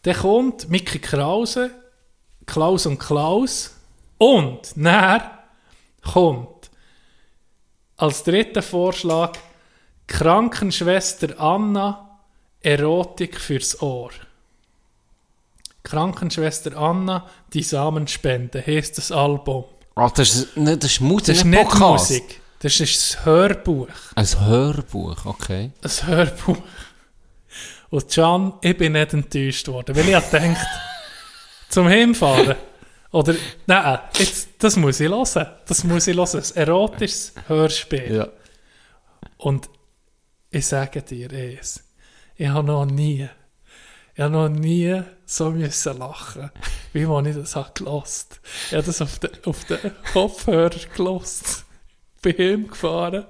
[0.00, 1.72] dann kommt Mickey Krause,
[2.46, 3.74] Klaus und Klaus
[4.16, 5.20] und dann
[6.00, 6.70] kommt
[7.98, 9.36] als dritter Vorschlag
[10.06, 12.18] Krankenschwester Anna,
[12.62, 14.12] Erotik fürs Ohr.
[15.84, 19.64] Krankenschwester Anna, die Samenspende, heisst das Album.
[19.94, 22.10] Ah, das ist, nicht- das ist Musik, Das ist nicht Podcast.
[22.10, 23.88] Musik, das ist das Hörbuch.
[24.16, 25.70] Ein Hörbuch, okay.
[25.82, 26.56] Ein Hörbuch.
[27.90, 30.66] Und Can, ich bin nicht enttäuscht worden, weil ich gedacht,
[31.68, 32.56] zum Hinfahren,
[33.12, 33.34] oder,
[33.66, 38.16] nein, jetzt, das muss ich hören, das muss ich hören, ein erotisches Hörspiel.
[38.16, 38.28] Ja.
[39.36, 39.68] Und
[40.50, 41.84] ich sage dir es,
[42.34, 43.28] ich habe noch nie,
[44.14, 46.50] ich habe noch nie so müssen lachen,
[46.92, 48.40] wie wenn ich das habe gelost.
[48.68, 49.78] Ich habe das auf den, auf den
[50.12, 51.64] Kopfhörer gelost.
[52.22, 53.26] Bin heimgefahren.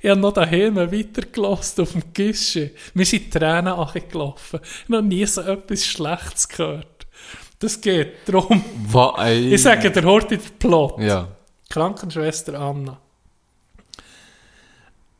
[0.00, 2.72] Ich habe noch daheim weiter gelost auf dem Gische.
[2.94, 4.60] Mir sind Tränen angelaufen.
[4.62, 7.06] Ich habe noch nie so etwas Schlechtes gehört.
[7.58, 8.64] Das geht darum.
[8.86, 9.30] Was.
[9.30, 10.98] Ich sage dir heute den Plot.
[11.00, 11.28] Ja.
[11.68, 12.98] Krankenschwester Anna.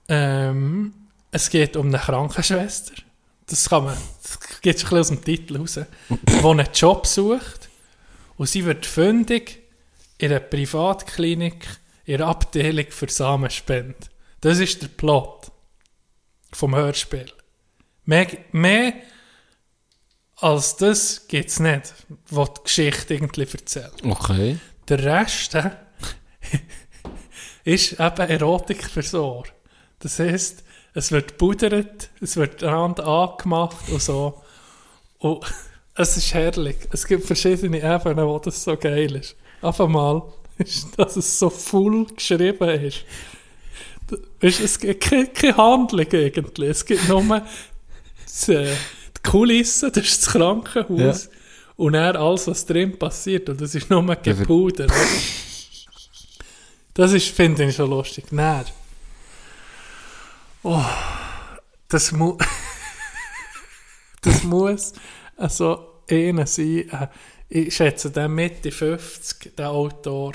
[0.09, 0.93] Ähm,
[1.31, 2.95] es geht um eine Krankenschwester.
[3.47, 5.81] Das kann man, das geht schon ein bisschen aus dem Titel raus.
[6.09, 7.69] Die einen Job sucht
[8.37, 9.63] und sie wird fündig
[10.19, 11.67] in einer Privatklinik
[12.05, 13.97] in einer Abteilung für Samenspende.
[14.41, 15.53] Das ist der Plot
[16.53, 17.31] vom Hörspiel.
[18.05, 18.95] Mehr, mehr
[20.37, 21.95] als das gibt es nicht,
[22.31, 24.03] was die Geschichte irgendwie erzählt.
[24.03, 24.59] Okay.
[24.89, 25.71] Der Rest äh,
[27.65, 29.45] ist eben Erotik Ohr.
[29.99, 34.43] Das heisst, es wird pudert, es wird einander angemacht und so.
[35.21, 35.45] Und
[35.95, 36.77] es ist herrlich.
[36.91, 39.37] Es gibt verschiedene Ebenen, wo das so geil ist.
[39.61, 40.23] Auf einmal
[40.59, 43.05] ist, dass es so full geschrieben ist.
[44.41, 46.67] Es gibt keine, Handlung irgendwie.
[46.67, 47.43] Es gibt nur
[48.25, 48.75] das, äh,
[49.17, 51.29] die Kulisse, das ist das Krankenhaus.
[51.77, 53.49] Und dann alles, was drin passiert.
[53.49, 54.85] Und das ist nur Gepuder.
[54.85, 54.95] oder?
[56.95, 58.25] Das ist, finde ich schon lustig.
[58.31, 58.65] Dann.
[60.63, 60.85] Oh,
[61.89, 62.37] das muss.
[64.23, 64.93] das muss
[65.37, 67.07] also einer sein, äh,
[67.49, 70.33] ich schätze den Mitte 50, der Autor.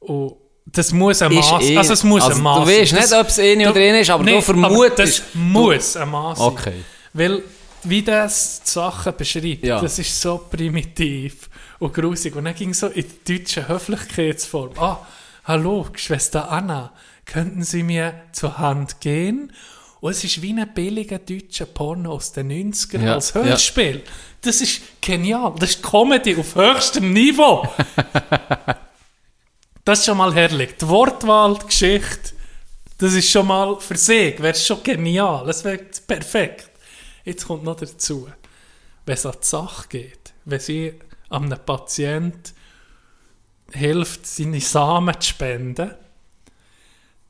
[0.00, 2.92] Und das muss ein Ist Maß, eh- also es muss also ein Maß du weißt
[2.92, 6.46] nicht, ob es nicht oder nicht ist, aber du vermutest- das muss ein Maß sein.
[6.48, 6.74] Okay.
[7.12, 7.42] Weil,
[7.84, 9.80] wie das die Sachen beschreibt, Ja.
[9.80, 12.34] das ist so primitiv und grusig.
[12.34, 14.70] Und dann ging so in die deutsche Höflichkeitsform.
[14.78, 15.06] Ah,
[15.44, 16.92] hallo, Schwester Anna,
[17.24, 19.52] könnten Sie mir zur Hand gehen?
[20.00, 24.02] Und es ist wie ein billiger deutscher Porno aus den 90ern Ja, als Hörspiel.
[24.42, 25.54] Das ist genial.
[25.58, 27.66] Das ist Comedy auf höchstem Niveau.
[29.84, 30.76] das ist schon mal herrlich.
[30.80, 32.34] Die Wortwahl, die Geschichte,
[32.98, 35.46] das ist schon mal für sich, wäre schon genial.
[35.46, 36.70] Das wäre perfekt.
[37.24, 38.28] Jetzt kommt noch dazu,
[39.06, 40.94] wenn es an die Sache geht, wenn sie
[41.28, 42.54] einem Patient
[43.72, 45.94] hilft, seine Samen zu spenden,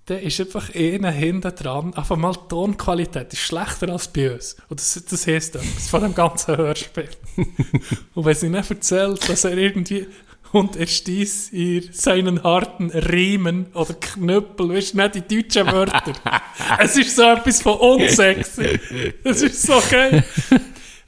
[0.07, 1.93] dann ist einfach einer hinten dran.
[1.95, 4.57] Einfach mal die Tonqualität ist schlechter als bei uns.
[4.69, 7.09] Und das, das heisst etwas von dem ganzen Hörspiel.
[8.15, 10.07] Und wenn sie nicht erzählt, dass er irgendwie
[10.53, 16.13] und er stieß ihr seinen harten Riemen oder Knüppel, weißt du, nicht die deutschen Wörter.
[16.79, 18.79] es ist so etwas von unsexy.
[19.25, 20.25] Es ist so geil.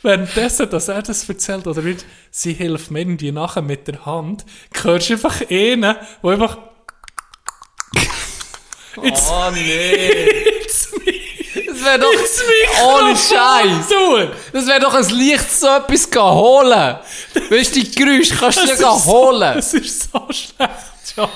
[0.02, 4.44] Währenddessen, dass er das erzählt, oder wird, sie hilft mir irgendwie nachher mit der Hand,
[4.82, 6.58] hörst du einfach einen, der einfach
[9.02, 10.26] Jetzt, Oh nee.
[10.60, 13.88] jetzt mich, Das wäre doch mich ohne Scheiß.
[14.52, 16.96] Das wäre doch ein Licht so etwas gehen holen.
[17.50, 19.52] Weißt du, die Geräusche kannst du ist holen.
[19.54, 21.28] So, es ist so schlecht, ja.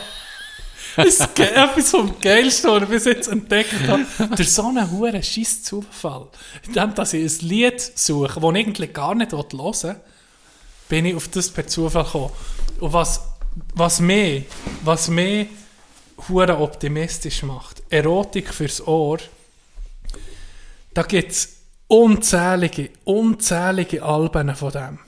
[0.96, 4.04] Das ist etwas vom Geilsten, was ich bis jetzt entdeckt habe.
[4.36, 6.26] Durch so einen hohen scheiß Zufall.
[6.66, 9.96] Indem, dass ich ein Lied suche, das ich eigentlich gar nicht hören will,
[10.88, 12.30] bin ich auf das per Zufall gekommen.
[12.80, 13.22] Und was,
[13.74, 14.44] was mich,
[14.84, 15.48] was mich
[16.28, 19.18] hure optimistisch macht, Erotik fürs Ohr,
[20.94, 21.56] da gibt es
[21.86, 24.98] unzählige, unzählige Alben von dem.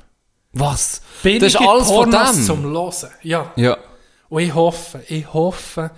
[0.52, 1.02] Was?
[1.22, 2.44] Billige Das ist alles von Pornos dem?
[2.44, 3.10] zum Hören.
[3.22, 3.52] Ja.
[3.56, 3.76] Ja.
[4.28, 5.90] Und ich hoffe, ich hoffe,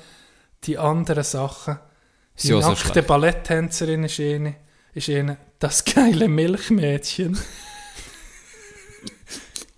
[0.65, 1.79] die anderen Sachen.
[2.43, 3.07] Die so nackte schlecht.
[3.07, 4.57] Balletttänzerin ist eine,
[4.93, 5.39] ist eine.
[5.59, 7.39] Das geile Milchmädchen.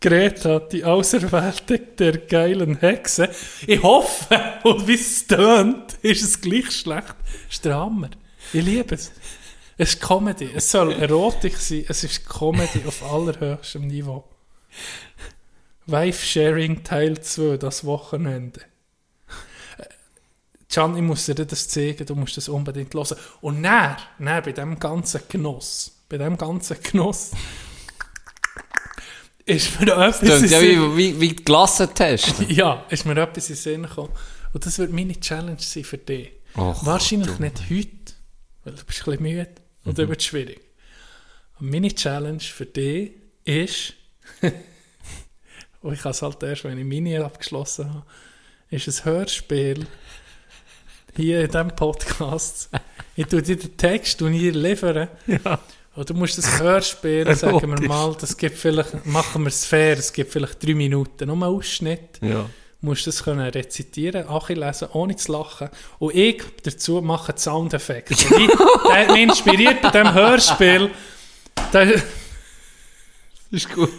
[0.01, 3.31] Greta, die Auserwählte der geilen Hexe.
[3.67, 7.17] Ich hoffe, und wie es tönt, ist es gleich schlecht.
[7.47, 8.11] Das ist der Hammer.
[8.53, 9.13] Ich liebe es.
[9.77, 10.51] Es ist Comedy.
[10.55, 11.85] Es soll Erotik sein.
[11.89, 14.25] Es ist Comedy auf allerhöchstem Niveau.
[15.87, 18.61] Wife-Sharing Teil 2, das Wochenende.
[19.79, 19.85] Äh,
[20.73, 23.17] Can, ich muss dir das zeigen, du musst das unbedingt hören.
[23.41, 27.33] Und näher, näher bei dem ganzen Genuss, bei dem ganzen Genuss,
[29.49, 32.47] ist mir etwas in Tönt ja wie, wie, wie die Klasse testen.
[32.51, 34.13] ja, ist mir etwas in den Sinn gekommen.
[34.53, 36.33] Und das wird meine Challenge sein für dich.
[36.57, 38.15] Och, Wahrscheinlich nicht heute,
[38.65, 39.49] weil du bist ein bisschen müde
[39.85, 40.61] und dann wird es schwierig.
[41.61, 43.13] Und meine Challenge für dich
[43.45, 43.95] ist,
[45.81, 48.07] und ich kann es halt erst, wenn ich meine abgeschlossen habe,
[48.71, 49.87] ist ein Hörspiel
[51.17, 52.71] hier in diesem Podcast.
[53.17, 55.09] Ich tue dir den Text und ihr liefern.
[55.27, 55.59] Ja.
[55.99, 59.99] Und du musst das Hörspiel, sagen wir mal, das gibt vielleicht, machen wir es fair,
[59.99, 62.47] es gibt vielleicht drei Minuten, nur einen Ausschnitt Ja.
[62.81, 65.69] musst das können rezitieren, lesen, ohne zu lachen.
[65.99, 68.15] Und ich dazu mache Soundeffekte.
[68.15, 70.91] Und ich- Der hat mich inspiriert bei diesem Hörspiel.
[71.73, 72.01] Der,
[73.51, 73.91] Ist gut.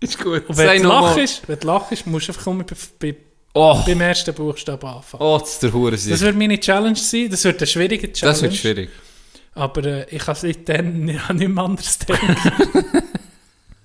[0.00, 0.48] Ist gut.
[0.48, 3.16] und wenn du lachst, wenn du lachst, musst du einfach immer bei, bei,
[3.54, 5.22] Oh, beim ersten Buchstaben anfangen.
[5.22, 7.28] oh, das ist der Hure Das wird meine Challenge sein.
[7.30, 8.32] Das wird eine schwierige Challenge.
[8.34, 8.90] Das wird schwierig.
[9.58, 13.02] Aber äh, ich kann seitdem ja, nicht mehr anders denken.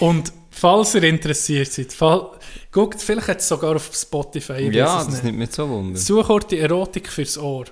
[0.00, 2.30] Und falls ihr interessiert seid, fall,
[2.70, 4.54] guckt, vielleicht es sogar auf Spotify.
[4.54, 5.24] ich Ja, das nicht.
[5.24, 5.98] nimmt mich so Wunder.
[5.98, 7.64] Such auch die Erotik fürs Ohr.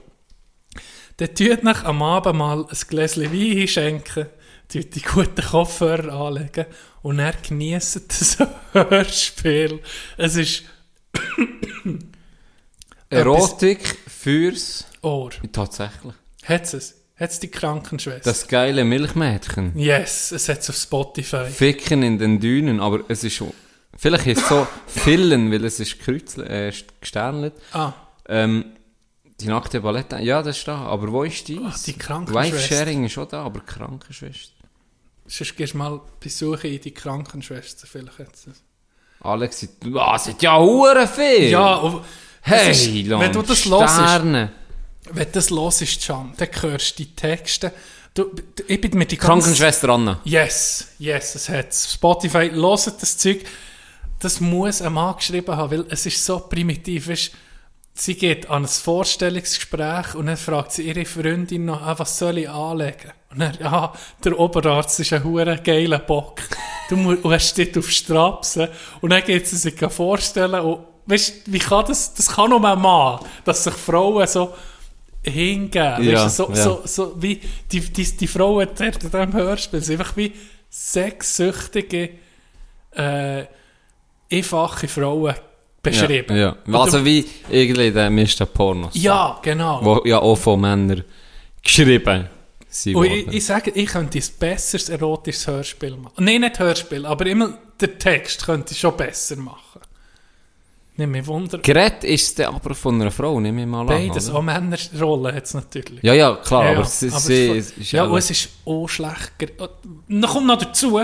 [1.18, 4.26] Dann tut nach am Abend mal ein Gläschen Wein einschenken,
[4.72, 6.64] tut die guten Kopfhörer anlegen
[7.02, 8.38] und dann genießt das
[8.72, 9.80] Hörspiel.
[10.16, 10.62] Es ist
[13.10, 14.86] Erotik fürs...
[15.02, 15.30] Ohr.
[15.52, 16.14] Tatsächlich.
[16.50, 16.94] Hat es?
[17.16, 18.28] Hat es die Krankenschwester?
[18.30, 19.72] Das geile Milchmädchen.
[19.78, 21.46] yes, es hat es auf Spotify.
[21.46, 23.52] Ficken in den Dünen, aber es ist schon...
[23.96, 27.54] Vielleicht ist es so Fillen, weil es ist kreuzle, äh, gesternelt.
[27.72, 27.92] Ah,
[28.28, 28.64] Ähm,
[29.40, 30.76] die nackte Ballette, ja, das ist da.
[30.78, 31.58] Aber wo ist die?
[31.58, 32.56] Ah, die Krankenschwester.
[32.56, 34.52] Wife-Sharing ist schon da, aber Krankenschwester.
[35.26, 37.86] sonst gehst du mal besuchen in die Krankenschwester.
[37.86, 38.62] Vielleicht es.
[39.20, 41.50] Alex, ah, es sind ja hure viel.
[41.50, 42.02] Ja, und
[42.42, 44.52] hey, ist, Land, wenn du das hörst, Sterne.
[45.10, 47.72] Wenn du das hörst, Can, dann hörst du die Texte.
[48.14, 50.20] Du, du- ich bin mit die ganze- Krankenschwester Anna.
[50.24, 53.44] Yes, yes, es hat Spotify, hört das Zeug.
[54.18, 57.08] Das muss ein Mann geschrieben haben, weil es ist so primitiv.
[57.08, 57.30] Weißt,
[57.94, 62.38] sie geht an ein Vorstellungsgespräch und dann fragt sie ihre Freundin noch, ah, was soll
[62.38, 63.12] ich anlegen?
[63.30, 63.92] Und dann, ja,
[64.24, 66.40] der Oberarzt ist ein hure geiler Bock.
[66.88, 68.68] Du musst, und er steht auf Strapsen.
[69.00, 72.80] Und dann geht sie sich vorstellen, und, weißt, wie kann das, das kann nur ein
[72.80, 74.52] Mann, dass sich Frauen so
[75.22, 76.04] hingeben.
[76.04, 76.54] Ja, weißt, du, so, ja.
[76.56, 77.40] so, so wie
[77.70, 80.32] die, die, die Frauen dort in diesem Hörspiel sind einfach wie
[80.70, 82.10] sexsüchtige,
[82.92, 83.44] äh,
[84.30, 85.34] einfache Frauen
[85.82, 86.36] beschrieben.
[86.36, 86.78] Ja, ja.
[86.78, 88.46] Also wie irgendwie den Mr.
[88.46, 88.94] Pornos.
[88.94, 89.80] Ja, genau.
[89.82, 91.04] Wo ja auch von Männern
[91.62, 92.28] geschrieben
[92.68, 96.24] sind Und ich, ich sage, ich könnte ein besseres erotisches Hörspiel machen.
[96.24, 99.80] Nein, nicht Hörspiel, aber immer der Text könnte ich schon besser machen.
[101.00, 101.58] Nicht mehr Wunder.
[101.58, 104.30] Gerät ist es aber von einer Frau, nehme ich mal Beides, an.
[104.32, 104.38] oder?
[104.38, 106.02] auch Männerrollen hat es natürlich.
[106.02, 108.30] Ja, ja, klar, Ja, aber ja, sie, aber sie es- ist ja, auch- und es
[108.30, 109.32] ist auch schlecht.
[110.08, 111.00] Dann kommt noch dazu,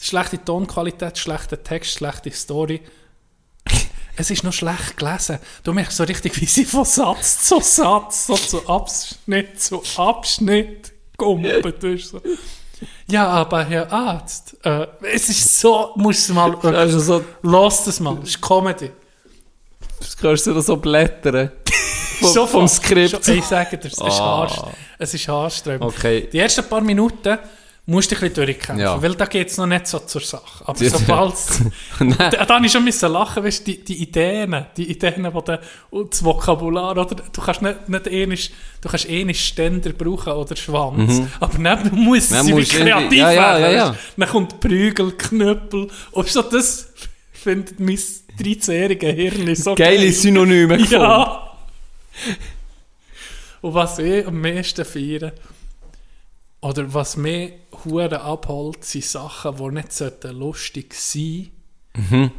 [0.00, 2.80] schlechte Tonqualität, schlechter Text, schlechte Story.
[4.16, 5.38] Es ist noch schlecht gelesen.
[5.64, 10.92] Du merkst so richtig, wie sie von Satz zu Satz, so zu Abschnitt zu Abschnitt
[11.80, 12.20] bist so,
[13.08, 18.00] ja, aber Herr Arzt, äh, es ist so, musst du mal, Also so, lass das
[18.00, 18.90] mal, es ist Comedy.
[20.02, 21.50] Das kannst du so blättern.
[22.20, 22.68] Vom, So vom.
[22.68, 23.24] Skript.
[23.24, 24.70] Schon- Ich sage dir, es ist, Ah.
[24.98, 25.82] es ist haarsträubend.
[25.92, 26.28] Okay.
[26.32, 27.36] Die ersten paar Minuten
[27.86, 29.02] musst du ein bisschen durchkämpfen, Ja.
[29.02, 30.62] weil da geht es noch nicht so zur Sache.
[30.64, 31.34] Aber sobald
[32.18, 35.58] da, da habe ich schon müssen lachen, weißt, die, die Ideen, die Ideen, die da,
[36.10, 37.06] das Vokabular, oder?
[37.06, 42.12] Du kannst nicht, nicht ähnlich, du kannst nicht Ständer brauchen oder Schwanz, aber dann Mhm.
[42.30, 43.96] Dann sie kreativ ja, ja, werden, ja, ja.
[44.16, 46.86] Dann kommt Prügel, Knüppel, und so das
[47.42, 50.12] findet mein 13-jährige Hirn so Geile geil.
[50.12, 51.02] Synonyme gefunden.
[51.02, 51.56] Ja.
[53.60, 55.32] Und was ich am meisten feiere,
[56.60, 57.52] oder was mich
[57.84, 61.50] hure abholt, sind Sachen, die nicht sollten lustig sein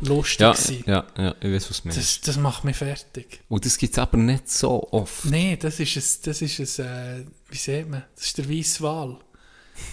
[0.01, 0.47] lustig Mhm.
[0.47, 0.83] Ja, sein.
[0.87, 1.99] ja, ja, ich weiß, was du meinst.
[1.99, 3.41] Das, das macht mich fertig.
[3.49, 5.25] Und das gibt es aber nicht so oft.
[5.25, 8.81] Nein, das ist ein, das ist ein äh, wie sieht man, das ist der weiße
[8.81, 9.17] Wal.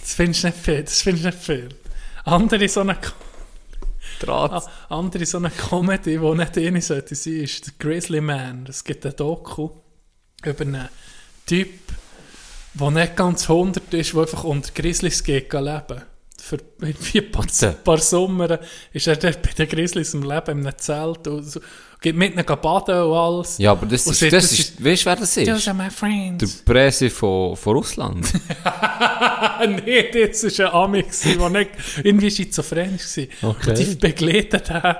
[0.01, 1.69] Das findest du nicht viel, das findest du nicht viel.
[2.23, 2.97] Andere so eine,
[4.21, 4.51] Draht.
[4.51, 8.65] ah, andere so eine Comedy, die nicht eine sollte sein, ist der Grizzly Man.
[8.67, 9.69] Es gibt ein Doku
[10.43, 10.89] über einen
[11.45, 11.69] Typ,
[12.73, 16.03] der nicht ganz 100 ist, der einfach unter Grizzlies geht leben.
[16.41, 17.77] Für irgendwie ein paar, Warte.
[17.83, 18.59] paar Sommer
[18.93, 21.59] ist er dort bei den Grizzlies im Leben in einem Zelt und so,
[22.01, 23.57] geht mit ihnen baden und alles.
[23.59, 25.67] Ja, aber das Und ist, das das ist, weißt du, wer das Those ist?
[25.67, 26.63] are my friends.
[26.65, 28.27] Der Presse von, von Russland.
[29.85, 31.69] Nee, das war ein Ami, der nicht
[32.03, 33.49] irgendwie schizophren war.
[33.51, 33.69] Okay.
[33.69, 34.95] Und die begleiten den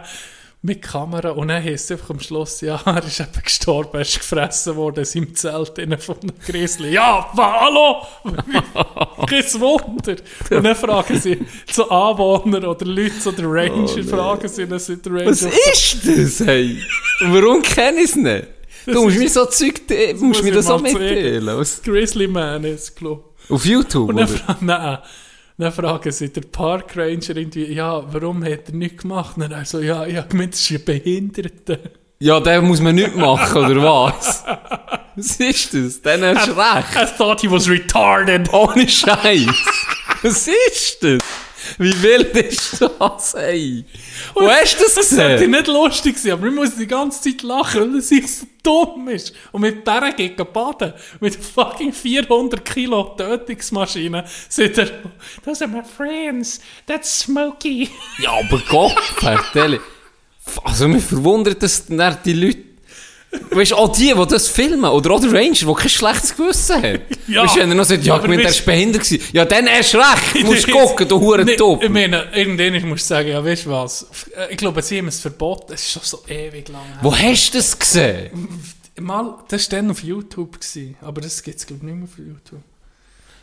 [0.63, 4.01] mit Kamera und dann heisst es einfach am Schluss, ja, er ist eben gestorben, er
[4.01, 6.93] ist gefressen worden in seinem Zelt innen von einem Grizzly.
[6.93, 8.05] Ja, hallo!
[9.27, 10.15] Kein Wunder!
[10.51, 11.39] Und dann fragen sie
[11.71, 15.25] so Anwohner oder Leute, so der Ranger, fragen sie, dann sind der Ranger...
[15.25, 16.77] Oh, Was ist das, hey?
[17.21, 18.47] Warum kenne ich es nicht?
[18.85, 20.83] Du musst mir so Zeug, du musst muss mir das zeigen.
[20.83, 21.65] mitteilen.
[21.83, 24.57] Grizzly Man ist, glaube Auf YouTube, Und dann, oder?
[24.61, 24.97] nein,
[25.61, 29.37] dann fragen sie der Park Ranger irgendwie, ja, warum hat er nichts gemacht?
[29.37, 31.77] Und er so, ja, ich habe gemeint, das ist ein Behinderter.
[32.19, 34.43] Ja, den muss man nicht machen, oder was?
[35.15, 36.01] Was ist das?
[36.01, 36.95] Dann hast du recht.
[36.95, 38.51] I thought he was retarded.
[38.53, 39.47] Ohne Scheiß.
[40.21, 41.19] Was ist das?
[41.77, 43.85] Wie wild ist das, ey?
[44.33, 45.51] Wo hast du das Das sollte gesehen?
[45.51, 49.33] nicht lustig sein, aber ich muss die ganze Zeit lachen, weil sich so dumm ist.
[49.51, 50.93] Und mit Bären geht baden.
[51.19, 54.89] Mit fucking 400 Kilo Tötungsmaschine sagt er,
[55.43, 57.89] those are my friends, that's Smokey.
[58.19, 59.79] Ja, aber Gott, Vertelle.
[60.63, 62.70] Also, mich verwundert, dass die Leute.
[63.51, 66.83] Weißt du, auch die, die das filmen, oder auch der Ranger, der kein schlechtes Gewissen
[66.83, 67.01] hat.
[67.27, 67.43] Ja.
[67.43, 69.23] Weißt du, wenn er noch sagt, ja, ich weißt- ist behindert gewesen.
[69.31, 70.35] Ja, dann erst recht.
[70.35, 71.81] Du musst gucken, du top.
[71.83, 74.05] Ich meine, irgendwann musst du sagen, ja, weißt du was?
[74.49, 75.71] Ich glaube, sie haben es verboten.
[75.73, 76.83] Es ist schon so ewig lang.
[76.83, 76.97] her.
[77.01, 78.31] Wo hast du das gesehen?
[78.99, 82.03] Mal, das war dann auf YouTube, gewesen, aber das gibt es, glaube ich, nicht mehr
[82.09, 82.61] auf YouTube.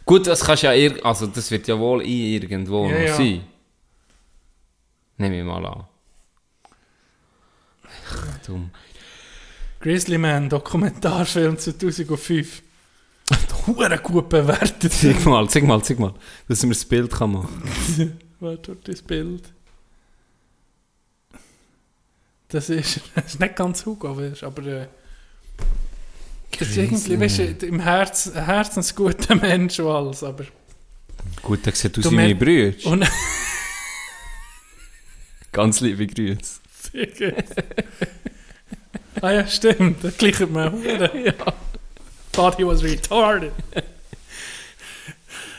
[0.05, 2.11] Gut, das kannst ja ir also das wird ja wohl in
[2.43, 3.15] irgendwo Ja, noch ja.
[3.17, 3.41] sein.
[5.17, 5.85] Nehme ich mal an.
[8.47, 8.71] Dumm.
[9.89, 12.63] Grizzly Man, Dokumentarfilm 2005.
[13.67, 14.93] Hure gut bewertet.
[14.93, 16.13] Zeig mal, zeig mal, zeig mal,
[16.47, 17.63] dass man das Bild kann machen.
[18.41, 19.45] Warte, dort das Bild.
[22.49, 24.89] Das ist, das ist nicht ganz Hugo, weißt, aber äh,
[26.59, 30.45] das ist irgendwie, weißt, du, im Herz, ein herzensguter Mensch und alles, aber...
[31.41, 32.77] Gut, dann sieht aus Du wie meine Brüder.
[32.91, 33.11] Und
[35.51, 36.61] Ganz liebe Grüße.
[39.23, 40.73] Ah ja, stimmt, das gleicht mir
[41.25, 41.33] ja.
[42.33, 43.53] Thought he was retarded.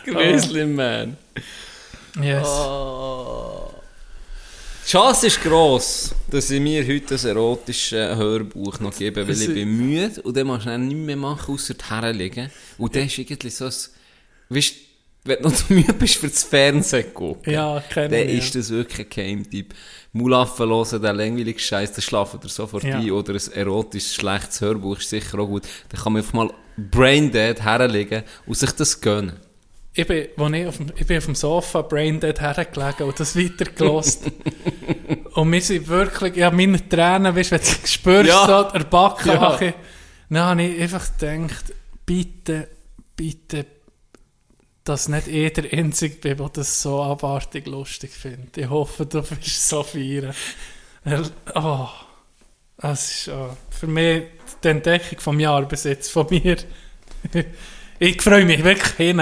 [0.05, 1.17] Grizzly Man.
[2.21, 2.47] Yes.
[2.47, 3.73] Oh.
[4.85, 9.53] Die Chance ist gross, dass ich mir heute ein erotisches Hörbuch noch gebe, weil ich
[9.53, 12.49] bin müde und dann machst du dann nichts mehr machen, außer herlegen.
[12.77, 13.73] Und dann ist irgendwie so ein,
[14.49, 14.73] weißt,
[15.29, 18.55] wenn du noch zu müde bist für das Fernsehen gucken, Ja, kenne dann ich, ist
[18.55, 19.73] das wirklich ein Geheimtipp.
[20.11, 22.97] Mulaffen hören, der langweilige Scheiß, dann schlafen ihr sofort Ja.
[22.97, 23.11] ein.
[23.11, 25.63] Oder ein erotisches, schlechtes Hörbuch ist sicher auch gut.
[25.89, 29.37] Dann kann man einfach mal braindead herlegen und sich das gönnen.
[29.93, 33.35] Ich bin, wo ich, auf dem, ich bin auf dem Sofa braindead hergelegen und das
[33.37, 34.23] weitergelost.
[35.33, 38.45] und wir sind wirklich, ja, meine Tränen, weißt du, wenn du spürst, Ja.
[38.45, 39.59] so, der Backen, Ja.
[40.29, 41.73] dann habe ich einfach gedacht,
[42.05, 42.67] bitte,
[43.15, 43.65] bitte,
[44.89, 48.57] dass nicht ich der Einzige bin, der das so abartig lustig findet.
[48.57, 50.33] Ich hoffe, du bist so feiern.
[51.53, 51.87] Oh,
[52.77, 54.23] das ist oh, für mich
[54.63, 56.57] die Entdeckung vom Jahr bis jetzt von mir.
[57.99, 59.17] ich freue mich wirklich hin.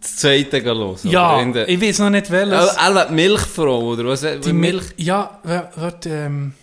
[0.00, 1.04] Das zweite gehen los.
[1.04, 2.74] Ja, ich weiß noch nicht welches.
[2.76, 4.24] Äh, äh, Milchfrau, oder was?
[4.44, 4.84] die Milch.
[4.96, 6.54] Ja, wird, ähm,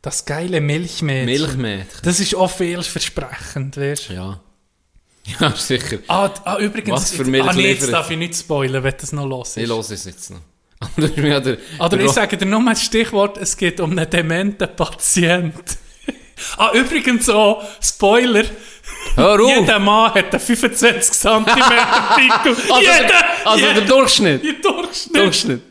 [0.00, 1.26] das geile Milchmädchen.
[1.26, 2.00] Milchmädchen.
[2.04, 4.14] Das ist auch vielversprechend, weißt du?
[4.14, 4.40] Ja.
[5.40, 5.98] Ja, sicher.
[6.08, 9.12] Ah, ah, übrigens, Was für jetzt- ah, nee, jetzt darf ich nicht spoilern, wenn das
[9.12, 9.68] noch los Ich ist.
[9.68, 10.40] höre es jetzt noch.
[10.96, 11.40] Der,
[11.78, 15.54] Oder der ich sage dir nur mal das Stichwort, es geht um einen dementen Patient.
[16.56, 18.44] ah, übrigens auch, Spoiler,
[19.14, 19.50] Hör auf!
[19.58, 22.56] jeder Mann hat einen 25 cm Pickel.
[22.72, 23.06] Also, jeder!
[23.08, 24.42] der, also jeder, der Durchschnitt.
[24.42, 25.16] Der Durchschnitt.
[25.16, 25.62] Durchschnitt.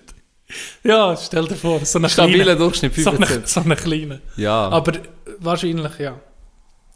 [0.84, 2.60] Ja, stell dir vor, so einen Stabiler kleinen.
[2.60, 3.52] Durchschnitt, So einen, 25.
[3.54, 4.22] so einen kleinen.
[4.38, 4.70] Ja.
[4.70, 4.94] Aber
[5.40, 6.20] wahrscheinlich ja.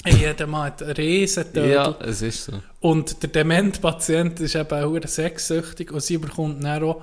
[0.05, 2.53] Jeder Mann hat einen riesen ja, es ist so.
[2.81, 7.01] Und der Dementpatient ist eben auch verdammt sexsüchtig und sie bekommt dann auch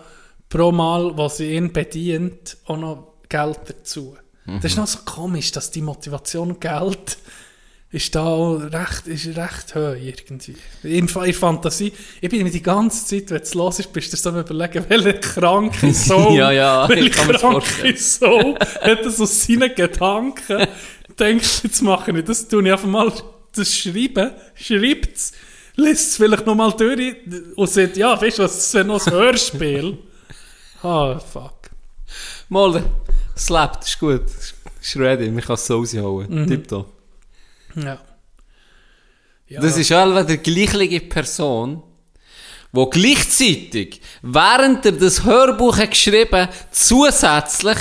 [0.49, 4.17] pro Mal, was sie ihn bedient, auch noch Geld dazu.
[4.47, 7.19] Das ist noch so komisch, dass die Motivation Geld
[7.93, 10.55] ist da auch recht, ist recht hoch irgendwie.
[10.85, 14.17] In, in Fantasie, ich bin mir die ganze Zeit, wenn es los ist, bist du
[14.17, 17.97] so überlegen, welche kranke Soul, Ja, ja, ich welche kann mir's kranke.
[17.97, 20.69] Soul hat das aus seinen Gedanken,
[21.21, 23.13] denkst jetzt mache ich das, tue ich einfach mal
[23.55, 25.33] das schreiben, schreibt es,
[25.77, 27.17] liest es vielleicht nochmal durch
[27.57, 29.99] und sagt, ja, weißt du was, das wäre noch ein Hörspiel.
[30.83, 31.69] Ah, fuck.
[32.49, 32.83] Mal,
[33.37, 34.23] slappt, ist gut.
[34.81, 36.47] Ist ready, man kann es so raushauen.
[36.47, 36.91] Tipptopp.
[37.77, 37.99] Ja.
[39.47, 39.61] ja.
[39.61, 41.83] Das ist alle die gleiche Person,
[42.73, 47.79] wo gleichzeitig, während er das Hörbuch hat geschrieben zusätzlich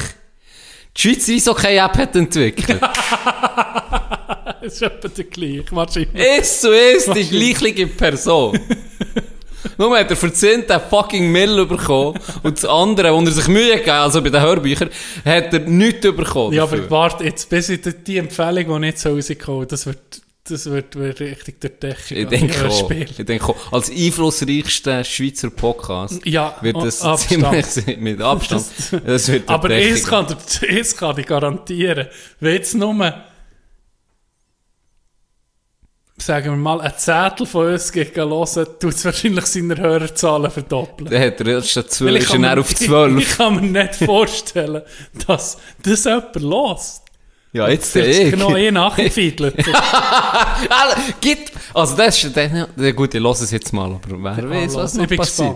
[0.97, 2.81] die Schweizer Eishockey-App hat entwickelt.
[4.61, 6.39] Das ist etwa der gleiche, wahrscheinlich.
[6.39, 8.59] ist zu ist die gleiche Person.
[9.77, 13.47] Nur hat er für 10 den fucking Mill bekommen und das andere, wo er sich
[13.47, 14.89] Mühe gegeben hat, also bei den Hörbüchern,
[15.25, 16.53] hat er nichts bekommen.
[16.53, 16.79] Ja, dafür.
[16.79, 20.95] aber warte, jetzt bis ich die, Empfehlung, die jetzt so rauskommt, das wird, das wird,
[20.95, 22.67] wird richtig die Decke Ich denke.
[23.17, 23.71] Ich denke auch.
[23.71, 27.65] Als einflussreichster Schweizer Podcast Ja, wird das Abstand.
[27.65, 28.65] ziemlich mit Abstand.
[29.05, 30.27] Das, wird Aber der eins kann,
[30.69, 32.07] eins kann ich garantieren.
[32.39, 32.93] Wenn jetzt nur,
[36.17, 41.09] sagen wir mal, ein Zettel von uns geht hören, tut es wahrscheinlich seine Hörerzahlen verdoppeln.
[41.09, 43.17] Dann hat er erst statt 12, Weil ich ist er kann auf 12.
[43.19, 44.81] Ich kann mir nicht vorstellen,
[45.27, 47.08] dass das jemand lässt.
[47.51, 48.31] Ja, jetzt Vielleicht ich.
[48.31, 49.55] genau eh nachgefiedelt.
[49.73, 54.49] Ah, Gibt, also das ist, der, der, gut, ich lasse es jetzt mal, aber wer
[54.49, 55.55] weiß, was noch ich bin passiert.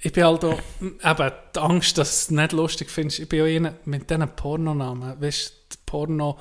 [0.00, 3.40] Ich bin halt auch, eben, die Angst, dass du es nicht lustig findest, ich bin
[3.42, 6.38] auch einer mit diesen Pornonamen, weißt du, Porno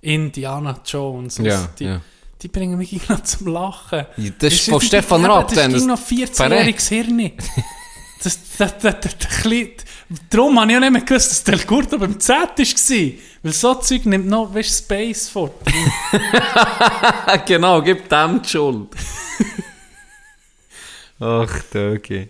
[0.00, 2.00] Indiana Jones, Ja, die, ja.
[2.42, 4.06] die bringen mich immer zum Lachen.
[4.16, 7.32] Ja, das ist von Stefan Raab, Das ist das- noch 14-jähriges Hirn.
[8.22, 9.70] Das, das, das, das, das, kleine-
[10.28, 13.12] Darum habe ich auch nicht mehr gewusst, dass Del Curto beim Z war.
[13.42, 15.54] Weil so Zeug nimmt noch, weißt, Space fort.
[17.46, 18.88] genau, gib dem die Schuld.
[21.18, 22.28] Ach, Dögi.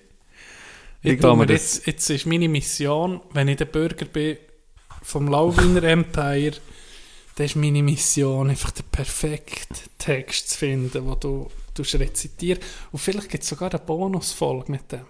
[1.03, 4.37] Ich Ich mir jetzt, jetzt ist meine Mission, wenn ich der Bürger bin
[5.03, 6.53] vom Lauwiner Empire,
[7.37, 12.63] dann ist meine Mission, einfach den perfekten Text zu finden, wo du, du rezitierst.
[12.93, 15.07] Und vielleicht gibt es sogar eine Bonusfolge mit dem.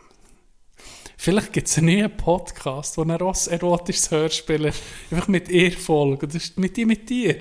[1.23, 4.73] Vielleicht gibt es einen neuen Podcast, wo ein Ross erotisches Hörspiel.
[5.11, 6.27] Einfach mit ihr folgen.
[6.27, 7.37] Das ist mit dir, mit dir.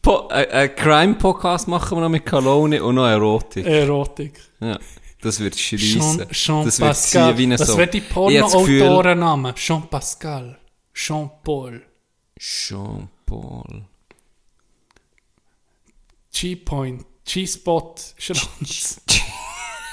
[0.00, 3.66] Po äh, ein Crime-Podcast machen wir noch mit Kalone und noch Erotik.
[3.66, 4.40] Erotik.
[4.60, 4.78] Ja,
[5.20, 6.30] das wird Jean, schreissen.
[6.30, 7.34] Jean das wird Pascal.
[7.34, 7.76] eine Was so.
[7.76, 9.54] wäre die das Porno-Autorenname?
[9.56, 10.58] Jean Pascal.
[10.94, 11.82] Jean Paul.
[12.38, 13.84] Jean-Paul.
[16.32, 19.02] G-Point, G-Spot, Schranz.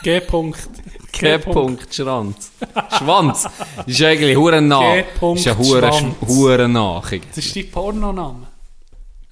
[0.03, 0.69] G-Punkt.
[1.11, 2.51] G-Punkt Schranz.
[2.97, 3.43] Schwanz.
[3.77, 5.03] Das ist eigentlich Hurennach.
[5.19, 7.09] Das ist ein Hurennach.
[7.09, 8.47] Das ist dein Pornoname.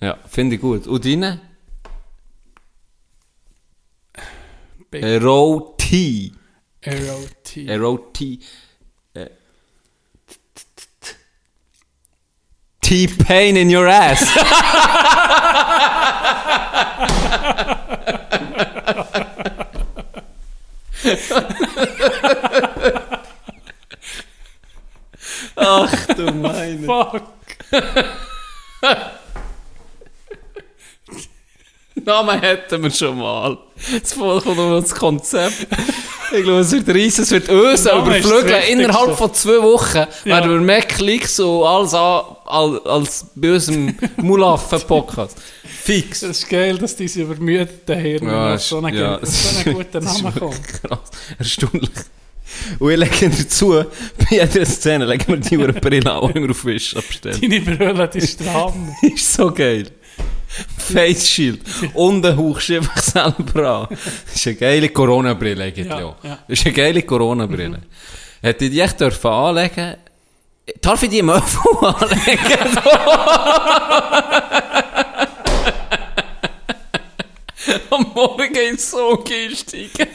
[0.01, 0.87] Ja, finde ich gut.
[0.87, 1.39] Und deine?
[4.91, 6.33] Eroti.
[6.81, 7.67] Eroti.
[7.67, 8.39] Eroti.
[12.81, 14.27] T-Pain in your ass.
[25.55, 26.85] Ach du meine.
[26.85, 27.21] Fuck.
[32.05, 33.57] Namen hätten wir schon mal.
[33.91, 35.65] Das kommt um das Konzept.
[36.31, 38.63] Ich glaube, es wird riesen, es wird uns überflügeln.
[38.67, 40.07] Innerhalb von zwei Wochen Ja.
[40.25, 45.37] werden wir mehr Klicks so als, an- als, bei unserem Mulaffen-Podcast.
[45.63, 46.21] Fix.
[46.21, 49.77] Das ist geil, dass diese übermüdeten Hirne auf ist- so einen, ja, auf so einen
[49.77, 50.63] guten Namen kommen.
[50.63, 50.99] Krass.
[51.37, 51.89] Erstaunlich.
[52.79, 53.83] Und ich lege dazu,
[54.17, 55.37] bei jeder Szene legen wir
[55.71, 57.39] die Brille an, die wir auf Wisch abstellen.
[57.41, 58.95] Deine Brille, die Strahmen.
[59.01, 59.87] ist so geil.
[60.77, 61.61] Face Shield.
[61.93, 63.97] Und dann hauchst du einfach selber an.
[64.25, 66.15] Das ist eine geile Corona-Brille eigentlich Ja, ja.
[66.47, 67.81] Das ist eine geile Corona-Brille.
[68.41, 69.95] Hätte ich die echt dürfen anlegen
[70.81, 72.77] Darf ich die ÖV anlegen?
[77.89, 80.07] Am Morgen ins so gestiegen.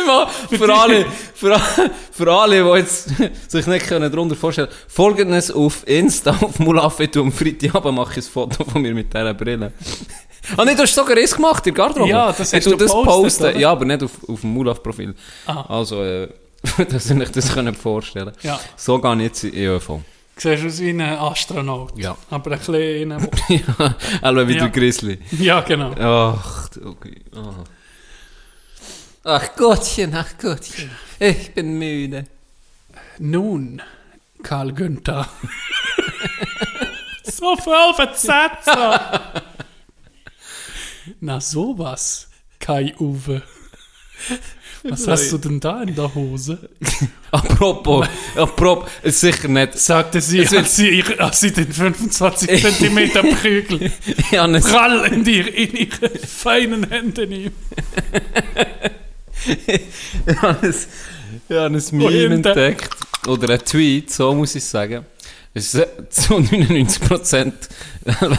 [0.00, 3.10] Immer für alle, für, alle- für alle, die jetzt
[3.50, 8.30] sich nicht können darunter vorstellen folgendes auf Insta, auf Mulafet am Freitagabend mache ich ein
[8.32, 9.72] Foto von mir mit dieser Brille.
[10.56, 12.10] Ah, nee, du hast sogar eins gemacht, in der Garderobe.
[12.10, 13.42] Ja, das hast tu du das gepostet, posten.
[13.44, 13.58] oder?
[13.58, 15.14] Ja, aber nicht auf, auf dem Mulaf-Profil.
[15.46, 16.28] Also, äh,
[16.90, 18.58] dass ihr euch das könnt vorstellen Ja.
[18.76, 19.86] So gehe ich jetzt in ÖV.
[19.88, 20.02] Du
[20.42, 21.96] siehst aus wie ein Astronaut.
[21.98, 22.16] Ja.
[22.30, 23.10] Aber ein bisschen...
[23.10, 23.30] in-
[23.78, 24.68] ja, alle wieder Ja.
[24.68, 25.18] Grizzly.
[25.32, 25.92] Ja, genau.
[25.98, 27.22] Ach, du- okay.
[27.34, 27.64] Ah.
[29.24, 30.90] Ach Gottchen, ach Gottchen.
[31.18, 32.26] Ich bin müde.
[33.18, 33.80] Nun,
[34.42, 35.26] Karl Günther.
[37.24, 38.58] so voll verzerrt.
[41.20, 42.28] Na sowas,
[42.60, 43.42] Kai Uwe.
[44.88, 46.58] Was hast du denn da in der Hose?
[47.30, 48.06] Apropos,
[48.36, 49.78] apropos, sicher nicht.
[49.78, 53.90] Sagte sie, Es als sie, ihr- als sie den 25 cm Prügel
[54.30, 57.52] Ich prall in, dir, in ihre feinen Hände nimmt.
[59.66, 62.90] ich habe ein, ich Meme entdeckt.
[63.26, 65.04] Oder ein Tweet, so muss ich sagen.
[65.56, 67.52] Es ist zu 99%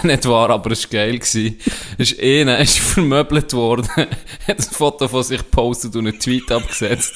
[0.03, 1.17] nicht wahr, aber es war geil.
[1.17, 1.59] gewesen.
[1.97, 4.07] Es ist einer, ist vermöbelt worden, hat
[4.47, 7.13] ein Foto von sich gepostet und einen Tweet abgesetzt,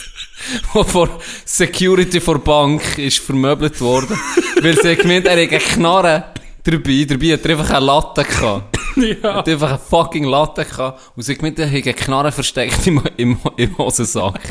[0.73, 1.09] wo vor
[1.45, 4.19] Security vor Bank ist vermöbelt worden,
[4.61, 6.23] weil sie gemeint, er hat eine Knarre
[6.63, 8.77] dabei, dabei hat er einfach eine Latte gehabt.
[8.97, 9.35] Er Ja.
[9.35, 13.01] hat einfach eine fucking Latte gehabt und sie gemeint, er hat eine Knarre versteckt im,
[13.17, 14.41] im, im Hosensack.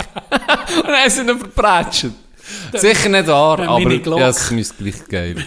[0.85, 2.07] und haben sie ihn verprätscht.
[2.75, 5.37] Sicher nicht wahr, aber ja, es müsste gleich geil.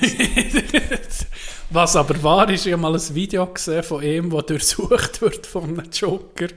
[1.70, 5.48] Was aber wahr ist, ich habe mal ein Video gesehen von ihm, der durchsucht wird
[5.48, 6.48] von einem Joker.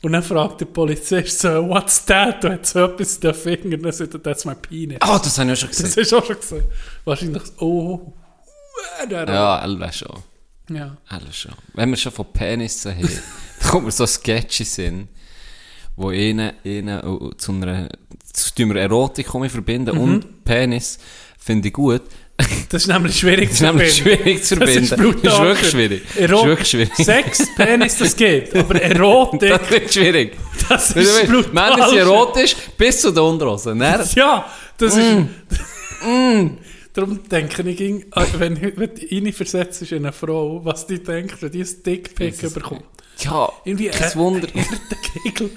[0.00, 2.42] Und dann fragt der Polizist so, what's that?
[2.42, 3.82] Du hast so etwas in den Fingern.
[3.82, 4.96] Dann sagt er, that's my penis.
[5.00, 6.02] Ah, das habe ich auch schon Das gesehen.
[6.02, 6.64] hast du auch schon gesehen.
[7.04, 8.12] Wahrscheinlich, so, oh,
[9.08, 10.22] der Ja, alle schon.
[10.70, 10.96] ja.
[11.08, 11.52] Alle schon.
[11.74, 13.02] Wenn wir schon von Penissen haben,
[13.60, 15.08] dann kommt mir so Sketches in,
[15.96, 17.88] wo ihnen, ihnen äh, zu einer,
[18.32, 20.00] zu wir Erotik kommen verbinden Mhm.
[20.02, 20.98] und Penis
[21.38, 22.02] finde ich gut.
[22.70, 24.84] Das ist nämlich schwierig Das ist nämlich schwierig zu Das verbinden.
[24.84, 25.22] ist brutal.
[25.22, 26.02] Das ist wirklich schwierig.
[26.08, 26.94] Das ist Ero wirklich schwierig.
[26.96, 28.56] Sex, Penis, das geht.
[28.56, 30.36] Aber Erotik, Das ist schwierig.
[30.68, 31.52] das ist brutal.
[31.52, 33.78] Männer sind erotisch bis zu den Unterhosen.
[33.78, 34.46] Dann, Ja,
[34.78, 35.14] das ist...
[36.04, 36.56] Mm.
[36.94, 38.02] Darum denke ich, äh,
[38.38, 42.52] wenn, wenn du eine versetzt in eine Frau, was die denkt, wenn die ein Dickpick
[42.52, 42.82] bekommt.
[43.24, 44.48] Ja, Irgendwie äh, Wunder.
[44.52, 45.50] Hirtenkegel.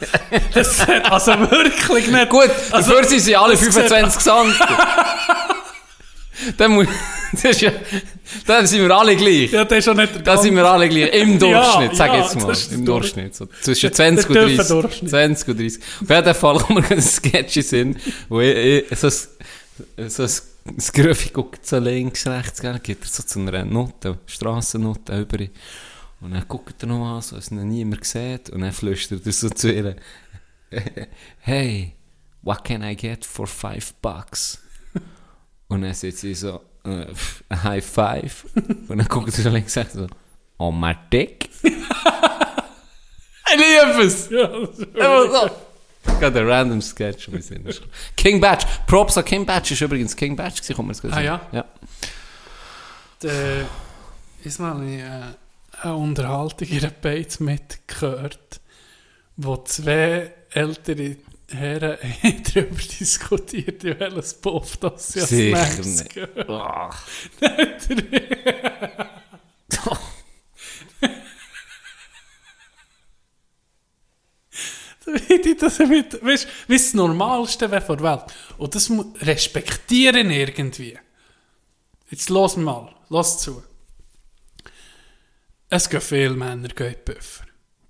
[0.53, 2.29] Das hat also wirklich nicht...
[2.29, 4.53] Gut, also, dafür sind sie alle das sieht- 25 cm.
[6.57, 6.87] dann, muss,
[7.43, 7.71] das ja,
[8.45, 9.51] dann sind wir alle gleich.
[9.51, 11.13] Ja, das ist schon nicht der Da sind wir alle gleich.
[11.13, 12.47] Im Durchschnitt, Ja, sag ja, jetzt mal.
[12.47, 13.35] das Im Durchschnitt.
[13.35, 14.81] So zwischen Der- 20 und der tiefe 30.
[14.81, 15.09] Durchschnitt.
[15.11, 15.81] 20 und 30.
[16.01, 20.29] Auf jeden Fall kommen wir ein Sketch sind, wo ich, ich so ein, so ein,
[20.77, 25.45] das Gröffi guckt so links, rechts, gell, geht er so zu einer Note, Strassennote über.
[26.21, 28.49] Und dann guckt er noch an, so, als ihn niemand sieht.
[28.49, 29.95] Und dann flüstert er so zu ihr,
[31.39, 31.93] hey,
[32.41, 34.61] what can I get for five bucks?
[35.67, 37.07] Und dann sagt sie so, äh,
[37.49, 38.45] a high five.
[38.87, 40.07] Und dann guckt sie so links rechts so,
[40.57, 41.49] on my dick.
[41.63, 41.71] ich
[43.51, 44.29] liebe es!
[44.29, 45.49] Ja, das ist so.
[46.19, 47.29] Gerade ein random Sketch.
[48.15, 48.65] King Batch.
[48.87, 51.41] Props an King Batch ist übrigens King Batch gewesen, kommt mir das Ah, ja?
[51.51, 51.65] Ja.
[53.23, 53.65] Der,
[54.43, 54.79] ist mal
[55.85, 58.61] eine, Unterhaltung in der Beiz mitgehört,
[59.37, 61.17] wo zwei ältere
[61.49, 61.97] Herren
[62.53, 66.13] darüber diskutiert, in welches Puff das sie als Sicher nicht.
[66.13, 66.49] gehört.
[66.49, 67.07] Ach.
[75.05, 78.23] Wie das mit, weißt, wie das Normalste wäre der Welt.
[78.57, 78.91] Und das
[79.21, 80.97] respektieren irgendwie.
[82.09, 83.61] Jetzt los mal, los zu.
[85.76, 87.45] Es gehen viele Männer gehen Puffer.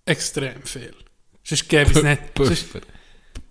[0.05, 0.95] Extrem viel.
[1.43, 2.33] Sonst gäbe es nicht.
[2.33, 2.81] Puffer.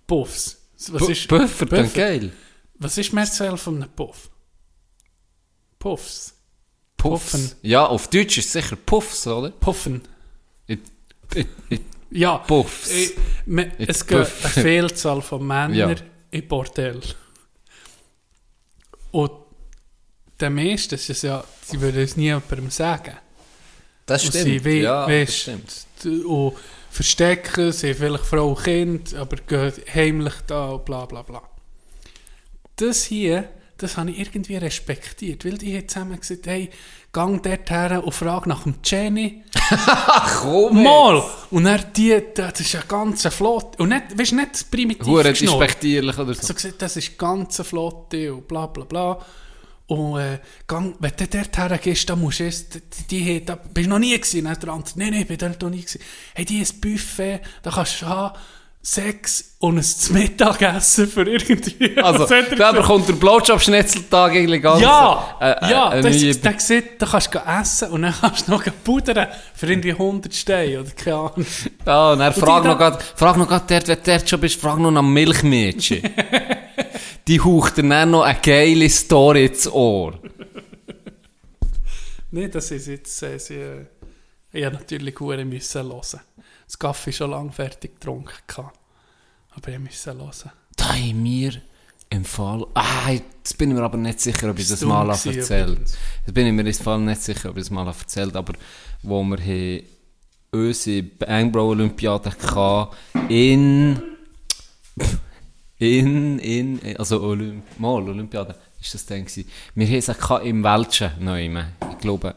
[0.07, 0.57] Puffs.
[0.89, 1.87] Was ist, Puffer, Puffer.
[1.93, 2.31] geil.
[2.75, 4.29] Was ist die Mehrzahl von einem Puff?
[5.79, 6.33] Puffs.
[6.97, 7.31] Puffs.
[7.31, 7.51] Puffen.
[7.61, 9.51] Ja, auf Deutsch ist es sicher Puffs, oder?
[9.51, 10.01] Puffen.
[12.11, 12.37] Ja.
[12.39, 12.89] Puffs.
[13.45, 15.95] Me- Es gibt eine Vielzahl von Männern Ja.
[16.31, 17.01] im Bordell.
[19.11, 19.31] Und
[20.39, 23.17] der meiste ist es ja, sie würden es nie jemandem sagen.
[24.05, 26.25] Das Und sie wie, ja, das weisst, stimmt.
[26.25, 26.53] Und
[26.89, 31.41] verstecken, sie haben vielleicht Frau und Kind, aber gehen heimlich da und bla bla bla.
[32.75, 36.69] Das hier, das habe ich irgendwie respektiert, weil die haben zusammen gesagt, hey,
[37.11, 39.43] gang dort her und frag nach dem Jenny.
[40.41, 40.83] Komm!
[40.83, 41.23] Mal!
[41.51, 43.81] Und dann die, das ist eine ganze Flotte.
[43.81, 45.83] Und nicht, weißt du, nicht primitiv Hure geschnurrt.
[45.83, 46.53] oder So so.
[46.53, 49.19] gesagt, das ist eine ganze Flotte und bla bla bla.
[49.87, 52.79] Und äh, gang, wenn du dort hergehst, dann musst du es, die,
[53.09, 54.45] die, die, da bist du noch nie gewesen.
[54.45, 56.01] Dann der andere, nein, nein, ich bin dort noch nie gewesen.
[56.33, 58.35] Hey, die ist ein Buffet, da kannst du haben,
[58.81, 61.97] Sex und ein Mittagessen für irgendwie.
[62.03, 64.79] Also, da bekommt der Blowjob-Schnitzeltag eigentlich ganz...
[64.79, 68.13] Ja, äh, äh, ja, eine das, neue- der sieht, da kannst du essen und dann
[68.13, 71.45] kannst du noch pudern für irgendwie 100 Steine oder keine Ahnung.
[71.83, 74.29] Ja, und er Und fragt die noch grad, frag noch grad dort, wenn du dort
[74.29, 76.03] schon bist, frag noch nach Milchmädchen.
[77.27, 80.19] Die haucht dann noch eine geile Story ins Ohr.
[82.31, 83.85] Nein, das ist jetzt, äh, sie, äh,
[84.51, 86.21] ich habe natürlich müssen hören.
[86.65, 88.77] Das Kaffee schon lange fertig getrunken gehabt.
[89.51, 90.51] Aber ich musste hören.
[90.75, 91.61] Da haben wir
[92.09, 95.79] im Fall, ah, jetzt bin ich mir aber nicht sicher, ob ich das mal erzählt.
[95.79, 98.53] Jetzt bin ich mir im Fall nicht sicher, ob ich das mal erzählt aber
[99.01, 99.83] wo wir haben
[100.51, 104.01] unsere Bangbro Olympiade hatten in
[105.79, 109.49] in, in, also Olymp mal Olympiade, ist das dann gewesen.
[109.73, 111.45] Wir haben es im Welschen neu,
[111.91, 112.35] ich glaube,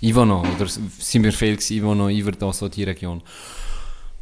[0.00, 3.20] Ivano, oder sind wir viel gewesen, Ivano, Iver, da so die Region.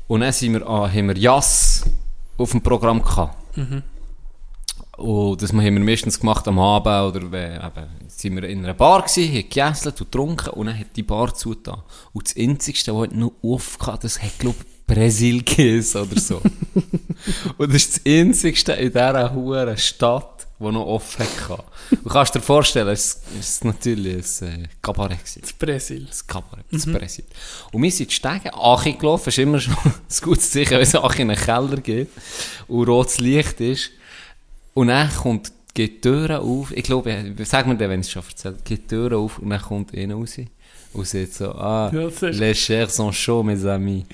[0.09, 1.85] Und dann sind wir, ah, haben wir Jass
[2.39, 3.37] auf dem Programm gehabt.
[4.97, 8.73] Und das haben wir meistens gemacht am Abend oder wenn, eben, sind wir in einer
[8.73, 11.83] Bar gewesen, haben gegessen und getrunken und dann hat die Bar zugetan.
[12.15, 16.41] Und das Einzigste, was noch aufgehört das hat, glaube ich, Brasil geheißen oder so.
[17.59, 21.65] und das ist das Einzigste in dieser hohen Stadt, die noch offen hatte.
[21.91, 25.41] Du kannst dir vorstellen, es ist natürlich ein äh, Kabarett gewesen.
[25.43, 26.05] Das Brasil.
[26.07, 27.25] Das Kabarett, das Brasil.
[27.73, 29.93] Und wir sind die Stege Achi gelaufen, ist immer schon ein
[30.23, 32.09] gutes Zeichen, wenn es Achi in einen Keller geht
[32.69, 33.91] und rotes Licht ist.
[34.73, 38.13] Und dann kommt, geht die Tür auf, ich glaube, sag mir dann, wenn ich es
[38.13, 40.37] schon erzählt, geht die Tür auf und dann kommt einer raus
[40.93, 44.05] und sagt so, ah, Ja, les chairs sont chauds, mes amis.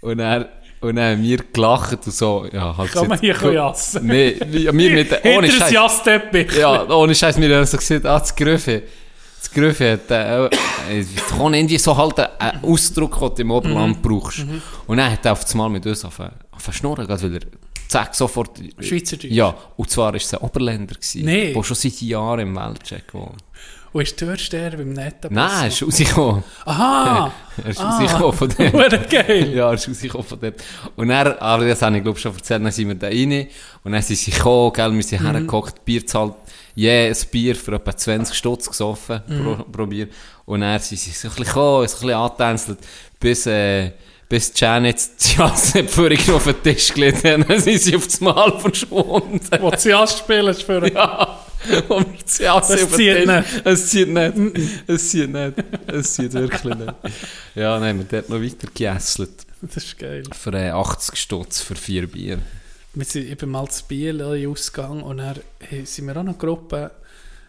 [0.00, 0.46] Und dann,
[0.80, 4.06] und dann haben wir gelacht und so, ja, halt Kann man hier jassen?
[4.06, 5.72] Nee, wir mit, ohne Hinter das Scheiß.
[6.56, 8.82] Ja, ohne Scheiß, wir haben so gesagt, ah, das Gröfe.
[9.38, 14.02] Das Gröfe hat, äh, äh, kann irgendwie so halt einen Ausdruck, den du im Oberland
[14.02, 14.44] brauchst.
[14.86, 17.40] Und dann hat er auf das Mal mit uns auf auf schnurren, weil er,
[17.88, 18.58] zack, sofort.
[18.80, 19.30] Schweizerdeutsch?
[19.30, 21.52] Ja, und zwar war es ein Oberländer, Nee.
[21.52, 23.42] der schon seit Jahren im Weltcheck wohnt.
[23.92, 25.32] Und ist die Türsteher beim Netten?
[25.32, 26.44] Nein, er ist rausgekommen.
[26.64, 27.32] Aha!
[27.64, 28.72] Er ist rausgekommen von dem.
[29.10, 29.54] Geil!
[29.54, 30.62] Ja, er ist rausgekommen von dort.
[30.94, 33.46] Und dann, aber das habe ich glaube schon erzählt, dann sind wir da rein
[33.82, 36.34] und dann sind sie gekommen, gell, wir sind hergeguckt, Bier zahlt,
[36.74, 40.08] je yeah, ein Bier für etwa 20 Stutz gesoffen pro, pro Bier.
[40.44, 42.78] Und dann sind sie so ein bisschen gekommen, so ein bisschen angetänzelt,
[43.18, 43.92] bis, äh,
[44.28, 48.58] bis Janet die Jassenführung auf den Tisch gelegt hat, dann sind sie auf das Mal
[48.58, 49.58] verschwunden.
[49.60, 51.38] Wo sie anspielen, ist für Ja,
[51.88, 53.62] wo wir Es auf den zieht nicht.
[53.64, 54.34] Es zieht nicht.
[54.86, 55.54] Es zieht nicht.
[55.86, 56.94] Es zieht wirklich nicht.
[57.54, 59.46] Ja, nein, wir haben dort noch weiter geässelt.
[59.62, 60.24] Das ist geil.
[60.32, 62.38] Für äh, 80 Stutz für vier Bier.
[62.94, 66.38] Wir sind eben mal zu Biel in Ausgang und dann hey, sind wir auch noch
[66.38, 66.90] Gruppe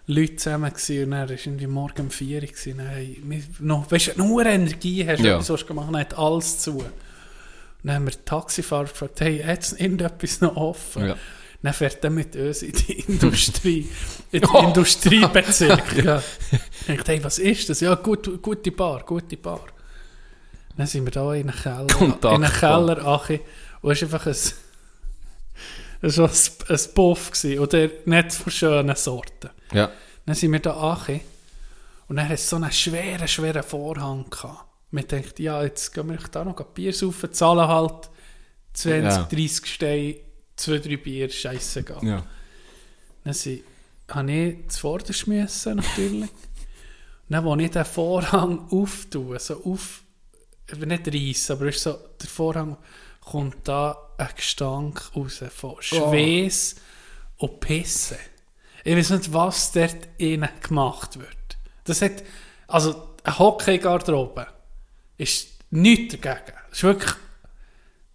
[0.10, 3.92] Leute zusammen gewesen, und dann war irgendwie morgen um 4 Uhr gewesen, haben wir noch,
[3.92, 5.26] weißt du, nur Energie hast, Ja.
[5.26, 5.38] ja.
[5.38, 6.78] etwas du dann hat alles zu.
[6.78, 6.86] Und
[7.84, 11.08] dann haben wir den Taxifahrer gefragt, hey, hat es irgendetwas noch offen?
[11.08, 11.16] Ja.
[11.64, 13.90] Dann fährt er mit uns in die Industrie,
[14.32, 14.60] in den Oh.
[14.68, 16.04] Industriebezirk.
[16.04, 16.22] ja.
[16.88, 17.80] Ich dachte, hey, was ist das?
[17.82, 19.62] Ja, gut, gute Bar, gute Bar.
[20.78, 22.36] Dann sind wir da in einen Keller, Kontaktbar.
[22.36, 23.40] in einen Keller, Achi,
[23.82, 24.32] und es ist einfach ein,
[26.02, 29.50] es war ein, ein Puff gewesen, oder nicht von schönen Sorten.
[29.74, 29.90] Ja.
[30.26, 31.22] Dann sind wir da Achi,
[32.08, 34.66] und dann hat so einen schweren, schweren Vorhang gehabt.
[34.92, 38.10] Wir dachten, ja, jetzt gehen wir da noch ein Bier saufen, zahlen halt
[38.74, 39.24] 20, Ja.
[39.24, 40.16] 30 Steine,
[40.58, 42.04] 2, 3 Bier, scheissegal.
[42.04, 42.26] Ja.
[43.24, 43.64] Dann sie,
[44.10, 46.30] habe ich zuvorderst müssen, natürlich.
[47.30, 50.04] Dann, als ich den Vorhang auftue, so auf,
[50.86, 52.78] nicht reissen, aber ist so, der Vorhang
[53.22, 56.76] kommt da ein Gestank raus von Schweiß
[57.38, 58.18] und Pisse.
[58.84, 61.58] Ich weiß nicht, was dort innen gemacht wird.
[61.84, 62.24] Das hat,
[62.68, 64.48] also, eine Hockey-Garderobe
[65.18, 66.58] ist nichts dagegen.
[66.72, 67.14] Es ist wirklich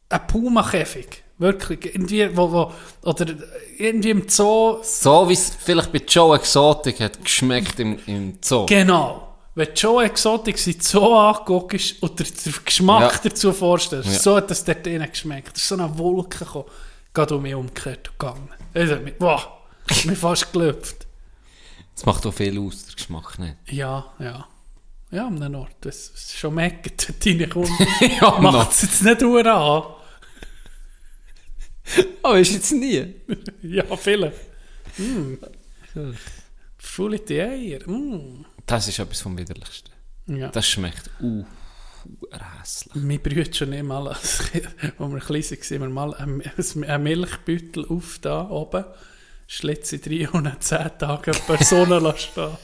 [0.09, 1.22] ein Puma-Käfig.
[1.43, 3.27] Wirklich, irgendwie, wo, wo, oder
[3.77, 8.65] irgendwie im Zoo So wie es vielleicht bei Joe Exotic hat geschmeckt im, im Zoo.
[8.67, 9.29] Genau.
[9.55, 13.31] Wenn Joe Exotic sich so anguckst und dir den Geschmack Ja.
[13.31, 14.19] dazu vorstellst, Ja.
[14.19, 15.53] so hat das dort drinnen geschmeckt.
[15.57, 16.65] Das ist so eine Wolke gekommen.
[17.13, 18.49] Geht um mich umgekehrt und gegangen.
[19.05, 19.49] Mich, wow,
[20.05, 21.07] mich fast gelüpft.
[21.95, 23.57] Das macht auch viel aus, der Geschmack nicht.
[23.69, 24.47] Ja, ja.
[25.11, 25.77] Ja, am einem Ort.
[25.83, 27.73] Das ist schon meckert, du reinkommst.
[28.21, 29.83] Ja, Macht es jetzt nicht nur an.
[32.23, 33.15] Aber ist jetzt nie.
[33.63, 34.37] Ja, vielleicht.
[34.99, 35.35] Mm.
[36.79, 37.89] Fruity Eier.
[37.89, 38.45] Mm.
[38.67, 39.93] Das ist etwas vom Widerlichsten.
[40.27, 40.49] Ja.
[40.49, 41.45] Das schmeckt uh,
[42.61, 42.95] hässlich.
[43.03, 48.49] Mein Brüder schon nicht mal, als wir klein waren, wir mal einen Milchbeutel auf da
[48.49, 48.85] oben,
[49.47, 52.57] Schlitze rein und nach 10 Tagen Personen lassen.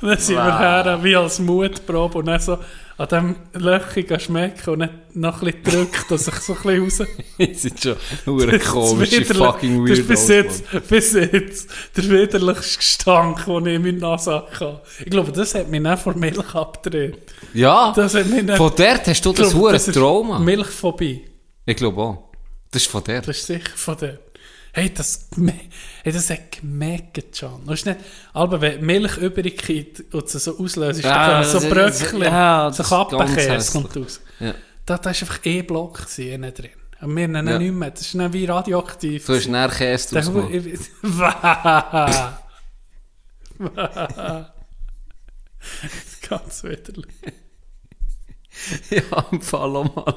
[0.00, 2.58] Und dann sind wir her, wie als Mutprobe und dann so
[2.98, 7.04] an diesem Löchchen schmecken und dann noch ein bisschen drückt, dass ich so ein bisschen
[7.04, 7.10] raus...
[7.38, 10.62] Die sind schon nur komische fucking Das ist bis Weirdos.
[10.72, 14.80] jetzt, bis jetzt der widerlichste Gestank, den ich in meiner Nase hatte.
[15.00, 17.18] Ich glaube, das hat mich nicht von Milch abgedreht.
[17.52, 18.56] Ja, Das hat mich nicht...
[18.56, 20.38] von dort hast du das glaube, das Trauma.
[20.38, 21.24] Milchphobie.
[21.66, 22.22] Ich glaube auch.
[22.70, 23.20] Das ist von der.
[23.22, 24.18] Das ist sicher von der.
[24.76, 27.64] Hey, das, hey, das hat gemerkt schon.
[27.64, 27.96] Du hast nicht,
[28.34, 32.70] aber wenn Milch übrig geht und sie so auslöst, Ja, dann kommen so Bröckchen, ja,
[32.70, 34.20] so Kappenkäse kommt raus.
[34.38, 34.54] Ja.
[34.84, 36.72] Da, da ist einfach eh Block gewesen, innen drin.
[37.00, 37.58] Und wir nennen Ja.
[37.58, 37.90] nicht mehr.
[37.90, 39.24] Das ist dann wie radioaktiv.
[39.24, 40.52] Du hast näher Käse draus gemacht.
[46.28, 47.06] Ganz widerlich.
[48.90, 50.14] Ja, im Fall auch mal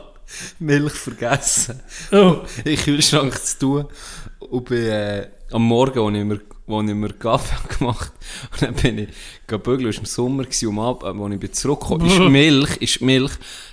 [0.60, 1.82] Milch vergessen.
[2.12, 3.86] Oh, den Kühlschrank zu tun.
[4.40, 8.12] Und bin, äh, am Morgen, als ich mir, wo ich mir Kaffee habe gemacht
[8.52, 9.10] und dann bin ich
[9.48, 12.78] gebügelt, es war im Sommer, gewesen, um ab, äh, als ich bin zurückgekommen ist Milch,
[12.78, 13.32] ist Milch,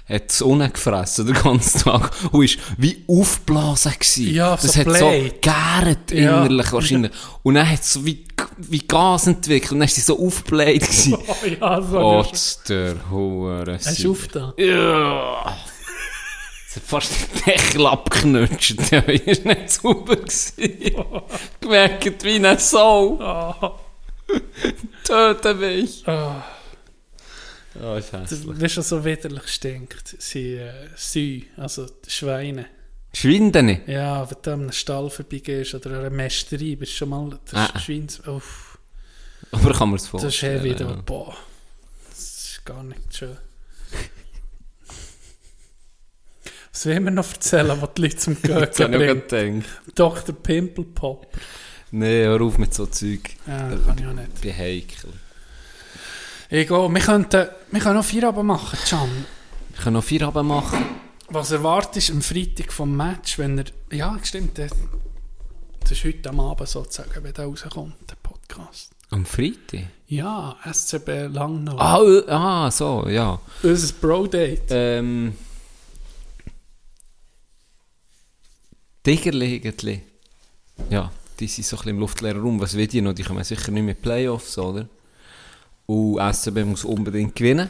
[0.09, 4.35] hat die Sonne gefressen den ganzen Tag und ist wie aufgeblasen gewesen.
[4.35, 5.43] Ja, so das hat so bläht.
[5.43, 6.45] gegärt Ja.
[6.45, 7.13] innerlich wahrscheinlich.
[7.43, 8.25] Und dann hat es so wie,
[8.57, 11.17] wie Gas entwickelt und dann ist sie so aufgebläht gewesen.
[11.27, 11.99] oh ja, so.
[11.99, 12.25] Oh,
[12.69, 13.75] der Hure.
[13.85, 14.55] Hast du auf da?
[14.57, 15.57] Ja.
[16.77, 18.77] Hat fast den Deckel abgeknutscht.
[18.93, 20.55] Ja, ist nicht sauber gewesen.
[21.61, 23.19] Gemerkt wie eine Sau.
[23.21, 24.35] Oh.
[25.05, 26.05] Töten mich.
[26.07, 26.35] Oh.
[27.83, 28.47] Oh, ist hässlich.
[28.61, 30.17] Weißt du, was so widerlich stinkt?
[30.19, 32.67] Sie äh, Säu, also Schweine.
[33.13, 33.87] Schwinde nicht.
[33.89, 37.39] Ja, wenn du an einem Stall vorbeigehst oder an einer Mästerei, bist du schon mal
[37.53, 37.69] Ah.
[37.75, 38.21] das Schweins...
[38.27, 38.79] Uff,
[39.53, 40.57] Aber kann man es das vorstellen.
[40.57, 40.85] ist heavy da.
[40.91, 41.03] ja.
[41.05, 41.35] Boah,
[42.09, 43.37] das ist gar nicht schön.
[46.77, 49.29] Was will wir noch erzählen, was die Leute zum Das ich auch bringt?
[49.31, 49.83] gedacht.
[49.95, 50.35] Dr.
[50.35, 51.27] Pimple Pop.
[51.91, 53.31] Nee, hör auf mit so Zeug.
[53.47, 54.45] Ja, kann ich auch nicht.
[54.45, 55.11] Ich heikel.
[56.51, 59.25] Egal, wir könnten, wir können noch Feierabend machen, Can.
[59.73, 60.85] Ich kann noch vier Abend machen.
[61.31, 63.65] Was erwartest du am Freitag vom Match, wenn er...
[63.91, 64.73] Ja, stimmt, das
[65.81, 68.91] das ist heute am Abend sozusagen, wenn der rauskommt, der Podcast.
[69.09, 69.87] Am Freitag?
[70.09, 71.79] Ja, SCB Langnau.
[71.79, 73.41] Ah, äh, ah so, ja.
[73.63, 74.67] Unser Bro-Date.
[74.69, 75.33] Ähm.
[79.15, 80.01] Tigerli irgendwie.
[80.91, 82.61] Ja, die sind so ein bisschen im luftleeren Raum.
[82.61, 83.13] Was will die noch?
[83.15, 84.89] Die kommen sicher nicht mit Playoffs, oder?
[85.87, 87.69] Und SCB muss unbedingt gewinnen.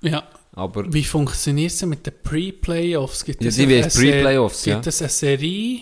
[0.00, 0.22] Ja.
[0.52, 3.24] Aber Wie funktioniert es mit den Pre-Playoffs?
[3.24, 4.74] Gibt Ja, es die eine- wie eine Pre-Playoffs, ja.
[4.74, 5.80] Gibt es eine Serie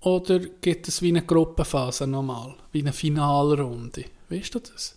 [0.00, 2.54] oder gibt es wie eine Gruppenphase nochmal?
[2.72, 4.04] Wie eine Finalrunde?
[4.28, 4.95] Weißt du das?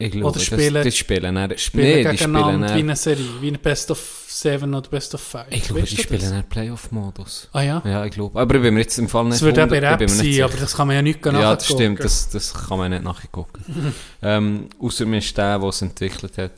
[0.00, 2.78] Ich glaube, Oder das, spielen- das spielen dann, Spielen nee, die spielen gegeneinander wie dann,
[2.78, 3.24] eine Serie?
[3.40, 5.46] Wie eine Best of Seven oder Best of Five?
[5.50, 6.30] ich glaube, Weißt die du spielen das?
[6.30, 7.48] dann Playoff-Modus.
[7.52, 7.82] Ah ja?
[7.84, 8.40] Ja, ich glaube.
[8.40, 10.74] Aber ich bin mir jetzt im Fall nicht Das wird eben Rap sein, aber das
[10.74, 13.62] kann man ja nicht Ja, das stimmt, das, das kann man nicht nachgucken.
[14.22, 16.52] ähm, außer mir ist der, der es entwickelt hat.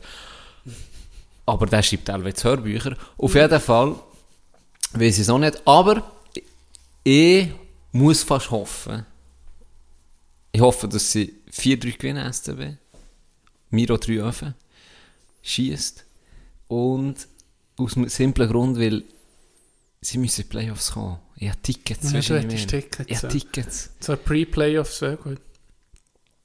[1.45, 2.95] Aber der schreibt teilweise Hörbücher.
[3.17, 3.95] Auf jeden Fall
[4.93, 5.61] weiß ich es auch nicht.
[5.67, 6.01] Aber
[7.03, 7.49] ich
[7.91, 9.05] muss fast hoffen.
[10.53, 12.77] Ich hoffe, dass sie 4-3 gewinnen, SCB.
[13.73, 14.53] Miro 3 Öfen.
[15.41, 16.05] Schießt.
[16.67, 17.15] Und
[17.77, 19.03] aus einem simplen Grund, weil
[20.01, 21.17] sie müssen in die Playoffs kommen.
[21.37, 22.11] Ich habe Tickets.
[22.11, 22.69] Ja, du hättest?
[22.69, 23.29] Tickets, Ich habe ja.
[23.39, 23.89] Tickets.
[23.99, 25.39] So Pre-Playoffs, sehr gut.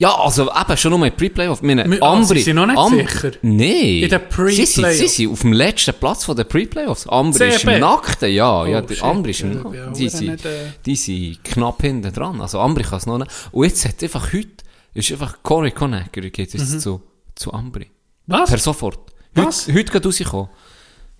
[0.01, 1.61] Ja, also eben, schon nur in Pre-Playoff.
[1.61, 3.33] Meine, ah, Ambri, sie sind noch nicht sicher?
[3.43, 3.59] Nein.
[4.05, 4.99] In den Sie sind, Pre-Playoffs?
[4.99, 7.07] sie sind auf dem letzten Platz von den Pre-Playoffs.
[7.09, 8.67] Ambri ist im Nackten, ja.
[8.67, 9.05] ja Oh, der shit.
[9.05, 9.89] Ambri ist Ja, im Nackten.
[9.89, 12.41] auch Die, sind, nicht, äh, die sind knapp hinten dran.
[12.41, 13.31] Also Ambri kann es noch nicht.
[13.51, 14.49] Und jetzt hat einfach heute,
[14.95, 16.79] ist einfach Corey Conacher geht jetzt Mhm.
[16.79, 17.03] zu,
[17.39, 17.91] zu Ambri.
[18.27, 18.51] Was?
[18.51, 18.99] Per sofort.
[19.37, 19.69] Heute, Was?
[19.69, 20.49] heute geht rausgekommen.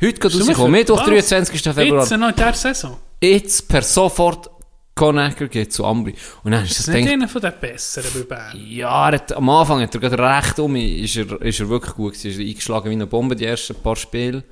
[0.01, 0.73] Heute geht rausgekommen.
[0.73, 1.07] Mittwoch, was?
[1.07, 1.63] 23.
[1.63, 2.01] Februar.
[2.03, 2.97] Jetzt noch in dieser Saison?
[3.23, 4.51] Jetzt per sofort
[4.95, 6.15] Conacher geht zu Ambri.
[6.43, 8.57] Und dann ist Das nicht einer von den Besseren bei Bern.
[8.69, 12.15] ja, hat, am Anfang hat er gerade recht um, ist er, ist er wirklich gut
[12.15, 12.31] gewesen.
[12.33, 14.43] Ist er eingeschlagen wie eine Bombe die ersten paar Spiele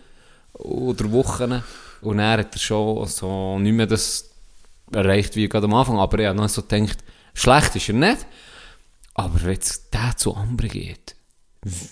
[0.52, 1.62] oder Wochen.
[2.02, 4.30] Und er hat er schon so nicht mehr das
[4.92, 5.98] erreicht wie gerade am Anfang.
[5.98, 6.98] Aber er hat noch so gedacht,
[7.34, 8.24] schlecht ist er nicht.
[9.14, 11.15] Aber wenn jetzt der zu Ambri geht,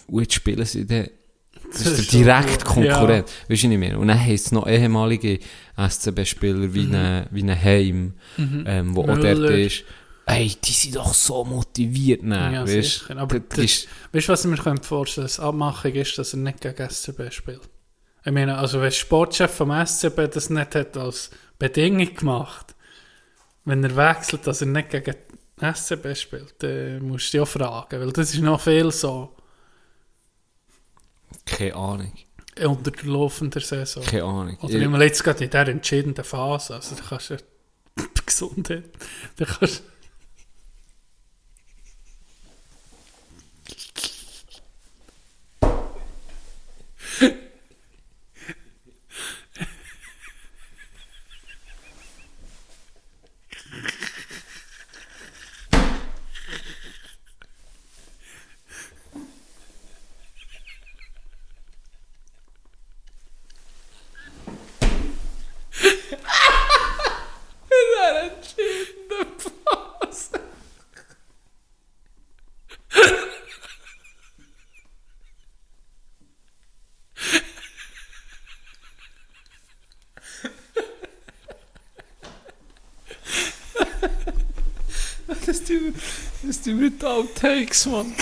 [0.06, 1.08] und jetzt spielen sie den,
[1.70, 2.64] das ist der ist schon direkte.
[2.64, 3.30] Konkurrent.
[3.48, 3.98] Weißt du nicht mehr?
[3.98, 5.38] Und dann heisst es noch ehemalige
[5.76, 6.94] SCB-Spieler wie Mhm.
[6.94, 9.34] ein wie ein Heim, ähm, wo auch Müller.
[9.34, 9.84] dort ist.
[10.26, 12.52] Ey, die sind doch so motiviert, ne?
[12.54, 13.10] Ja, weißt.
[13.10, 16.32] Aber das das, ist, weißt du, was ich mir könnte vorstellen Das Abmachung ist, dass
[16.32, 17.60] er nicht gegen SCB spielt.
[18.24, 22.74] Ich meine, also wenn der Sportchef vom SCB das nicht hat als Bedingung gemacht,
[23.66, 25.14] wenn er wechselt, dass er nicht gegen
[25.60, 29.36] SCB spielt, dann musst du dich auch fragen, weil das ist noch viel so
[31.44, 32.12] keine Ahnung.
[32.64, 34.02] unter der laufenden Saison.
[34.04, 34.58] Keine Ahnung.
[34.62, 36.74] Oder immer jetzt gerade in dieser entscheidenden Phase.
[36.74, 37.34] Also da kannst du
[37.98, 38.84] ja Gesundheit.
[39.36, 39.82] Da kannst
[67.34, 70.40] in dieser entscheidenden Phase.
[85.46, 85.94] Das tun
[86.42, 88.12] das tun wir die Outtakes, Mann.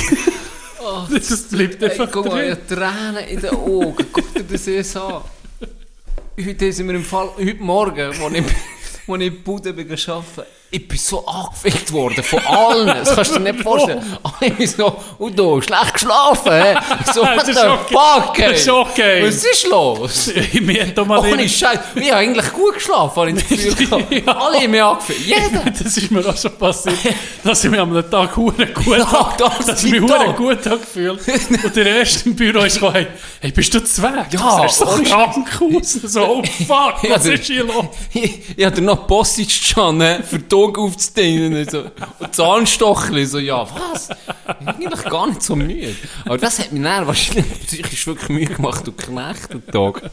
[1.11, 2.81] das, das bleibt einfach Ey, guck mal, ich drin.
[2.81, 4.07] habe Tränen in den Augen.
[4.13, 5.23] Guck dir das jetzt an.
[6.45, 9.91] Heute sind wir im Fall, heute Morgen, als ich, als ich in der Bude bin
[9.91, 12.87] arbeiten, ich bin so angefickt worden von allen.
[12.87, 14.03] Das kannst du dir nicht vorstellen.
[14.59, 16.75] Sind so, und du, schlecht geschlafen, hä?
[17.05, 17.95] Ich so, what Das the ist okay.
[17.95, 18.51] fuck, ey?
[18.53, 19.27] Das ist okay.
[19.27, 20.31] Was ist los?
[20.61, 21.79] Mir hat doch mal Ohne Scheiß.
[21.95, 24.13] Ich habe eigentlich gut geschlafen, habe ich das Gefühl gehabt.
[24.13, 24.33] Ja.
[24.37, 25.21] Alle haben mich angefickt.
[25.27, 25.63] Jeder.
[25.71, 26.97] das ist mir auch schon passiert,
[27.45, 30.39] dass ich mich am Tag hure gut Ja, ganz dass ich mich tipptopp.
[30.39, 31.21] hure gut habe gefühlt.
[31.65, 33.07] Und der erste im Büro ist gekommen,
[33.41, 34.27] hey, bist du zu weg?
[34.31, 35.93] Ja, das ist so ohne krank aus.
[35.93, 37.87] So, oh fuck, Ja, was ist hier los?
[38.13, 39.07] ich, ich hatte noch
[39.49, 41.69] schon, ne, für die Augen aufzudienen.
[41.69, 41.85] So.
[42.19, 44.09] Und Zahnstochli, so, ja, was?
[44.61, 45.95] Ich bin eigentlich gar nicht so müde.
[46.25, 50.11] Aber das hat mich dann wahrscheinlich psychisch wirklich müde gemacht, du Knechtentag.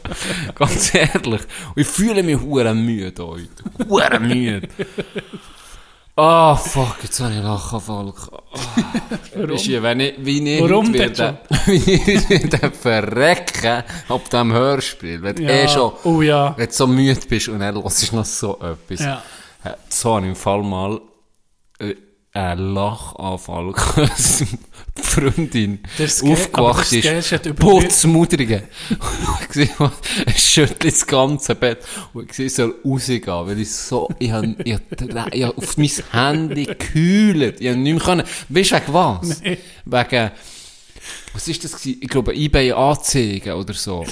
[0.56, 1.42] Ganz ehrlich.
[1.76, 3.88] Und ich fühle mich hure müde heute.
[3.90, 4.68] Hure müde.
[6.16, 8.12] Ah, fuck, jetzt habe ich Lachanfall.
[9.36, 9.50] Warum?
[9.52, 15.22] Ist wenn ich, wie ich Warum heute werde, verrecken, ab dem Hörspiel.
[15.22, 15.50] Wenn du Ja.
[15.50, 16.54] eh schon, Oh ja.
[16.58, 19.00] wenn du so müde bist und dann hörst du noch so etwas.
[19.06, 19.24] Ja.
[19.64, 21.00] Äh, So habe ich im Fall mal
[21.80, 21.96] äh,
[22.34, 23.74] einen Lachanfall.
[24.98, 27.04] Die Freundin Das aufgewacht ist.
[29.54, 29.70] sehe,
[30.26, 31.80] es schüttelt das ganze Bett.
[32.14, 35.78] Und ich sehe, soll rausgehen, weil ich so, ich habe, ich habe, ich habe auf
[35.78, 37.62] mein Handy gekühlt.
[37.62, 38.24] Ich habe nicht mehr können.
[38.50, 39.42] Weißt du, wegen was?
[39.44, 39.58] Nee.
[39.86, 40.32] Wegen,
[41.34, 42.00] was ist das gewesen?
[42.02, 44.06] Ich glaube, eBay Anzeigen oder so.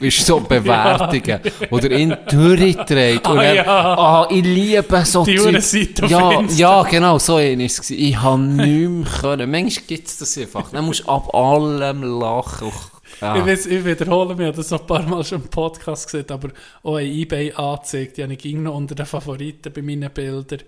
[0.00, 1.40] Du, so Bewertungen.
[1.70, 3.20] Oder in durchgedreht.
[3.24, 3.64] Ah, Und dann, ja.
[3.66, 5.72] ah, ich liebe so Die auf
[6.10, 7.90] ja, ja, genau, so ein ist es.
[7.90, 9.50] Ich habe nicht mehr können.
[9.50, 10.70] Manchmal gibt es das einfach.
[10.70, 12.68] Dann musst du ab allem lachen.
[12.68, 13.44] Ich, Ja.
[13.44, 16.26] weiß, ich wiederhole mich, ich habe das noch ein paar Mal schon im Podcast gesehen,
[16.30, 16.50] aber
[16.82, 20.60] auch ein Ebay angezeigt, die habe ich ging noch unter den Favoriten bei meinen Bildern,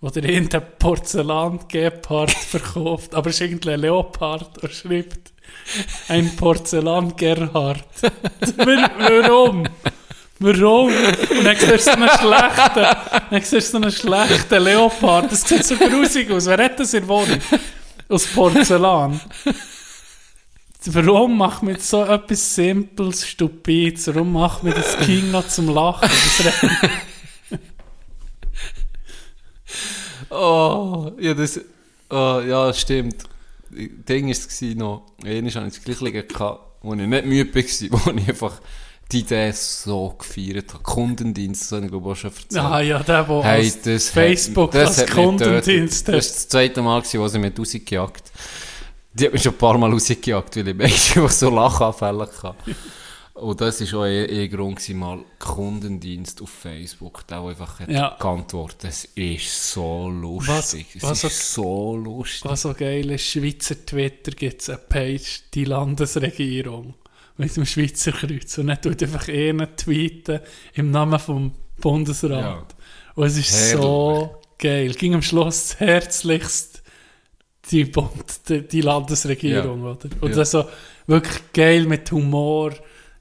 [0.00, 5.32] wo der irgendein Porzellan-Gepard verkauft, aber es ist irgendwie ein Leopard und schreibt
[6.08, 7.84] ein Porzellan-Gerhard.
[8.56, 9.68] Warum?
[10.38, 10.88] Warum?
[10.88, 12.86] Und dann siehst du so einen schlechten,
[13.30, 15.30] dann siehst du so einen schlechten Leopard.
[15.30, 16.46] Das sieht so grusig aus.
[16.46, 17.38] Wer hat das in Wohnung?
[18.08, 19.20] Aus Porzellan.
[20.86, 24.06] Warum macht man so etwas Simples, Stupides?
[24.06, 26.08] Warum macht man das King noch zum Lachen?
[26.08, 26.54] Das
[30.30, 31.60] Oh, ja, das,
[32.10, 33.24] oh, ja, stimmt.
[33.70, 37.54] Das Ding war es noch, einmal hatte ich das Gleiche gehabt, wo ich nicht müde
[37.54, 37.62] war,
[38.06, 38.60] wo ich einfach
[39.12, 40.82] die Idee so gefeiert habe.
[40.82, 42.64] Kundendienst, das habe ich glaube ich auch schon erzählt.
[42.64, 46.08] ah ja, der, der Hey, das Facebook hat, das als Kundendienst.
[46.08, 48.32] Das war das zweite Mal, gewesen, wo sie mich rausgejagt
[49.14, 52.54] Die hat mich schon ein paar Mal rausgejagt, weil ich manchmal so Lachanfälle hatte.
[53.40, 58.16] Und das war auch ein, ein Grund, gewesen, mal Kundendienst auf Facebook, der einfach Ja.
[58.20, 60.86] geantwortet Das ist so lustig.
[61.00, 62.50] Was- es was ist so lustig.
[62.50, 66.94] Was so geil ist, Schweizer Twitter gibt es eine Page, die Landesregierung,
[67.36, 68.58] mit dem Schweizer Kreuz.
[68.58, 70.40] Und dann tut einfach einen tweeten
[70.74, 72.74] im Namen vom Bundesrat.
[73.14, 74.92] Und es ist so geil.
[74.94, 76.82] Ging am Schluss herzlichst
[77.70, 79.90] die, Bund, die, die Landesregierung, Ja.
[79.92, 80.08] oder?
[80.20, 80.36] Und Ja.
[80.36, 80.64] das so
[81.06, 82.72] wirklich geil mit Humor,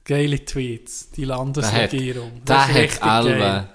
[0.09, 2.31] geile Tweets, die Der hat, Landesregierung.
[2.45, 3.09] der Das ist hat richtig geil.
[3.09, 3.69] Alba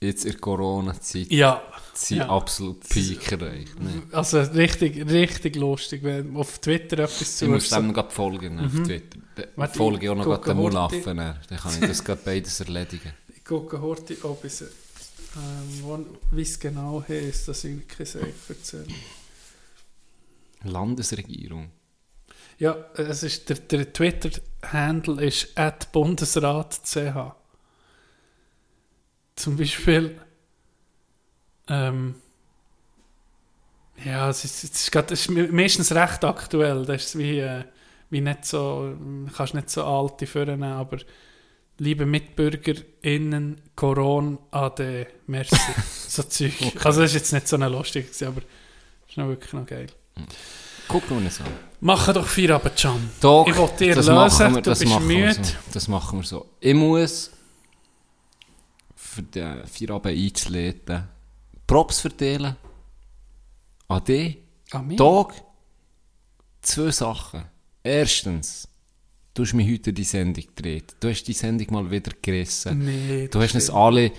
[0.00, 1.62] jetzt in der Corona-Zeit Ja,
[1.94, 2.28] seinen ja.
[2.28, 3.78] absolut Peak erreicht.
[3.80, 4.02] Ne?
[4.12, 8.72] also richtig, richtig lustig, wenn auf Twitter etwas zu Ich muss dem gerade folgen auf
[8.72, 9.18] Twitter.
[9.56, 10.56] Warte, folge ich auch noch ich gerade den
[11.14, 11.40] ne?
[11.48, 13.12] Dann kann ich das gerade beides erledigen.
[13.36, 18.86] Ich gucke heute, ob es, ähm, wie es genau heisst, dass ich keine Sache erzähle.
[20.62, 21.70] Landesregierung.
[22.58, 23.92] Ja, es ist, der, der
[24.64, 27.16] Twitter-Handle ist at bundesrat.ch.
[29.36, 30.20] Zum Beispiel,
[31.68, 32.14] ähm,
[34.04, 36.84] ja, es ist, es ist, grad, es ist meistens recht aktuell.
[36.84, 37.64] Das ist wie, äh,
[38.10, 38.96] wie nicht so,
[39.36, 40.98] kannst nicht so alte führen, aber
[41.78, 45.56] liebe MitbürgerInnen, Corona AD, merci.
[46.08, 46.52] so Zeug.
[46.84, 49.88] Also das ist jetzt nicht so eine lustige, aber das ist noch wirklich noch geil.
[50.86, 51.46] Gucken wir uns an.
[51.86, 53.10] Mach doch Feierabend, Can.
[53.20, 55.36] Doch, ich will dir das lösen, machen wir, du das bist machen müde.
[55.36, 55.52] Wir so.
[55.74, 56.46] Das machen wir so.
[56.58, 57.30] Ich muss
[58.96, 61.08] für den Feierabend einzuleiten
[61.66, 62.56] Props verteilen
[63.88, 64.38] an dich.
[64.70, 64.96] Ah, mir?
[64.96, 65.34] Tag,
[66.62, 67.44] zwei Sachen.
[67.82, 68.66] Erstens,
[69.34, 70.96] du hast mir heute die Sendung gedreht.
[71.00, 72.78] Du hast die Sendung mal wieder gerissen.
[72.78, 74.10] Nee, du hast uns alle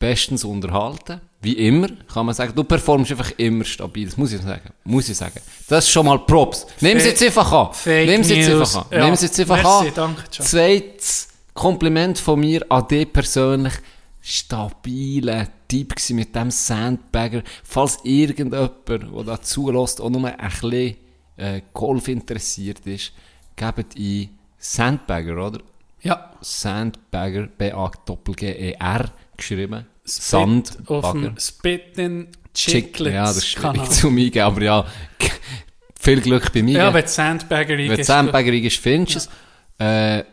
[0.00, 1.20] bestens unterhalten.
[1.44, 2.52] Wie immer, kann man sagen.
[2.54, 4.06] Du performst einfach immer stabil.
[4.06, 4.70] Das muss ich sagen.
[4.84, 5.40] Muss ich sagen.
[5.68, 6.66] Das ist schon mal Props.
[6.80, 7.72] Nimm es jetzt einfach an.
[7.74, 8.74] Fake Nimm es jetzt News.
[8.74, 8.98] einfach an.
[8.98, 9.04] Ja.
[9.04, 9.94] Nimm es jetzt einfach Merci, an.
[9.94, 10.46] danke, John.
[10.46, 13.74] Zweites Kompliment von mir an dich persönlich.
[14.22, 17.42] Stabiler Typ gsi mit dem Sandbagger.
[17.62, 20.96] Falls irgendjemand, der da zulässt, auch nur ein bisschen
[21.36, 23.12] äh, Golf interessiert ist,
[23.54, 25.60] gebt ein Sandbagger, oder?
[26.00, 29.86] Ja, Sandbagger, B-A-G-G-E-R geschrieben.
[30.06, 34.86] Spit auf dem Spitten Chick, Chicklets ja, das ist schwierig zu eingeben, aber ja,
[36.00, 36.78] viel Glück bei mir.
[36.78, 39.28] Ja, wenn Sandbagger Wenn eingibst, Sandbagger eingibst, findest du es.
[40.20, 40.24] Äh,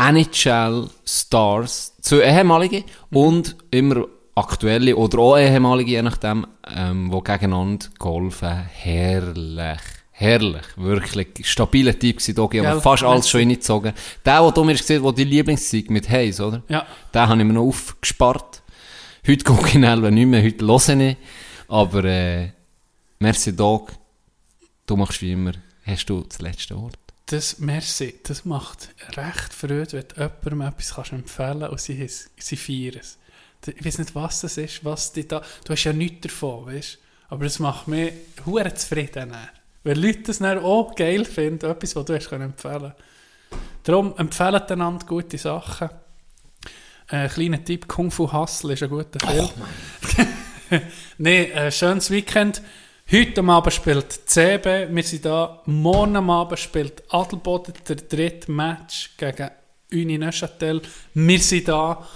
[0.00, 3.16] NHL Stars, zwei ehemalige Mhm.
[3.16, 8.56] und immer aktuelle oder auch ehemalige, je nachdem, ähm, die gegeneinander golfen.
[8.72, 9.80] Herrlich.
[10.12, 10.62] Herrlich.
[10.76, 11.28] Wirklich.
[11.48, 13.92] Stabiler Typ gewesen, Dogi, aber fast alles schon reingezogen.
[14.24, 16.62] Der, den du mir gesehen hast, der die Lieblingssieg mit Hayes, oder?
[16.68, 16.84] Ja.
[17.14, 18.62] Den habe ich mir noch aufgespart.
[19.28, 21.18] Heute gucke ich nicht mehr, heute höre ich nicht.
[21.68, 22.48] Aber, äh,
[23.18, 23.92] merci Dog.
[24.86, 25.52] Du machst wie immer,
[25.84, 26.96] hast du das letzte Wort.
[27.26, 28.88] Das, merci, das macht
[29.18, 33.18] recht Freude, wenn du jemandem etwas kannst empfehlen und sie, sie feiern es.
[33.66, 35.42] Ich weiß nicht, was das ist, was die da...
[35.62, 37.34] Du hast ja nichts davon, weißt du?
[37.34, 38.14] Aber es macht mich
[38.46, 39.36] hure zufrieden.
[39.82, 42.94] Wenn Leute das dann auch geil finden, etwas, was du hast empfehlen
[43.82, 45.90] Darum empfehlen einander gute Sachen.
[47.10, 49.48] Ein kleiner Tipp, Kung Fu Hustle ist ein guter Film.
[51.16, 52.60] Nein, ein schönes Weekend.
[53.10, 55.62] Heute am Abend spielt CB, wir sind da.
[55.64, 59.48] Morgen am Abend spielt Adelboden der dritte Match gegen
[59.90, 60.82] Uni Neuchâtel.
[61.14, 62.06] Wir sind da.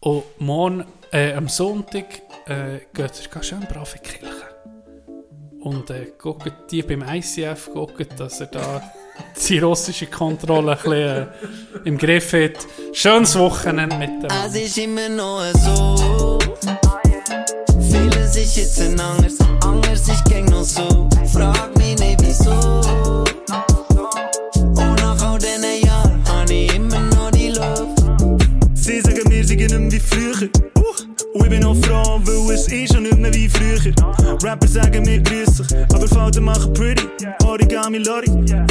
[0.00, 4.48] Und morgen, äh, am Sonntag, äh, geht ihr schön brav in die Kirche.
[5.60, 8.92] Und äh, guckt die beim ICF, guckt, dass er da
[9.48, 11.26] die russische Kontrolle ein bisschen äh,
[11.84, 12.66] im Griff hat.
[12.92, 14.30] Schönes Wochenende mit dem.
[14.46, 16.38] Es ist immer noch so.
[17.80, 21.08] Vieles ist jetzt ein anders, anders ist gang noch so.
[21.32, 22.52] Frag mich nicht wieso.
[24.58, 27.98] Und nach all diesen Jahren habe ich immer noch die Luft.
[28.74, 30.71] Sie sagen mir, sie gehen wie früher.
[31.34, 33.94] Und ich bin auch froh, weil es ist schon nicht mehr wie früher.
[34.42, 37.08] Rapper sagen mir grüß dich, aber Falten machen pretty.
[37.44, 38.26] Origami Lori,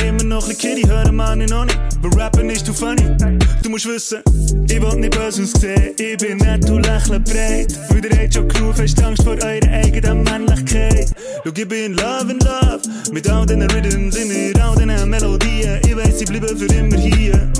[0.05, 1.79] immer noch ein Kitty, hören Mann noch nicht.
[2.03, 3.03] Aber Rappen ist too funny.
[3.63, 4.21] Du musst wissen,
[4.69, 5.93] ich will nicht böse aussehen.
[5.97, 7.77] Ich bin nett und lächle breit.
[7.89, 11.13] Weil ihr habt schon genug fest Angst vor eurer eigenen Männlichkeit.
[11.43, 12.81] Schau, ich bin in love in love.
[13.11, 15.79] Mit all diesen Rhythms mir, all diesen Melodien.
[15.85, 17.51] Ich weiss, sie bleiben für immer hier.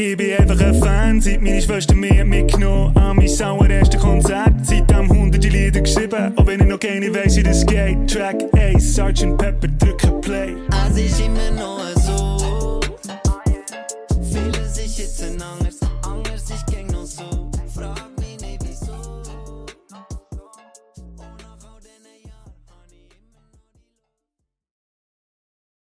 [0.00, 4.54] Ich bin einfach ein Fan, seit meine Schwester mich mitgenommen an mein sauerersten Konzert.
[4.62, 8.08] Seitdem hunderte Lieder geschrieben, auch wenn ich noch keine weiss, wie das geht.
[8.08, 9.36] Track A, Sgt.
[9.36, 10.54] Pepper, drücke Play.
[10.88, 12.80] Es ist immer noch so.
[14.22, 15.80] Vieles ist jetzt anders,